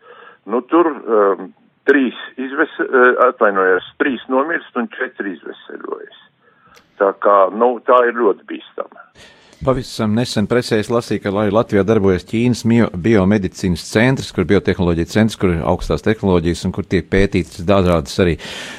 nu 0.51 0.63
tur 0.73 0.89
um, 0.91 1.51
trīs 1.89 2.17
izves, 2.41 2.73
eh, 2.85 3.13
atvainojos, 3.29 3.87
trīs 4.03 4.25
nomirst 4.33 4.77
un 4.77 4.89
četri 4.95 5.35
izveseļojas. 5.37 6.19
Tā 7.01 7.13
kā, 7.25 7.37
nu, 7.57 7.79
tā 7.87 8.03
ir 8.09 8.19
ļoti 8.21 8.47
bīstama. 8.49 9.07
Pavisam 9.61 10.15
nesen 10.17 10.47
presē 10.49 10.79
es 10.81 10.89
lasīju, 10.89 11.21
ka 11.21 11.31
Latvijā 11.53 11.83
darbojas 11.85 12.23
Ķīnas 12.25 12.63
biomedicīnas 13.05 13.83
centrs, 13.91 14.31
kur 14.33 14.47
biotehnoloģija 14.49 15.11
centrs, 15.13 15.37
kur 15.37 15.53
ir 15.53 15.67
augstās 15.69 16.01
tehnoloģijas 16.07 16.63
un 16.65 16.73
kur 16.73 16.89
tiek 16.89 17.05
pētītas 17.13 17.67
dažādas 17.69 18.17
arī 18.25 18.39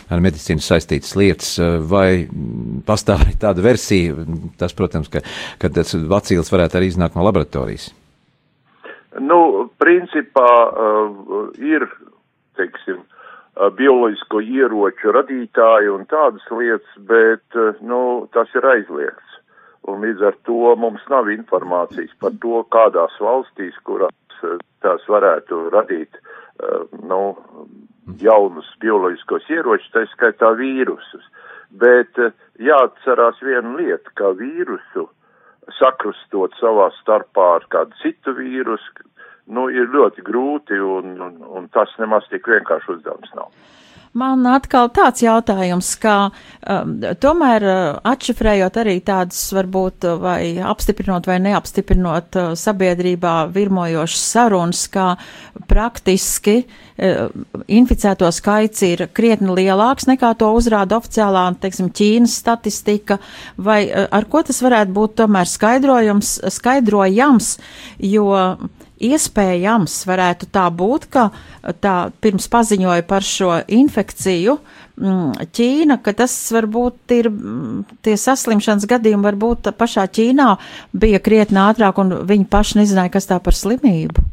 ar 0.09 0.23
medicīnu 0.25 0.65
saistītas 0.65 1.13
lietas. 1.21 1.51
Vai 1.91 2.25
pastāv 2.87 3.21
arī 3.27 3.37
tāda 3.43 3.61
versija, 3.61 4.25
tas, 4.57 4.73
protams, 4.73 5.11
ka, 5.13 5.21
ka 5.61 5.69
tas 5.69 5.93
vacīls 5.93 6.49
varētu 6.49 6.81
arī 6.81 6.89
iznākt 6.89 7.19
no 7.19 7.29
laboratorijas? 7.29 7.91
Nu, 9.21 9.69
principā 9.77 10.49
uh, 10.65 11.51
ir 11.61 11.85
teiksim, 12.57 13.03
bioloģisko 13.77 14.41
ieroču 14.41 15.13
radītāji 15.13 15.93
un 15.93 16.09
tādas 16.09 16.49
lietas, 16.49 16.97
bet, 17.05 17.61
nu, 17.85 18.25
tas 18.33 18.49
ir 18.57 18.65
aizliegts. 18.65 19.30
Un 19.89 20.03
līdz 20.05 20.25
ar 20.29 20.35
to 20.45 20.75
mums 20.77 21.01
nav 21.09 21.29
informācijas 21.33 22.11
par 22.21 22.35
to, 22.43 22.61
kādās 22.73 23.15
valstīs, 23.21 23.77
kurās 23.87 24.13
tās 24.81 25.05
varētu 25.09 25.69
radīt, 25.73 26.17
nu, 27.05 27.21
jaunus 28.21 28.69
bioloģiskos 28.81 29.49
ieročus, 29.49 29.89
tā 29.93 30.05
skaitā 30.13 30.51
vīrusus. 30.57 31.25
Bet 31.71 32.17
jāatcerās 32.59 33.39
viena 33.45 33.75
lieta, 33.77 34.13
ka 34.19 34.33
vīrusu 34.37 35.07
sakrustot 35.77 36.55
savā 36.59 36.89
starpā 36.99 37.47
ar 37.59 37.67
kādu 37.71 37.95
citu 38.01 38.33
vīrusu, 38.37 39.05
nu, 39.55 39.67
ir 39.69 39.89
ļoti 39.93 40.25
grūti 40.25 40.77
un, 40.77 41.15
un, 41.21 41.37
un 41.47 41.69
tas 41.73 41.93
nemaz 42.01 42.27
tik 42.31 42.49
vienkārši 42.49 42.97
uzdevums 42.97 43.33
nav. 43.37 43.53
Man 44.11 44.43
atkal 44.43 44.89
tāds 44.91 45.21
jautājums, 45.23 45.93
ka 45.95 46.13
um, 46.67 46.97
tomēr 47.23 47.63
uh, 47.63 47.75
atšifrējot 48.11 48.79
arī 48.81 48.97
tādas 49.07 49.39
varbūt 49.55 50.03
uh, 50.03 50.17
vai 50.19 50.41
apstiprinot 50.59 51.29
vai 51.29 51.37
neapstiprinot 51.39 52.35
uh, 52.35 52.49
sabiedrībā 52.59 53.35
virmojošas 53.55 54.25
sarunas, 54.33 54.81
ka 54.91 55.13
praktiski 55.71 56.57
uh, 56.65 57.31
inficēto 57.71 58.27
skaits 58.35 58.83
ir 58.89 59.05
krietni 59.15 59.55
lielāks 59.61 60.09
nekā 60.11 60.33
to 60.43 60.51
uzrāda 60.59 60.99
oficiālā, 60.99 61.47
teiksim, 61.63 61.87
Ķīnas 61.95 62.35
statistika, 62.43 63.21
vai 63.55 63.85
uh, 63.87 64.09
ar 64.11 64.27
ko 64.27 64.43
tas 64.43 64.59
varētu 64.59 64.91
būt 64.99 65.17
tomēr 65.23 65.47
skaidrojums, 65.47 66.35
skaidrojams, 66.59 67.53
jo 68.11 68.27
iespējams 69.09 69.95
varētu 70.07 70.49
tā 70.53 70.67
būt, 70.73 71.07
ka 71.13 71.29
tā 71.83 71.95
pirms 72.23 72.47
paziņoja 72.51 73.05
par 73.09 73.25
šo 73.25 73.53
infekciju 73.67 74.57
mm, 74.57 75.47
Ķīna, 75.55 75.97
ka 76.03 76.13
tas 76.17 76.35
varbūt 76.55 77.15
ir 77.17 77.29
mm, 77.31 78.01
tie 78.05 78.17
saslimšanas 78.19 78.87
gadījumi, 78.89 79.25
varbūt 79.29 79.71
pašā 79.77 80.07
Ķīnā 80.17 80.51
bija 80.93 81.21
krietni 81.23 81.61
ātrāk 81.63 82.01
un 82.03 82.21
viņi 82.29 82.47
paši 82.51 82.81
nezināja, 82.81 83.13
kas 83.17 83.29
tā 83.31 83.41
par 83.43 83.57
slimību. 83.57 84.27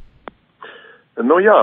Nu 1.19 1.41
jā, 1.43 1.57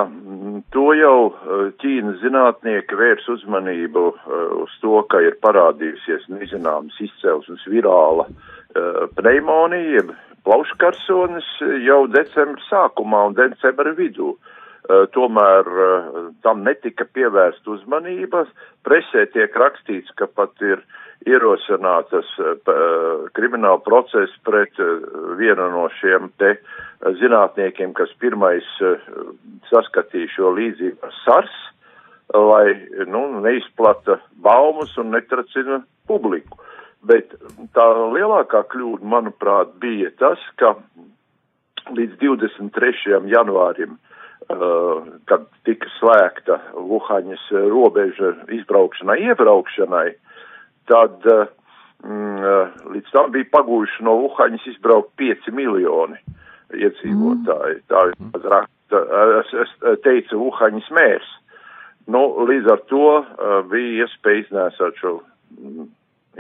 to 0.76 0.90
jau 1.00 1.18
eh, 1.32 1.70
Ķīnas 1.80 2.20
zinātnieki 2.26 2.98
vērs 3.00 3.30
uzmanību 3.38 4.06
eh, 4.12 4.44
uz 4.66 4.76
to, 4.84 5.00
ka 5.12 5.24
ir 5.24 5.40
parādījusies 5.46 6.28
nezināmas 6.34 7.00
izcelsmes 7.08 7.64
virāla 7.72 8.28
pneimonija, 9.16 10.02
plauškarsonis 10.46 11.48
jau 11.86 12.06
decembra 12.12 12.62
sākumā 12.70 13.26
un 13.30 13.38
decembra 13.38 13.96
vidū. 13.98 14.36
Uh, 14.86 15.08
tomēr 15.10 15.66
uh, 15.66 16.18
tam 16.46 16.62
netika 16.62 17.08
pievērsta 17.10 17.72
uzmanības. 17.74 18.52
Presē 18.86 19.24
tiek 19.34 19.56
rakstīts, 19.58 20.12
ka 20.20 20.28
pat 20.30 20.62
ir 20.62 20.84
ierosinātas 21.26 22.30
uh, 22.38 22.52
krimināla 23.34 23.82
procesa 23.82 24.44
pret 24.46 24.78
vienu 25.40 25.72
no 25.74 25.88
šiem 25.98 26.30
te 26.38 26.54
zinātniekiem, 27.18 27.96
kas 27.98 28.14
pirmais 28.22 28.68
saskatīja 29.72 30.30
šo 30.36 30.54
līdzību 30.54 31.02
ar 31.02 31.18
SARS, 31.24 31.58
lai 32.34 32.78
nu, 33.10 33.26
neizplata 33.42 34.20
baumas 34.46 34.94
un 35.02 35.12
netracina 35.18 35.82
publiku. 36.10 36.62
Bet 37.06 37.36
tā 37.76 37.86
lielākā 38.16 38.64
kļūda, 38.72 39.06
manuprāt, 39.06 39.76
bija 39.82 40.10
tas, 40.18 40.42
ka 40.60 40.74
līdz 41.94 42.18
23. 42.22 43.20
janvārim, 43.30 43.98
uh, 43.98 45.04
kad 45.30 45.46
tika 45.68 45.90
slēgta 46.00 46.60
Vuhaņas 46.74 47.44
robeža 47.70 48.34
izbraukšanai, 48.58 49.20
iebraukšanai, 49.30 50.08
tad 50.90 51.28
uh, 51.30 51.46
mm, 52.06 52.90
līdz 52.96 53.14
tam 53.14 53.30
bija 53.36 53.52
pagūjuši 53.54 54.06
no 54.08 54.18
Vuhaņas 54.24 54.66
izbraukt 54.74 55.14
5 55.22 55.52
miljoni 55.54 56.18
iedzīvotāji. 56.74 57.82
Mm. 57.84 57.92
Tā 57.92 58.08
ir 58.10 58.50
raksta, 58.56 59.04
es, 59.44 59.54
es 59.66 59.76
teicu 60.08 60.42
Vuhaņas 60.42 60.90
mērs. 60.96 61.30
Nu, 62.10 62.26
līdz 62.50 62.74
ar 62.74 62.82
to 62.90 63.06
uh, 63.20 63.62
bija 63.70 64.06
iespēja 64.06 64.46
iznēsāt 64.46 64.98
šo 65.02 65.20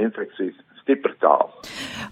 infekcijas 0.01 0.55
stipri 0.85 1.15
tālu. 1.19 1.49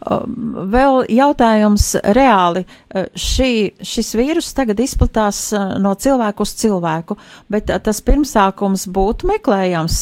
Um, 0.04 0.56
vēl 0.74 1.04
jautājums 1.14 1.94
reāli. 2.18 2.66
Uh, 2.66 3.06
šī, 3.14 3.78
šis 3.86 4.14
vīrus 4.18 4.50
tagad 4.58 4.82
izplatās 4.82 5.46
uh, 5.54 5.76
no 5.82 5.94
cilvēku 5.94 6.44
uz 6.44 6.56
cilvēku, 6.60 7.18
bet 7.54 7.70
uh, 7.70 7.80
tas 7.84 8.02
pirmsākums 8.04 8.88
būtu 8.94 9.30
meklējams 9.30 10.00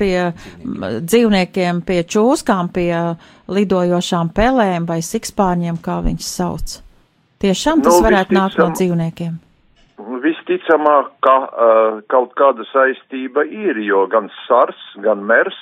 pie 0.00 0.14
dzīvniekiem, 0.50 1.84
pie 1.86 2.00
čūskām, 2.10 2.72
pie 2.74 2.90
lidojošām 3.52 4.32
pelēm 4.34 4.88
vai 4.88 4.98
sikspārņiem, 5.04 5.78
kā 5.84 6.00
viņas 6.06 6.32
sauc. 6.40 6.80
Tiešām 7.40 7.84
tas 7.84 8.00
nu, 8.00 8.04
varētu 8.08 8.36
nākt 8.36 8.58
no 8.60 8.72
dzīvniekiem. 8.74 9.36
visticamāk, 10.24 11.12
ka 11.24 11.36
uh, 11.44 12.00
kaut 12.10 12.32
kāda 12.40 12.66
saistība 12.72 13.44
ir, 13.46 13.78
jo 13.84 14.06
gan 14.10 14.28
SARS, 14.46 14.80
gan 15.04 15.22
MERS 15.28 15.60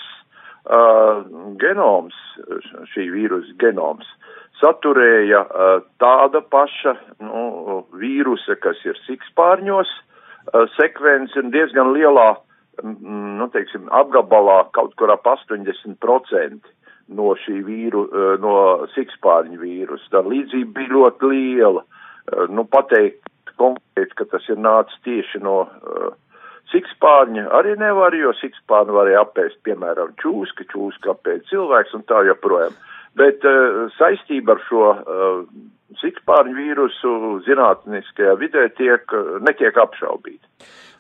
uh, 0.69 1.23
genoms, 1.61 2.17
šī 2.93 3.09
vīrusa 3.13 3.55
genoms, 3.61 4.09
saturēja 4.61 5.45
uh, 5.45 5.69
tāda 6.03 6.43
paša 6.53 6.95
nu, 7.23 7.83
vīrusa, 7.99 8.59
kas 8.63 8.81
ir 8.87 8.99
sikspārņos, 9.07 9.91
uh, 9.91 10.67
sekvence 10.77 11.45
diezgan 11.55 11.93
lielā, 11.97 12.33
mm, 12.83 13.39
nu, 13.41 13.49
teiksim, 13.55 13.89
apgabalā 13.95 14.65
kaut 14.77 14.97
kur 14.99 15.13
ap 15.15 15.27
80% 15.27 16.75
no 17.09 17.33
šī 17.45 17.63
vīru, 17.65 18.05
uh, 18.09 18.35
no 18.43 18.55
sikspārņu 18.95 19.61
vīrusa. 19.63 20.11
Tā 20.13 20.25
līdzība 20.27 20.75
bija 20.81 20.95
ļoti 20.97 21.33
liela. 21.33 21.85
Uh, 22.29 22.47
nu, 22.53 22.67
pateikt 22.69 23.25
konkrēti, 23.59 24.15
ka 24.19 24.27
tas 24.31 24.45
ir 24.51 24.59
nācis 24.63 24.99
tieši 25.07 25.41
no 25.43 25.63
uh, 25.67 26.11
sikspārņa, 26.73 27.49
arī 27.59 27.75
nevar, 27.81 28.15
jo 28.17 28.35
sikspārņu 28.41 28.97
varēja 28.97 29.25
apēst, 29.25 29.61
piemēram, 29.67 30.15
čūska, 30.23 30.67
čūska 30.73 31.15
apēst 31.15 31.49
cilvēks 31.53 31.97
un 31.97 32.05
tā 32.09 32.23
joprojām. 32.29 32.77
Bet 33.19 33.45
uh, 33.49 33.87
saistība 33.97 34.55
ar 34.55 34.65
šo 34.69 34.85
uh, 34.93 35.39
sikspārņu 36.03 36.55
vīrusu 36.59 37.15
zinātniskajā 37.47 38.37
vidē 38.43 38.69
tiek, 38.79 39.09
uh, 39.17 39.39
netiek 39.45 39.81
apšaubīta. 39.81 40.45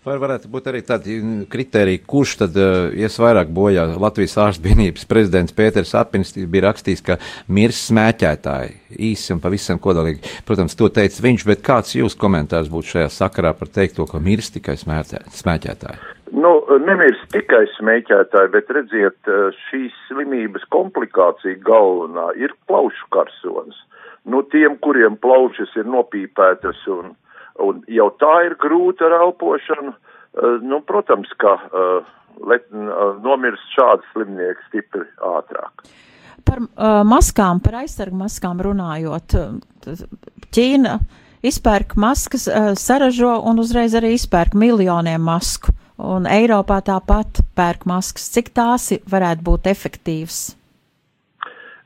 Vai 0.08 0.16
varētu 0.16 0.48
būt 0.48 0.68
arī 0.70 0.78
tādi 0.86 1.18
kriteriji, 1.52 2.00
kurš 2.08 2.34
tad 2.40 2.54
uh, 2.56 2.88
ies 2.96 3.18
vairāk 3.20 3.50
bojā? 3.52 3.82
Latvijas 4.00 4.38
ārstbienības 4.40 5.04
prezidents 5.10 5.52
Pēters 5.56 5.92
Apins 5.98 6.32
bija 6.38 6.68
rakstījis, 6.68 7.02
ka 7.04 7.18
mirs 7.52 7.82
smēķētāji 7.90 9.00
īsi 9.10 9.34
un 9.34 9.42
pavisam 9.44 9.80
kodolīgi. 9.84 10.22
Protams, 10.48 10.78
to 10.78 10.88
teica 10.94 11.26
viņš, 11.26 11.44
bet 11.50 11.64
kāds 11.66 11.92
jūs 11.98 12.16
komentārs 12.16 12.70
būtu 12.72 12.94
šajā 12.94 13.10
sakarā 13.18 13.52
par 13.58 13.68
teikto, 13.74 14.08
ka 14.08 14.22
mirs 14.22 14.48
tikai 14.54 14.78
smēķētāji? 14.80 16.00
Nu, 16.32 16.54
nemirs 16.86 17.20
tikai 17.34 17.66
smēķētāji, 17.76 18.52
bet 18.56 18.72
redziet, 18.78 19.20
uh, 19.28 19.52
šīs 19.68 19.92
slimības 20.08 20.64
komplikācija 20.72 21.60
galvenā 21.68 22.30
ir 22.40 22.56
plaušu 22.70 23.12
karsonis. 23.12 23.76
Nu, 24.24 24.40
tiem, 24.54 24.80
kuriem 24.80 25.20
plaušas 25.20 25.76
ir 25.76 25.88
nopīpētas 25.88 26.86
un 26.96 27.12
un 27.62 27.82
jau 27.90 28.08
tā 28.20 28.34
ir 28.48 28.56
grūta 28.60 29.08
ar 29.08 29.18
elpošanu. 29.22 29.94
Uh, 30.38 30.58
nu, 30.62 30.80
protams, 30.86 31.30
ka 31.40 31.56
uh, 31.56 32.08
let, 32.46 32.66
uh, 32.74 33.16
nomirst 33.24 33.64
šādi 33.74 34.06
slimnieki 34.12 34.66
stipri 34.68 35.06
ātrāk. 35.24 35.86
Par 36.46 36.62
uh, 36.62 37.00
maskām, 37.08 37.62
par 37.64 37.80
aizsargu 37.82 38.18
maskām 38.20 38.60
runājot, 38.62 39.34
Ķīna 40.54 40.98
izpērk 41.48 41.96
maskas, 42.00 42.46
uh, 42.50 42.72
saražo 42.78 43.34
un 43.48 43.60
uzreiz 43.62 43.96
arī 43.98 44.14
izpērk 44.16 44.56
miljoniem 44.58 45.24
masku. 45.24 45.74
Un 45.98 46.28
Eiropā 46.30 46.78
tāpat 46.86 47.40
pērk 47.58 47.88
maskas. 47.90 48.28
Cik 48.30 48.52
tās 48.54 48.92
varētu 49.10 49.42
būt 49.48 49.66
efektīvas? 49.72 50.57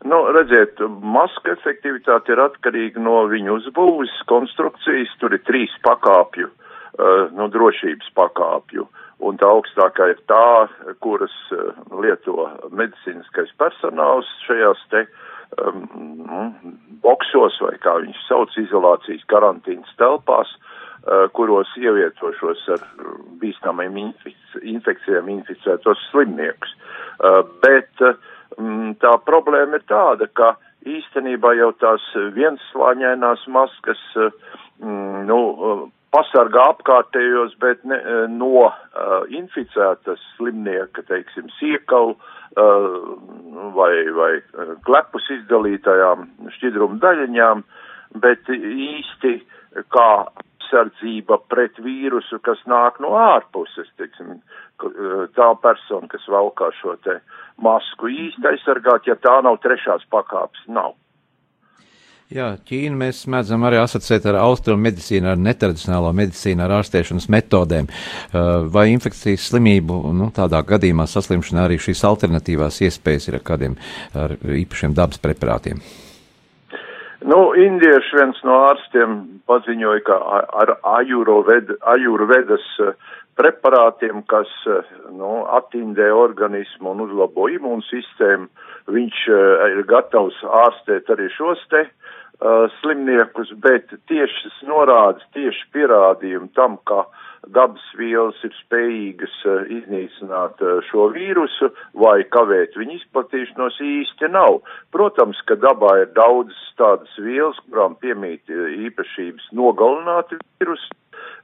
Nu, 0.03 0.19
redziet, 0.35 0.81
maska 1.03 1.53
efektivitāte 1.55 2.35
ir 2.35 2.41
atkarīga 2.43 3.03
no 3.03 3.21
viņu 3.31 3.59
uzbūves, 3.61 4.15
konstrukcijas, 4.31 5.13
tur 5.21 5.37
ir 5.37 5.43
trīs 5.47 5.75
pakāpju, 5.87 6.49
uh, 6.51 7.29
nu, 7.37 7.47
drošības 7.53 8.11
pakāpju, 8.19 8.89
un 9.23 9.39
tā 9.39 9.51
augstākā 9.55 10.09
ir 10.11 10.23
tā, 10.31 10.67
kuras 11.05 11.35
uh, 11.55 11.71
lieto 12.03 12.49
medicīniskais 12.75 13.55
personāls 13.63 14.31
šajās 14.49 14.83
te 14.91 15.05
um, 15.63 16.51
boksos, 17.05 17.61
vai 17.63 17.77
kā 17.85 17.95
viņus 18.03 18.27
sauc, 18.27 18.59
izolācijas 18.59 19.23
karantīnas 19.31 19.95
telpās, 20.03 20.51
uh, 20.59 21.29
kuros 21.39 21.71
ievietošos 21.79 22.67
ar 22.75 22.87
bīstamiem 23.39 24.03
infic 24.09 24.39
infekcijām 24.67 25.31
inficētos 25.33 26.01
slimniekus. 26.11 26.75
Bet 27.63 28.03
uh, 28.03 28.19
tā 29.03 29.15
problēma 29.27 29.79
ir 29.79 29.87
tāda, 29.89 30.29
ka 30.35 30.55
īstenībā 30.89 31.55
jau 31.59 31.73
tās 31.81 32.05
viensslāņainās 32.37 33.47
maskas, 33.55 34.01
mm, 34.83 35.27
nu, 35.29 35.41
pasargā 36.13 36.65
apkārtējos, 36.75 37.55
bet 37.63 37.85
ne, 37.89 37.99
no 38.29 38.67
uh, 38.69 38.75
inficētas 39.33 40.21
slimnieka, 40.37 41.05
teiksim, 41.09 41.49
siekalu 41.57 42.17
uh, 42.17 42.99
vai, 43.77 43.93
vai 44.19 44.33
klepus 44.85 45.31
izdalītajām 45.39 46.29
šķidrumu 46.59 47.01
daļiņām, 47.03 47.65
bet 48.21 48.53
īsti 48.53 49.39
kā 49.95 50.09
aizsardzība 50.73 51.39
pret 51.49 51.77
vīrusu, 51.79 52.41
kas 52.43 52.59
nāk 52.67 53.01
no 53.01 53.15
ārpuses, 53.19 53.89
teiksim, 53.99 54.41
tā 55.37 55.53
persona, 55.63 56.09
kas 56.09 56.25
valkā 56.29 56.73
šo 56.81 56.97
te 57.05 57.21
masku 57.63 58.09
īsti 58.09 58.49
aizsargāt, 58.49 59.07
ja 59.07 59.17
tā 59.17 59.41
nav 59.43 59.61
trešās 59.63 60.05
pakāpes, 60.11 60.67
nav. 60.69 60.95
Jā, 62.33 62.55
Ķīnu 62.65 62.97
mēs 62.97 63.27
mēdzam 63.29 63.67
arī 63.69 63.77
asociēt 63.77 64.25
ar 64.31 64.39
austrumu 64.41 64.87
medicīnu, 64.87 65.35
ar 65.35 65.37
netradicionālo 65.37 66.15
medicīnu, 66.17 66.63
ar 66.65 66.79
ārstēšanas 66.79 67.27
metodēm. 67.29 67.91
Uh, 67.91 68.65
vai 68.73 68.87
infekcijas 68.95 69.51
slimību, 69.51 69.99
nu, 70.17 70.31
tādā 70.33 70.63
gadījumā 70.65 71.05
saslimšanā 71.13 71.67
arī 71.67 71.77
šīs 71.77 72.01
alternatīvās 72.09 72.81
iespējas 72.89 73.29
ir 73.29 73.37
ar 73.37 73.45
kādiem 73.51 73.77
ar 74.17 74.39
īpašiem 74.41 74.97
dabas 74.97 75.21
preparātiem? 75.21 75.85
Nu, 77.25 77.53
indieši 77.55 78.17
viens 78.19 78.39
no 78.47 78.57
ārstiem 78.67 79.19
paziņoja, 79.47 80.03
ka 80.07 80.17
ar 80.63 80.73
ajurvedas 80.95 82.67
eh, 82.83 82.95
preparātiem, 83.39 84.25
kas 84.31 84.51
eh, 84.67 84.91
nu, 85.15 85.45
attindē 85.59 86.11
organismu 86.17 86.95
un 86.95 87.05
uzlabo 87.07 87.47
imūnsistēmu, 87.53 88.49
viņš 88.97 89.25
eh, 89.31 89.67
ir 89.75 89.85
gatavs 89.91 90.41
ārstēt 90.65 91.11
arī 91.15 91.29
šos 91.37 91.63
te 91.71 91.85
uh, 91.87 92.67
slimniekus, 92.81 93.53
bet 93.63 93.93
tiešas 94.11 94.63
norādes, 94.67 95.27
tieši 95.37 95.69
pierādījumi 95.77 96.51
tam, 96.59 96.81
ka 96.91 97.05
uh, 97.05 97.22
dabas 97.51 97.85
vielas 97.99 98.39
ir 98.47 98.55
spējīgas 98.61 99.35
uh, 99.49 99.65
iznīcināt 99.77 100.63
uh, 100.63 100.79
šo 100.89 101.09
vīrusu 101.15 101.73
vai 101.99 102.23
kavēt 102.35 102.77
viņu 102.79 102.99
izplatīšanos 103.01 103.81
īsti 103.83 104.31
nav. 104.31 104.61
Protams, 104.95 105.41
ka 105.49 105.59
dabā 105.59 105.95
ir 106.05 106.13
daudz 106.17 106.55
tādas 106.79 107.13
vielas, 107.19 107.59
kurām 107.69 107.97
piemīt 108.03 108.53
uh, 108.53 108.69
īpašības 108.87 109.51
nogalināt 109.59 110.37
vīrusu, 110.39 110.95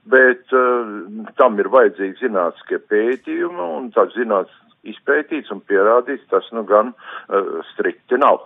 bet 0.09 0.55
uh, 0.55 0.95
tam 1.41 1.59
ir 1.59 1.71
vajadzīgi 1.73 2.23
zinātniskie 2.23 2.79
pētījumi 2.91 3.69
un 3.79 3.91
tāds 3.95 4.15
zinātnes 4.15 4.65
izpētīts 4.87 5.51
un 5.51 5.59
pierādīts, 5.67 6.27
tas 6.31 6.47
nu 6.55 6.63
gan 6.67 6.93
uh, 6.93 7.59
strikti 7.73 8.19
nav. 8.21 8.45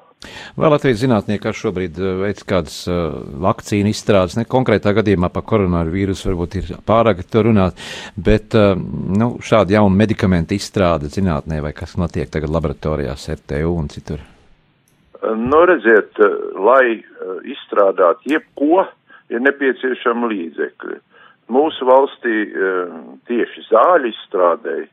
Vai 0.57 0.69
Latvijas 0.69 1.01
zinātnieki 1.01 1.49
ar 1.49 1.57
šobrīd 1.57 1.99
eh, 1.99 2.11
veic 2.21 2.43
kādas 2.47 2.83
uh, 2.89 3.15
vakcīnu 3.43 3.91
izstrādes, 3.91 4.37
ne 4.37 4.45
konkrētā 4.49 4.93
gadījumā 4.95 5.29
par 5.33 5.45
koronāru 5.49 5.93
vīrusu 5.93 6.29
varbūt 6.29 6.57
ir 6.59 6.71
pārāk 6.87 7.23
to 7.29 7.43
runāt, 7.47 7.79
bet 8.15 8.55
uh, 8.57 8.73
nu, 8.77 9.33
šāda 9.43 9.77
jauna 9.77 9.97
medikamentu 10.03 10.57
izstrāde 10.57 11.11
zinātnē 11.13 11.61
vai 11.65 11.73
kas 11.77 11.97
notiek 11.99 12.31
tagad 12.33 12.53
laboratorijās, 12.53 13.27
RTU 13.37 13.73
un 13.73 13.89
citur? 13.93 14.23
Nu, 15.23 15.63
redziet, 15.69 16.19
lai 16.59 16.99
uh, 16.99 17.39
izstrādāt 17.47 18.23
jebko, 18.29 18.85
ir 19.33 19.43
nepieciešama 19.43 20.29
līdzekļi. 20.29 20.99
Mūsu 21.53 21.85
valstī 21.85 22.33
tieši 23.27 23.63
zāļu 23.67 24.07
izstrādēji, 24.13 24.85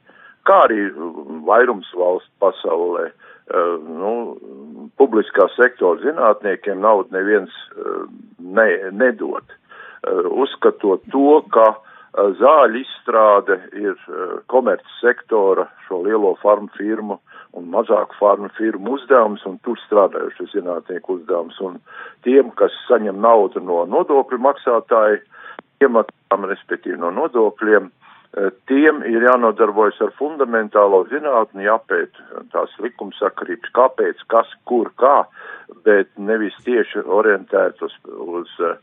kā 0.48 0.56
arī 0.64 0.88
vairums 1.46 1.86
valsts 1.94 2.32
pasaulē, 2.42 3.04
uh, 3.06 3.29
nu, 3.50 4.14
publiskā 5.00 5.48
sektora 5.56 6.00
zinātniekiem 6.04 6.80
naudu 6.82 7.14
neviens 7.16 7.54
eh, 7.76 8.02
ne, 8.38 8.68
nedod. 8.92 9.46
Eh, 9.50 10.26
uzskatot 10.30 11.06
to, 11.12 11.40
ka 11.54 11.72
zāļu 12.10 12.80
izstrāde 12.80 13.54
ir 13.78 13.94
komerc 14.50 14.82
sektora 14.98 15.68
šo 15.86 16.00
lielo 16.02 16.32
farmu 16.40 16.66
firmu 16.74 17.20
un 17.54 17.68
mazāku 17.70 18.18
farmu 18.18 18.48
firmu 18.56 18.96
uzdevums 18.96 19.44
un 19.46 19.60
tur 19.62 19.78
strādājuši 19.84 20.48
zinātnieku 20.56 21.20
uzdevums. 21.20 21.60
Un 21.62 21.78
tiem, 22.26 22.50
kas 22.58 22.74
saņem 22.88 23.22
naudu 23.22 23.62
no 23.62 23.84
nodokļu 23.86 24.40
maksātāju 24.42 25.22
iematām, 25.86 26.50
respektīvi 26.50 26.98
no 26.98 27.14
nodokļiem, 27.14 27.86
Eh, 27.86 27.99
tiem 28.70 29.02
ir 29.10 29.24
jānodarbojas 29.26 29.98
ar 30.04 30.12
fundamentālo 30.18 31.02
zinātni, 31.10 31.66
jāpēt 31.66 32.18
tās 32.52 32.74
likumsakarības, 32.82 33.72
kāpēc, 33.74 34.22
kas, 34.30 34.52
kur, 34.70 34.92
kā, 35.00 35.24
bet 35.86 36.12
nevis 36.18 36.54
tieši 36.66 37.02
orientēt 37.06 37.82
uz, 37.82 37.96
uz 38.06 38.52
eh, 38.62 38.76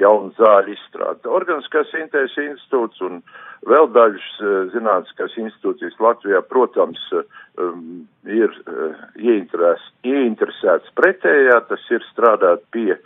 jaunu 0.00 0.32
zāļu 0.38 0.72
izstrādi. 0.72 1.28
Organiskās 1.28 1.92
sintēzes 1.92 2.38
institūts 2.46 3.04
un 3.04 3.20
vēl 3.68 3.90
dažas 3.92 4.30
eh, 4.40 4.56
zinātniskās 4.72 5.36
institūcijas 5.44 6.00
Latvijā, 6.00 6.40
protams, 6.48 7.02
ir 8.28 8.52
ieinteresēts 9.16 10.90
pretējā, 10.98 11.60
tas 11.70 11.86
ir 11.92 12.04
strādāt 12.10 12.66
pie 12.74 12.98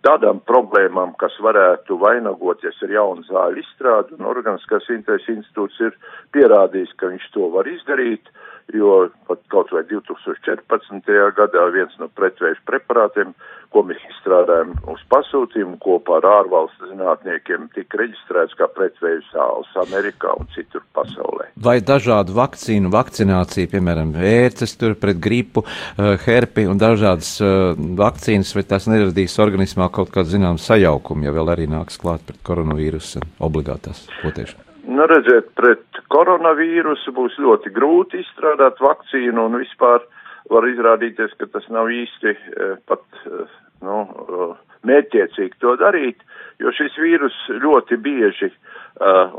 tādām 0.00 0.40
problēmām, 0.48 1.12
kas 1.20 1.34
varētu 1.44 1.98
vainagoties 2.00 2.78
ar 2.86 2.94
jaunu 2.94 3.26
zāļu 3.28 3.60
izstrādi, 3.60 4.16
un 4.16 4.28
Organiskās 4.30 4.88
intereses 4.94 5.28
institūts 5.28 5.80
ir 5.84 5.98
pierādījis, 6.32 6.94
ka 6.96 7.12
viņš 7.12 7.28
to 7.34 7.50
var 7.52 7.68
izdarīt, 7.68 8.32
jo 8.72 9.08
pat 9.28 9.40
kaut 9.52 9.72
vai 9.74 9.82
2014. 9.88 11.10
gadā 11.36 11.64
viens 11.74 11.94
no 12.00 12.08
pretvēju 12.12 12.60
preparātiem, 12.68 13.34
ko 13.72 13.82
mēs 13.88 14.00
izstrādājam 14.10 14.74
uz 14.92 15.00
pasūtījumu 15.12 15.78
kopā 15.82 16.18
ar 16.20 16.28
ārvalstu 16.28 16.90
zinātniekiem, 16.90 17.70
tika 17.76 18.00
reģistrēts 18.02 18.56
kā 18.58 18.68
pretvēju 18.76 19.22
sāls 19.30 19.70
Amerikā 19.80 20.34
un 20.38 20.50
citur 20.54 20.84
pasaulē. 20.96 21.48
Vai 21.64 21.78
dažādu 21.80 22.36
vakcīnu 22.36 22.92
vakcinācija, 22.92 23.70
piemēram, 23.72 24.12
vērces 24.16 24.76
tur 24.80 24.96
pret 25.00 25.20
gripu, 25.22 25.64
eh, 25.64 26.16
herpi 26.26 26.66
un 26.68 26.80
dažādas 26.80 27.34
uh, 27.40 27.72
vakcīnas, 28.02 28.52
vai 28.56 28.66
tas 28.68 28.88
neradīs 28.90 29.38
organismā 29.42 29.88
kaut 29.92 30.12
kādu 30.12 30.36
zinām 30.36 30.60
sajaukumu, 30.60 31.24
ja 31.28 31.32
vēl 31.32 31.54
arī 31.56 31.70
nāks 31.70 32.00
klāt 32.00 32.26
pret 32.28 32.44
koronavīrusu 32.44 33.24
obligātās 33.40 34.04
potēšanas? 34.20 34.71
Nu, 34.82 35.04
redziet, 35.06 35.52
pret 35.54 36.00
koronavīrusu 36.10 37.12
būs 37.14 37.36
ļoti 37.38 37.70
grūti 37.74 38.18
izstrādāt 38.22 38.80
vakcīnu 38.82 39.44
un 39.46 39.60
vispār 39.60 40.02
var 40.50 40.66
izrādīties, 40.66 41.36
ka 41.38 41.46
tas 41.52 41.68
nav 41.70 41.90
īsti 41.92 42.32
eh, 42.34 42.72
pat, 42.90 43.04
eh, 43.30 43.52
nu, 43.86 44.00
eh, 44.02 44.56
mērķiecīgi 44.90 45.60
to 45.62 45.76
darīt, 45.78 46.24
jo 46.58 46.72
šis 46.74 46.98
vīrus 46.98 47.36
ļoti 47.62 47.98
bieži 48.02 48.50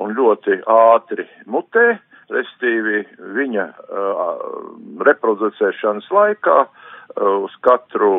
un 0.01 0.15
ļoti 0.17 0.55
ātri 0.71 1.25
mutē, 1.51 1.97
restīvi 2.31 3.03
viņa 3.35 3.65
reproducēšanas 5.07 6.07
laikā 6.15 6.55
uz 7.43 7.57
katru 7.67 8.13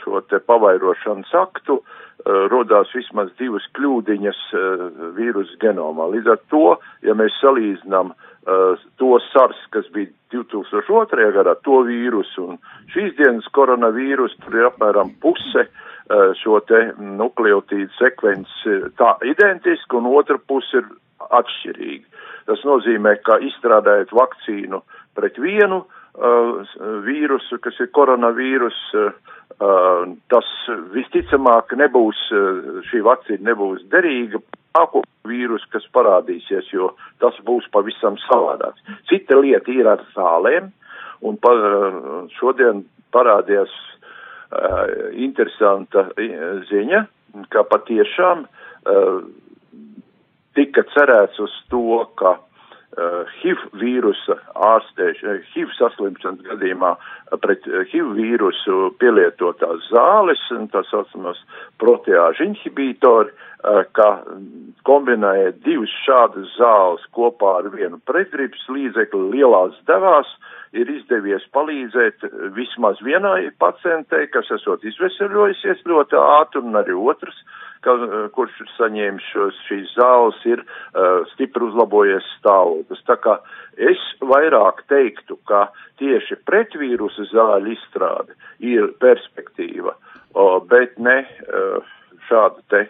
šo 0.00 0.22
te 0.32 0.40
pavairošanas 0.48 1.30
aktu 1.44 1.76
uh, 1.78 2.03
rodās 2.24 2.92
vismaz 2.96 3.32
divas 3.38 3.64
kļūdiņas 3.76 4.40
uh, 4.56 4.84
vīrusu 5.16 5.58
genomā. 5.60 6.08
Līdz 6.14 6.30
ar 6.32 6.40
to, 6.52 6.76
ja 7.04 7.14
mēs 7.18 7.36
salīdzinām 7.42 8.12
uh, 8.14 8.84
to 9.00 9.18
SARS, 9.30 9.60
kas 9.74 9.88
bija 9.92 10.08
2002. 10.32 11.28
gadā, 11.36 11.54
to 11.66 11.82
vīrusu 11.88 12.46
un 12.48 12.60
šīs 12.94 13.16
dienas 13.18 13.48
koronavīrusu, 13.56 14.40
tur 14.44 14.56
ir 14.56 14.70
apmēram 14.70 15.12
puse 15.20 15.66
uh, 15.66 16.32
šo 16.40 16.60
te 16.68 16.86
nukleotīdu 16.98 17.92
sekvenci 17.98 18.80
tā 19.00 19.16
identiski 19.28 20.00
un 20.00 20.08
otra 20.14 20.40
puse 20.40 20.80
ir 20.80 20.88
atšķirīgi. 21.24 22.06
Tas 22.48 22.64
nozīmē, 22.68 23.18
ka 23.24 23.38
izstrādājot 23.40 24.12
vakcīnu 24.16 24.80
pret 25.16 25.36
vienu 25.40 25.84
uh, 25.84 26.00
vīrusu, 26.14 27.58
kas 27.58 27.78
ir 27.80 27.90
koronavīrus, 27.90 28.76
uh, 28.94 29.10
tas 30.30 30.50
visticamāk 30.94 31.74
nebūs, 31.74 32.20
uh, 32.30 32.82
šī 32.86 33.02
vakcīna 33.02 33.50
nebūs 33.50 33.82
derīga 33.90 34.38
nāko 34.74 35.02
vīrusu, 35.26 35.66
kas 35.72 35.86
parādīsies, 35.92 36.70
jo 36.72 36.94
tas 37.18 37.34
būs 37.44 37.66
pavisam 37.72 38.16
savādāks. 38.28 38.82
Cita 39.10 39.38
lieta 39.38 39.70
ir 39.70 39.88
ar 39.90 40.04
zālēm, 40.14 40.70
un 41.22 41.36
pa, 41.36 41.50
šodien 42.38 42.84
parādījās 43.14 43.70
uh, 43.74 45.10
interesanta 45.14 46.08
ziņa, 46.70 47.06
ka 47.50 47.66
patiešām 47.66 48.46
uh, 48.46 49.22
tika 50.54 50.86
cerēts 50.94 51.40
uz 51.42 51.54
to, 51.70 52.04
ka 52.14 52.36
uh, 52.38 52.53
HIV 52.94 53.62
vīrusa 53.80 54.36
ārstēšana, 54.54 55.40
HIV 55.52 55.72
saslimšanas 55.78 56.44
gadījumā 56.46 56.92
pret 57.42 57.66
HIV 57.66 58.12
vīrusu 58.18 58.92
pielietotās 59.02 59.88
zāles, 59.90 60.42
tā 60.72 60.84
saucamās 60.90 61.40
proteāžu 61.82 62.46
inhibītori, 62.50 63.34
uh, 63.34 63.44
ka 63.96 64.08
kombinēja 64.84 65.54
divas 65.64 65.92
šādas 66.04 66.50
zāles 66.58 67.04
kopā 67.16 67.58
ar 67.62 67.70
vienu 67.72 68.00
pretgripas 68.08 68.66
līdzekli 68.68 69.30
lielās 69.32 69.76
devās, 69.88 70.28
ir 70.76 70.90
izdevies 70.90 71.44
palīdzēt 71.54 72.26
vismaz 72.56 73.00
vienai 73.04 73.48
pacientei, 73.62 74.26
kas 74.28 74.50
esot 74.58 74.84
izveseļojusies 74.84 75.84
ļoti 75.88 76.18
ātri, 76.20 76.64
un 76.66 76.76
arī 76.80 76.96
otrs, 76.98 77.38
ka, 77.84 77.94
kurš 78.34 78.56
ir 78.64 78.72
saņēmis 78.78 79.28
šos, 79.32 79.60
šīs 79.68 79.94
zāles, 79.98 80.40
ir 80.48 80.62
uh, 80.64 81.22
stipri 81.34 81.68
uzlabojies 81.68 82.26
stāvoklis. 82.38 83.04
Tā 83.08 83.18
kā 83.22 83.38
es 83.76 84.02
vairāk 84.24 84.84
teiktu, 84.92 85.38
ka 85.50 85.68
tieši 86.02 86.40
pretvīrusa 86.48 87.28
zāļu 87.32 87.74
izstrāde 87.76 88.36
ir 88.64 88.92
perspektīva, 89.04 89.94
uh, 89.94 90.58
bet 90.70 90.98
ne 90.98 91.22
uh, 91.24 91.96
šāda 92.28 92.64
te 92.72 92.86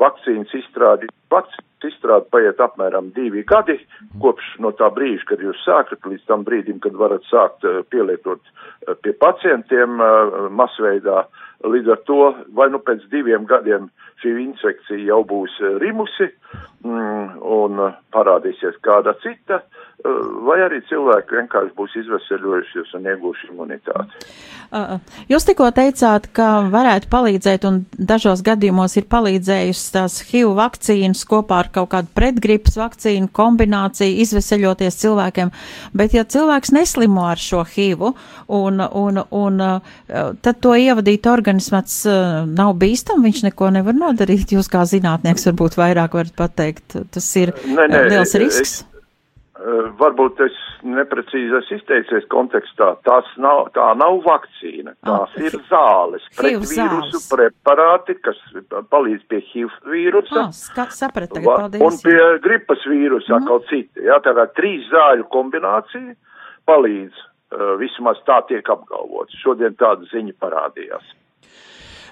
vakcīnas 0.00 0.54
izstrādi. 0.62 1.10
Vakcīnas 1.32 1.66
izstrāde 1.90 2.28
paiet 2.32 2.60
apmēram 2.60 3.10
divi 3.16 3.44
gadi, 3.48 3.78
kopš 4.20 4.56
no 4.64 4.72
tā 4.76 4.90
brīža, 4.92 5.26
kad 5.32 5.44
jūs 5.44 5.60
sākat, 5.64 6.04
līdz 6.04 6.26
tam 6.28 6.44
brīdim, 6.44 6.80
kad 6.84 6.96
varat 6.98 7.24
sākt 7.30 7.64
pielietot 7.92 8.42
pie 9.04 9.14
pacientiem 9.20 10.00
masveidā. 10.56 11.24
Līdz 11.60 11.92
ar 11.92 12.00
to, 12.08 12.20
vai 12.56 12.70
nu 12.72 12.80
pēc 12.80 13.04
diviem 13.12 13.44
gadiem 13.48 13.90
šī 14.22 14.32
infekcija 14.44 15.10
jau 15.10 15.20
būs 15.28 15.58
rimusi 15.82 16.30
mm, 16.84 17.40
un 17.44 17.82
parādīsies 18.14 18.78
kāda 18.84 19.12
cita, 19.24 19.60
vai 20.46 20.60
arī 20.64 20.80
cilvēki 20.88 21.36
vienkārši 21.36 21.74
būs 21.76 21.96
izveseļojušies 22.00 22.94
un 22.96 23.08
iegūši 23.12 23.50
imunitāti. 23.52 24.30
Jūs 25.28 25.46
tikko 25.48 25.66
teicāt, 25.74 26.28
ka 26.36 26.46
varētu 26.70 27.10
palīdzēt, 27.12 27.66
un 27.68 27.80
dažos 27.98 28.42
gadījumos 28.46 28.96
ir 29.00 29.08
palīdzējusi 29.10 29.92
tās 29.96 30.20
HIV 30.28 30.54
vakcīnas 30.56 31.24
kopā 31.28 31.58
ar 31.64 31.70
kaut 31.74 31.90
kādu 31.94 32.12
pretgripas 32.16 32.78
vakcīnu 32.80 33.32
kombināciju, 33.36 34.20
izveseļoties 34.24 35.00
cilvēkiem, 35.02 35.50
bet 35.92 36.14
ja 36.16 36.24
cilvēks 36.24 36.72
neslimo 36.76 37.26
ar 37.28 37.42
šo 37.42 37.64
HIV, 37.66 38.12
un, 38.60 38.80
un, 38.80 39.24
un 39.42 39.64
tad 40.40 40.62
to 40.62 40.76
ievadīt 40.78 41.26
organismats 41.50 42.04
nav 42.46 42.76
bīstam, 42.80 43.24
viņš 43.26 43.44
neko 43.48 43.70
nevar 43.74 43.96
nodarīt. 43.96 44.54
Jūs 44.54 44.70
kā 44.70 44.84
zinātnieks 44.88 45.48
varbūt 45.50 45.78
vairāk 45.80 46.14
varat 46.14 46.36
pateikt, 46.38 46.96
tas 47.12 47.26
ir 47.40 47.52
ne, 47.66 47.88
ne, 47.90 48.04
liels 48.10 48.34
risks. 48.38 48.80
Es, 48.80 48.86
varbūt 50.00 50.40
es 50.46 50.56
neprecīzi 50.86 51.56
esmu 51.58 51.76
izteicies 51.76 52.26
kontekstā. 52.32 52.94
Tas 53.04 53.28
nav, 53.42 53.68
tā 53.74 53.90
nav 53.98 54.22
vakcīna, 54.24 54.94
tās 55.04 55.34
oh, 55.34 55.42
ir 55.42 55.56
zāles, 55.68 56.24
pret 56.38 56.62
vīrusu 56.70 57.20
preparāti, 57.28 58.16
kas 58.24 58.38
palīdz 58.92 59.26
pie 59.28 59.42
HIV 59.50 59.74
vīrusa. 59.90 60.46
Oh, 60.46 60.86
saprat, 60.94 61.32
tagad, 61.34 61.50
paldies. 61.50 61.84
Un 61.84 62.00
pie 62.04 62.20
gripas 62.46 62.86
vīrusa 62.88 63.34
mm. 63.34 63.42
atkal 63.42 63.64
citi. 63.68 64.06
Jā, 64.06 64.20
tā 64.24 64.36
kā 64.38 64.46
trīs 64.56 64.88
zāļu 64.92 65.28
kombinācija 65.34 66.16
palīdz, 66.70 67.26
vismaz 67.80 68.20
tā 68.28 68.40
tiek 68.48 68.66
apgalvots. 68.70 69.36
Šodien 69.42 69.74
tāda 69.80 70.06
ziņa 70.12 70.38
parādījās. 70.40 71.16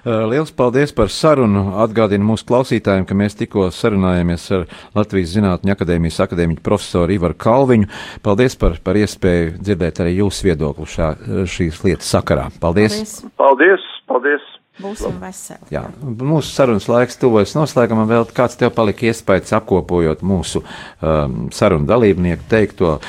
Eh, 0.05 0.11
liels 0.31 0.51
paldies 0.55 0.93
par 0.95 1.11
sarunu. 1.11 1.65
Atgādinu 1.83 2.31
mūsu 2.31 2.47
klausītājiem, 2.49 3.07
ka 3.09 3.17
mēs 3.17 3.35
tikko 3.39 3.67
sarunājāmies 3.75 4.45
ar 4.55 4.67
Latvijas 4.95 5.33
Zinātņu 5.35 5.75
akadēmijas 5.75 6.21
akadēmiķu 6.27 6.63
profesoru 6.65 7.17
Ivaru 7.17 7.37
Kalviņu. 7.39 7.89
Paldies 8.23 8.55
par, 8.59 8.79
par 8.83 8.99
iespēju 8.99 9.57
dzirdēt 9.59 10.03
arī 10.03 10.15
jūsu 10.21 10.49
viedokli 10.49 10.87
šā, 10.95 11.11
šīs 11.49 11.83
lietas 11.83 12.13
sakarā. 12.15 12.47
Paldies! 12.63 12.95
Paldies! 12.95 13.39
paldies, 13.39 13.91
paldies. 14.07 14.58
Būsim 14.79 15.17
veseli. 15.19 15.67
Jā, 15.73 15.81
mūsu 16.03 16.53
sarunas 16.53 16.87
laiks 16.87 17.19
tuvojas 17.19 17.51
noslēgumam. 17.57 18.07
Vēl 18.07 18.27
kāds 18.35 18.55
tev 18.59 18.71
palika 18.77 19.09
iespējas 19.09 19.51
apkopojot 19.57 20.23
mūsu 20.23 20.61
um, 20.63 21.49
sarunu 21.55 21.87
dalībnieku 21.89 22.47
teikto 22.51 22.93
uh, 22.95 23.01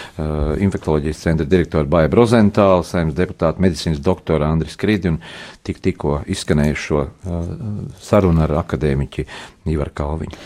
infektuoloģijas 0.59 1.23
centra 1.23 1.47
direktoru 1.47 1.91
Baja 1.91 2.11
Brozentālu, 2.11 2.83
saimnes 2.87 3.15
deputātu 3.19 3.63
medicīnas 3.63 4.03
doktoru 4.03 4.49
Andris 4.49 4.75
Kridi 4.81 5.13
un 5.13 5.21
tik 5.67 5.79
tikko 5.85 6.21
izskanējušo 6.35 7.07
uh, 7.07 7.55
sarunu 8.03 8.45
ar 8.49 8.59
akadēmiķi 8.65 9.27
Ivaru 9.71 9.97
Kalviņu. 10.03 10.45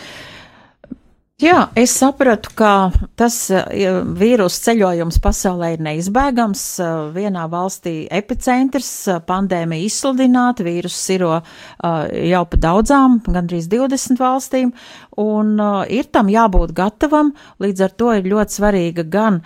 Jā, 1.44 1.66
es 1.76 1.92
sapratu, 1.92 2.54
ka 2.56 2.88
tas 3.20 3.34
vīrusu 4.16 4.62
ceļojums 4.64 5.18
pasaulē 5.20 5.74
ir 5.74 5.82
neizbēgams. 5.84 6.62
Vienā 7.12 7.42
valstī 7.52 8.06
epicentrs, 8.08 8.88
pandēmija 9.28 9.84
izsludināta, 9.84 10.64
vīrusu 10.64 10.96
siro 10.96 11.34
jau 12.30 12.40
pa 12.48 12.60
daudzām, 12.62 13.18
gandrīz 13.28 13.68
20 13.68 14.22
valstīm, 14.22 14.72
un 15.20 15.52
ir 15.92 16.08
tam 16.16 16.32
jābūt 16.32 16.72
gatavam. 16.78 17.34
Līdz 17.60 17.84
ar 17.90 17.92
to 18.00 18.14
ir 18.16 18.30
ļoti 18.32 18.60
svarīga 18.62 19.04
gan 19.04 19.42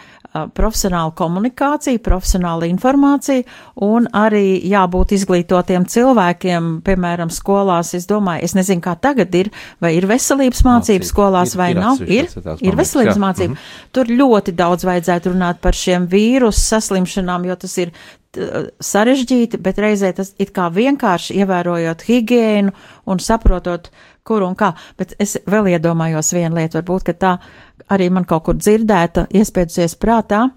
profesionāla 0.54 1.12
komunikācija, 1.18 2.00
profesionāla 2.04 2.68
informācija 2.68 3.44
un 3.84 4.08
arī 4.16 4.58
jābūt 4.68 5.14
izglītotiem 5.18 5.86
cilvēkiem, 5.88 6.70
piemēram, 6.86 7.32
skolās. 7.34 7.94
Es 7.98 8.08
domāju, 8.10 8.44
es 8.48 8.54
nezinu, 8.58 8.82
kā 8.84 8.94
tagad 9.00 9.34
ir, 9.38 9.50
vai 9.82 9.94
ir 9.96 10.08
veselības 10.10 10.64
mācības 10.66 11.12
skolās 11.12 11.54
ir, 11.54 11.60
vai 11.60 11.70
ir 11.74 11.82
nav. 11.82 12.02
Ir, 12.06 12.30
ir 12.60 12.78
veselības 12.78 13.16
jā. 13.16 13.22
mācība. 13.22 13.52
Mm 13.52 13.56
-hmm. 13.56 13.90
Tur 13.92 14.06
ļoti 14.06 14.54
daudz 14.54 14.84
vajadzētu 14.84 15.34
runāt 15.34 15.60
par 15.60 15.74
šiem 15.74 16.08
vīrusu 16.08 16.60
saslimšanām, 16.60 17.46
jo 17.46 17.56
tas 17.56 17.78
ir 17.78 17.92
sarežģīti, 18.36 19.60
bet 19.62 19.80
reizē 19.80 20.12
tas 20.16 20.34
it 20.40 20.52
kā 20.56 20.68
vienkārši 20.72 21.38
ievērojot 21.40 22.04
higiēnu 22.08 22.74
un 23.08 23.22
saprotot, 23.24 23.88
kur 24.28 24.44
un 24.44 24.56
kā. 24.58 24.74
Bet 25.00 25.14
es 25.22 25.38
vēl 25.48 25.72
iedomājos 25.72 26.34
vienu 26.36 26.60
lietu, 26.60 26.78
varbūt, 26.80 27.08
ka 27.08 27.16
tā 27.16 27.32
arī 27.88 28.10
man 28.12 28.28
kaut 28.28 28.44
kur 28.48 28.58
dzirdēta, 28.58 29.28
iespējusies 29.32 29.96
prātā. 30.00 30.48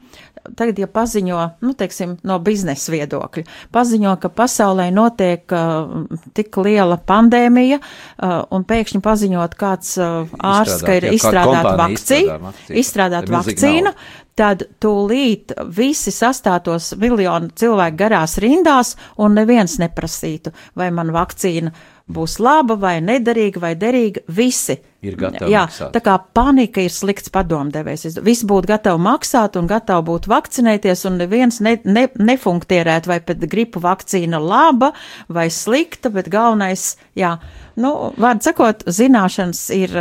Tagad, 0.58 0.80
ja 0.82 0.88
paziņo, 0.90 1.42
nu, 1.62 1.76
teiksim, 1.78 2.16
no 2.26 2.40
biznesa 2.42 2.90
viedokļa, 2.92 3.44
paziņo, 3.76 4.16
ka 4.24 4.32
pasaulē 4.34 4.88
notiek 4.90 5.54
uh, 5.54 6.08
tik 6.34 6.58
liela 6.66 6.98
pandēmija, 6.98 7.78
uh, 7.78 8.34
un 8.50 8.66
pēkšņi 8.66 9.04
paziņot 9.06 9.54
kāds 9.60 9.94
uh, 10.02 10.34
ārsts, 10.42 10.82
ka 10.88 10.98
ir 10.98 11.12
izstrādāta 11.14 11.76
vakcīna, 11.78 12.56
izstrādāt 12.82 13.30
vakcīnu, 13.32 13.94
tad 14.42 14.66
tūlīt 14.82 15.54
visi 15.76 16.14
sastātos 16.14 16.96
miljonu 17.02 17.52
cilvēku 17.58 18.00
garās 18.00 18.40
rindās, 18.42 18.96
un 19.22 19.38
neviens 19.38 19.78
neprasītu, 19.82 20.54
vai 20.78 20.90
man 20.96 21.14
vakcīna 21.14 21.74
būs 22.12 22.40
laba 22.44 22.76
vai 22.80 22.96
nederīga 23.04 23.62
vai 23.62 23.76
derīga, 23.80 24.24
visi. 24.28 24.80
Ir 25.02 25.16
gatavi 25.18 25.50
Jā, 25.50 25.64
maksāt. 25.66 25.94
tā 25.96 26.02
kā 26.06 26.16
panika 26.38 26.84
ir 26.84 26.94
slikts 26.94 27.32
padomdevējs. 27.34 28.20
Visi 28.22 28.46
būtu 28.50 28.70
gatavi 28.70 29.02
maksāt 29.02 29.58
un 29.58 29.70
gatavi 29.70 30.06
būtu 30.12 30.30
vakcinēties, 30.30 31.06
un 31.10 31.18
neviens 31.22 31.58
ne, 31.66 31.78
ne, 31.86 32.04
nefunktierētu, 32.22 33.10
vai 33.10 33.18
pat 33.26 33.42
gripu 33.50 33.82
vakcīna 33.82 34.42
laba 34.42 34.92
vai 35.30 35.48
slikta, 35.50 36.12
bet 36.14 36.30
galvenais, 36.34 36.96
jā, 37.18 37.38
nu, 37.82 37.92
vārds 38.22 38.48
sakot, 38.48 38.84
zināšanas 38.86 39.62
ir, 39.76 39.96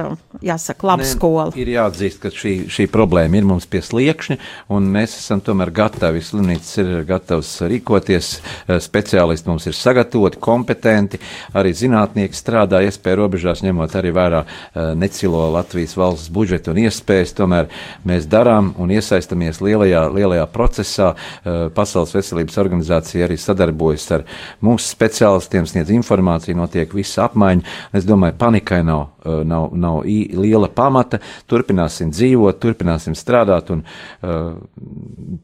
jāsaka, 0.44 0.86
laba 0.90 1.04
Nē, 1.04 1.08
skola. 1.10 1.46
Ir 1.58 1.70
jāatzīst, 1.72 2.20
ka 2.22 2.32
šī, 2.34 2.54
šī 2.72 2.86
problēma 2.92 3.40
ir 3.40 3.46
mums 3.48 3.66
pie 3.70 3.82
sliekšņa, 3.84 4.36
un 4.74 4.88
mēs 4.92 5.16
esam 5.18 5.42
tomēr 5.44 5.72
gatavi. 5.74 6.22
Slimnīcas 6.24 6.72
ir 6.82 6.92
gatavs 7.08 7.50
rīkoties, 7.70 8.30
eh, 8.38 8.80
speciālisti 8.82 9.50
mums 9.50 9.66
ir 9.70 9.76
sagatavoti, 9.76 10.40
kompetenti, 10.40 11.20
arī 11.56 11.72
zinātnieki 11.76 12.36
strādā 12.36 12.82
iespēju 12.86 13.20
robežās, 13.22 13.64
ņemot 13.66 13.96
arī 14.00 14.12
vērā 14.16 14.44
eh, 14.44 14.92
necilo 14.98 15.46
Latvijas 15.54 15.96
valsts 15.98 16.32
budžetu 16.32 16.74
un 16.74 16.82
iespējas. 16.84 17.34
Tomēr 17.40 17.70
mēs 18.06 18.28
darām 18.30 18.72
un 18.80 18.92
iesaistamies 18.94 19.62
lielajā, 19.64 20.06
lielajā 20.14 20.46
procesā. 20.52 21.14
Eh, 21.14 21.68
Pasaules 21.74 22.14
veselības 22.14 22.58
organizācija 22.60 23.26
arī 23.26 23.38
sadarbojas 23.40 24.08
ar 24.16 24.26
mūsu 24.64 24.90
speciālistiem, 24.94 25.68
sniedz 25.68 25.92
informāciju, 25.94 26.58
notiek 26.58 26.92
visa 26.94 27.26
apmaiņa. 27.28 27.69
Es 27.96 28.06
domāju, 28.08 28.36
panikai 28.40 28.82
nav 28.86 29.06
uh, 29.24 29.42
nav, 29.44 29.70
nav 29.72 30.02
liela 30.04 30.68
pamata. 30.68 31.20
Turpināsim 31.50 32.12
dzīvot, 32.14 32.58
turpināsim 32.62 33.16
strādāt 33.18 33.70
un 33.74 33.82
uh, 33.84 34.56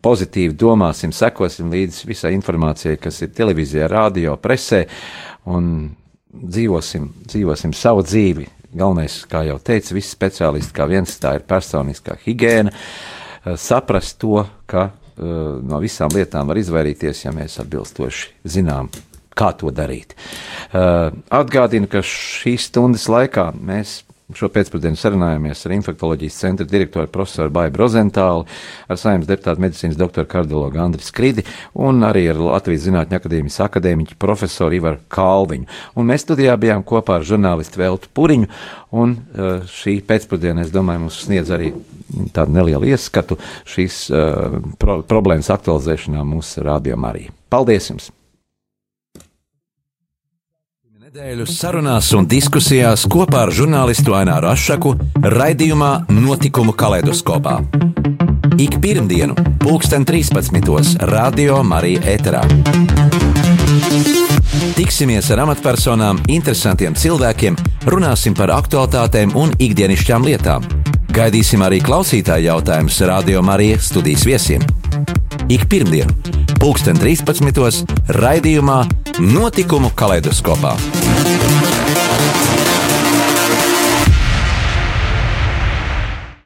pozitīvi 0.05 0.57
domāsim, 0.59 1.15
sekosim 1.15 1.73
līdzi 1.75 2.09
visai 2.09 2.35
informācijai, 2.37 2.99
kas 3.01 3.23
ir 3.25 3.33
televīzijā, 3.37 3.89
radio, 3.91 4.37
presē 4.41 4.85
un 5.53 5.91
dzīvosim, 6.37 7.09
dzīvosim 7.27 7.75
savu 7.77 8.05
dzīvi. 8.07 8.53
Galvenais, 8.77 9.23
kā 9.31 9.41
jau 9.47 9.57
teicu, 9.63 9.95
visi 9.97 10.13
speciālisti 10.13 10.75
kā 10.77 10.85
viens, 10.91 11.15
tā 11.23 11.37
ir 11.39 11.47
personiskā 11.49 12.19
higiēna, 12.27 12.73
uh, 12.73 13.57
saprast 13.61 14.21
to, 14.23 14.45
ka 14.69 14.91
no 15.17 15.79
visām 15.81 16.13
lietām 16.13 16.51
var 16.51 16.59
izvairīties, 16.61 17.23
ja 17.25 17.31
mēs 17.33 17.55
atbilstoši 17.63 18.49
zinām, 18.53 18.91
kā 19.37 19.53
to 19.61 19.73
darīt. 19.75 20.17
Uh, 20.73 21.13
atgādinu, 21.35 21.89
ka 21.91 22.03
šīs 22.05 22.71
stundas 22.71 23.07
laikā 23.13 23.51
mēs 23.57 24.01
šo 24.35 24.49
pēcpusdienu 24.51 24.99
sarunājāmies 24.99 25.61
ar 25.69 25.75
infektoloģijas 25.77 26.39
centra 26.41 26.67
direktoru 26.67 27.07
profesoru 27.13 27.53
Baibu 27.55 27.79
Rozentālu, 27.79 28.47
ar 28.91 28.99
saimnes 28.99 29.29
deputātu 29.29 29.63
medicīnas 29.63 29.99
doktoru 30.01 30.27
kardiologu 30.31 30.81
Andriu 30.83 31.07
Skridi 31.07 31.45
un 31.87 32.03
arī 32.07 32.25
ar 32.33 32.41
Latvijas 32.43 32.89
Zinātņu 32.89 33.21
akadēmijas 33.21 33.61
akadēmiķu 33.69 34.19
profesoru 34.23 34.81
Ivaru 34.81 35.01
Kalviņu. 35.15 35.71
Un 35.95 36.11
mēs 36.11 36.27
studijā 36.27 36.57
bijām 36.59 36.83
kopā 36.87 37.21
ar 37.21 37.29
žurnālistu 37.29 37.83
Veltu 37.85 38.11
Puriņu, 38.19 38.51
un 38.99 39.15
uh, 39.15 39.63
šī 39.71 40.01
pēcpusdiena, 40.09 40.67
es 40.67 40.75
domāju, 40.75 41.07
mums 41.07 41.23
sniedz 41.29 41.55
arī 41.55 41.71
tādu 42.35 42.59
nelielu 42.59 42.91
ieskatu 42.91 43.39
šīs 43.69 44.07
uh, 44.11 44.61
pro 44.83 45.01
problēmas 45.07 45.55
aktualizēšanā 45.55 46.27
mūsu 46.27 46.67
rādījumā 46.67 47.15
arī. 47.15 47.29
Paldies 47.53 47.93
jums! 47.95 48.16
Nedēļu 51.07 51.45
sarunās 51.47 52.09
un 52.19 52.25
diskusijās 52.27 53.05
kopā 53.07 53.45
ar 53.45 53.51
žurnālistu 53.55 54.17
Aināru 54.19 54.49
Ašaku 54.51 54.91
raidījumā 55.23 55.91
Notikumu 56.11 56.73
kaleidoskopā. 56.75 57.61
Ik 58.59 58.81
pirmdienu, 58.83 59.37
pulksten 59.63 60.03
13. 60.03 60.97
Radio 61.07 61.61
Marija 61.63 62.03
Eterā. 62.11 62.43
Tiksimies 64.75 65.31
ar 65.31 65.45
amatpersonām, 65.45 66.25
interesantiem 66.27 66.99
cilvēkiem, 66.99 67.55
runāsim 67.87 68.35
par 68.35 68.57
aktuālitātēm 68.57 69.39
un 69.39 69.55
ikdienišķām 69.63 70.27
lietām. 70.27 70.67
Gaidīsim 71.17 71.63
arī 71.65 71.79
klausītāju 71.81 72.51
jautājumus 72.51 72.99
Radio 73.09 73.41
Marija 73.41 73.79
studijas 73.81 74.27
viesiem. 74.29 74.67
Ik 75.49 75.65
pirmdienu, 75.73 76.13
pulksten 76.61 77.01
13. 77.01 77.89
raidījumā 78.21 78.83
Notikumu 79.25 79.95
kaleidoskopā. 79.97 80.77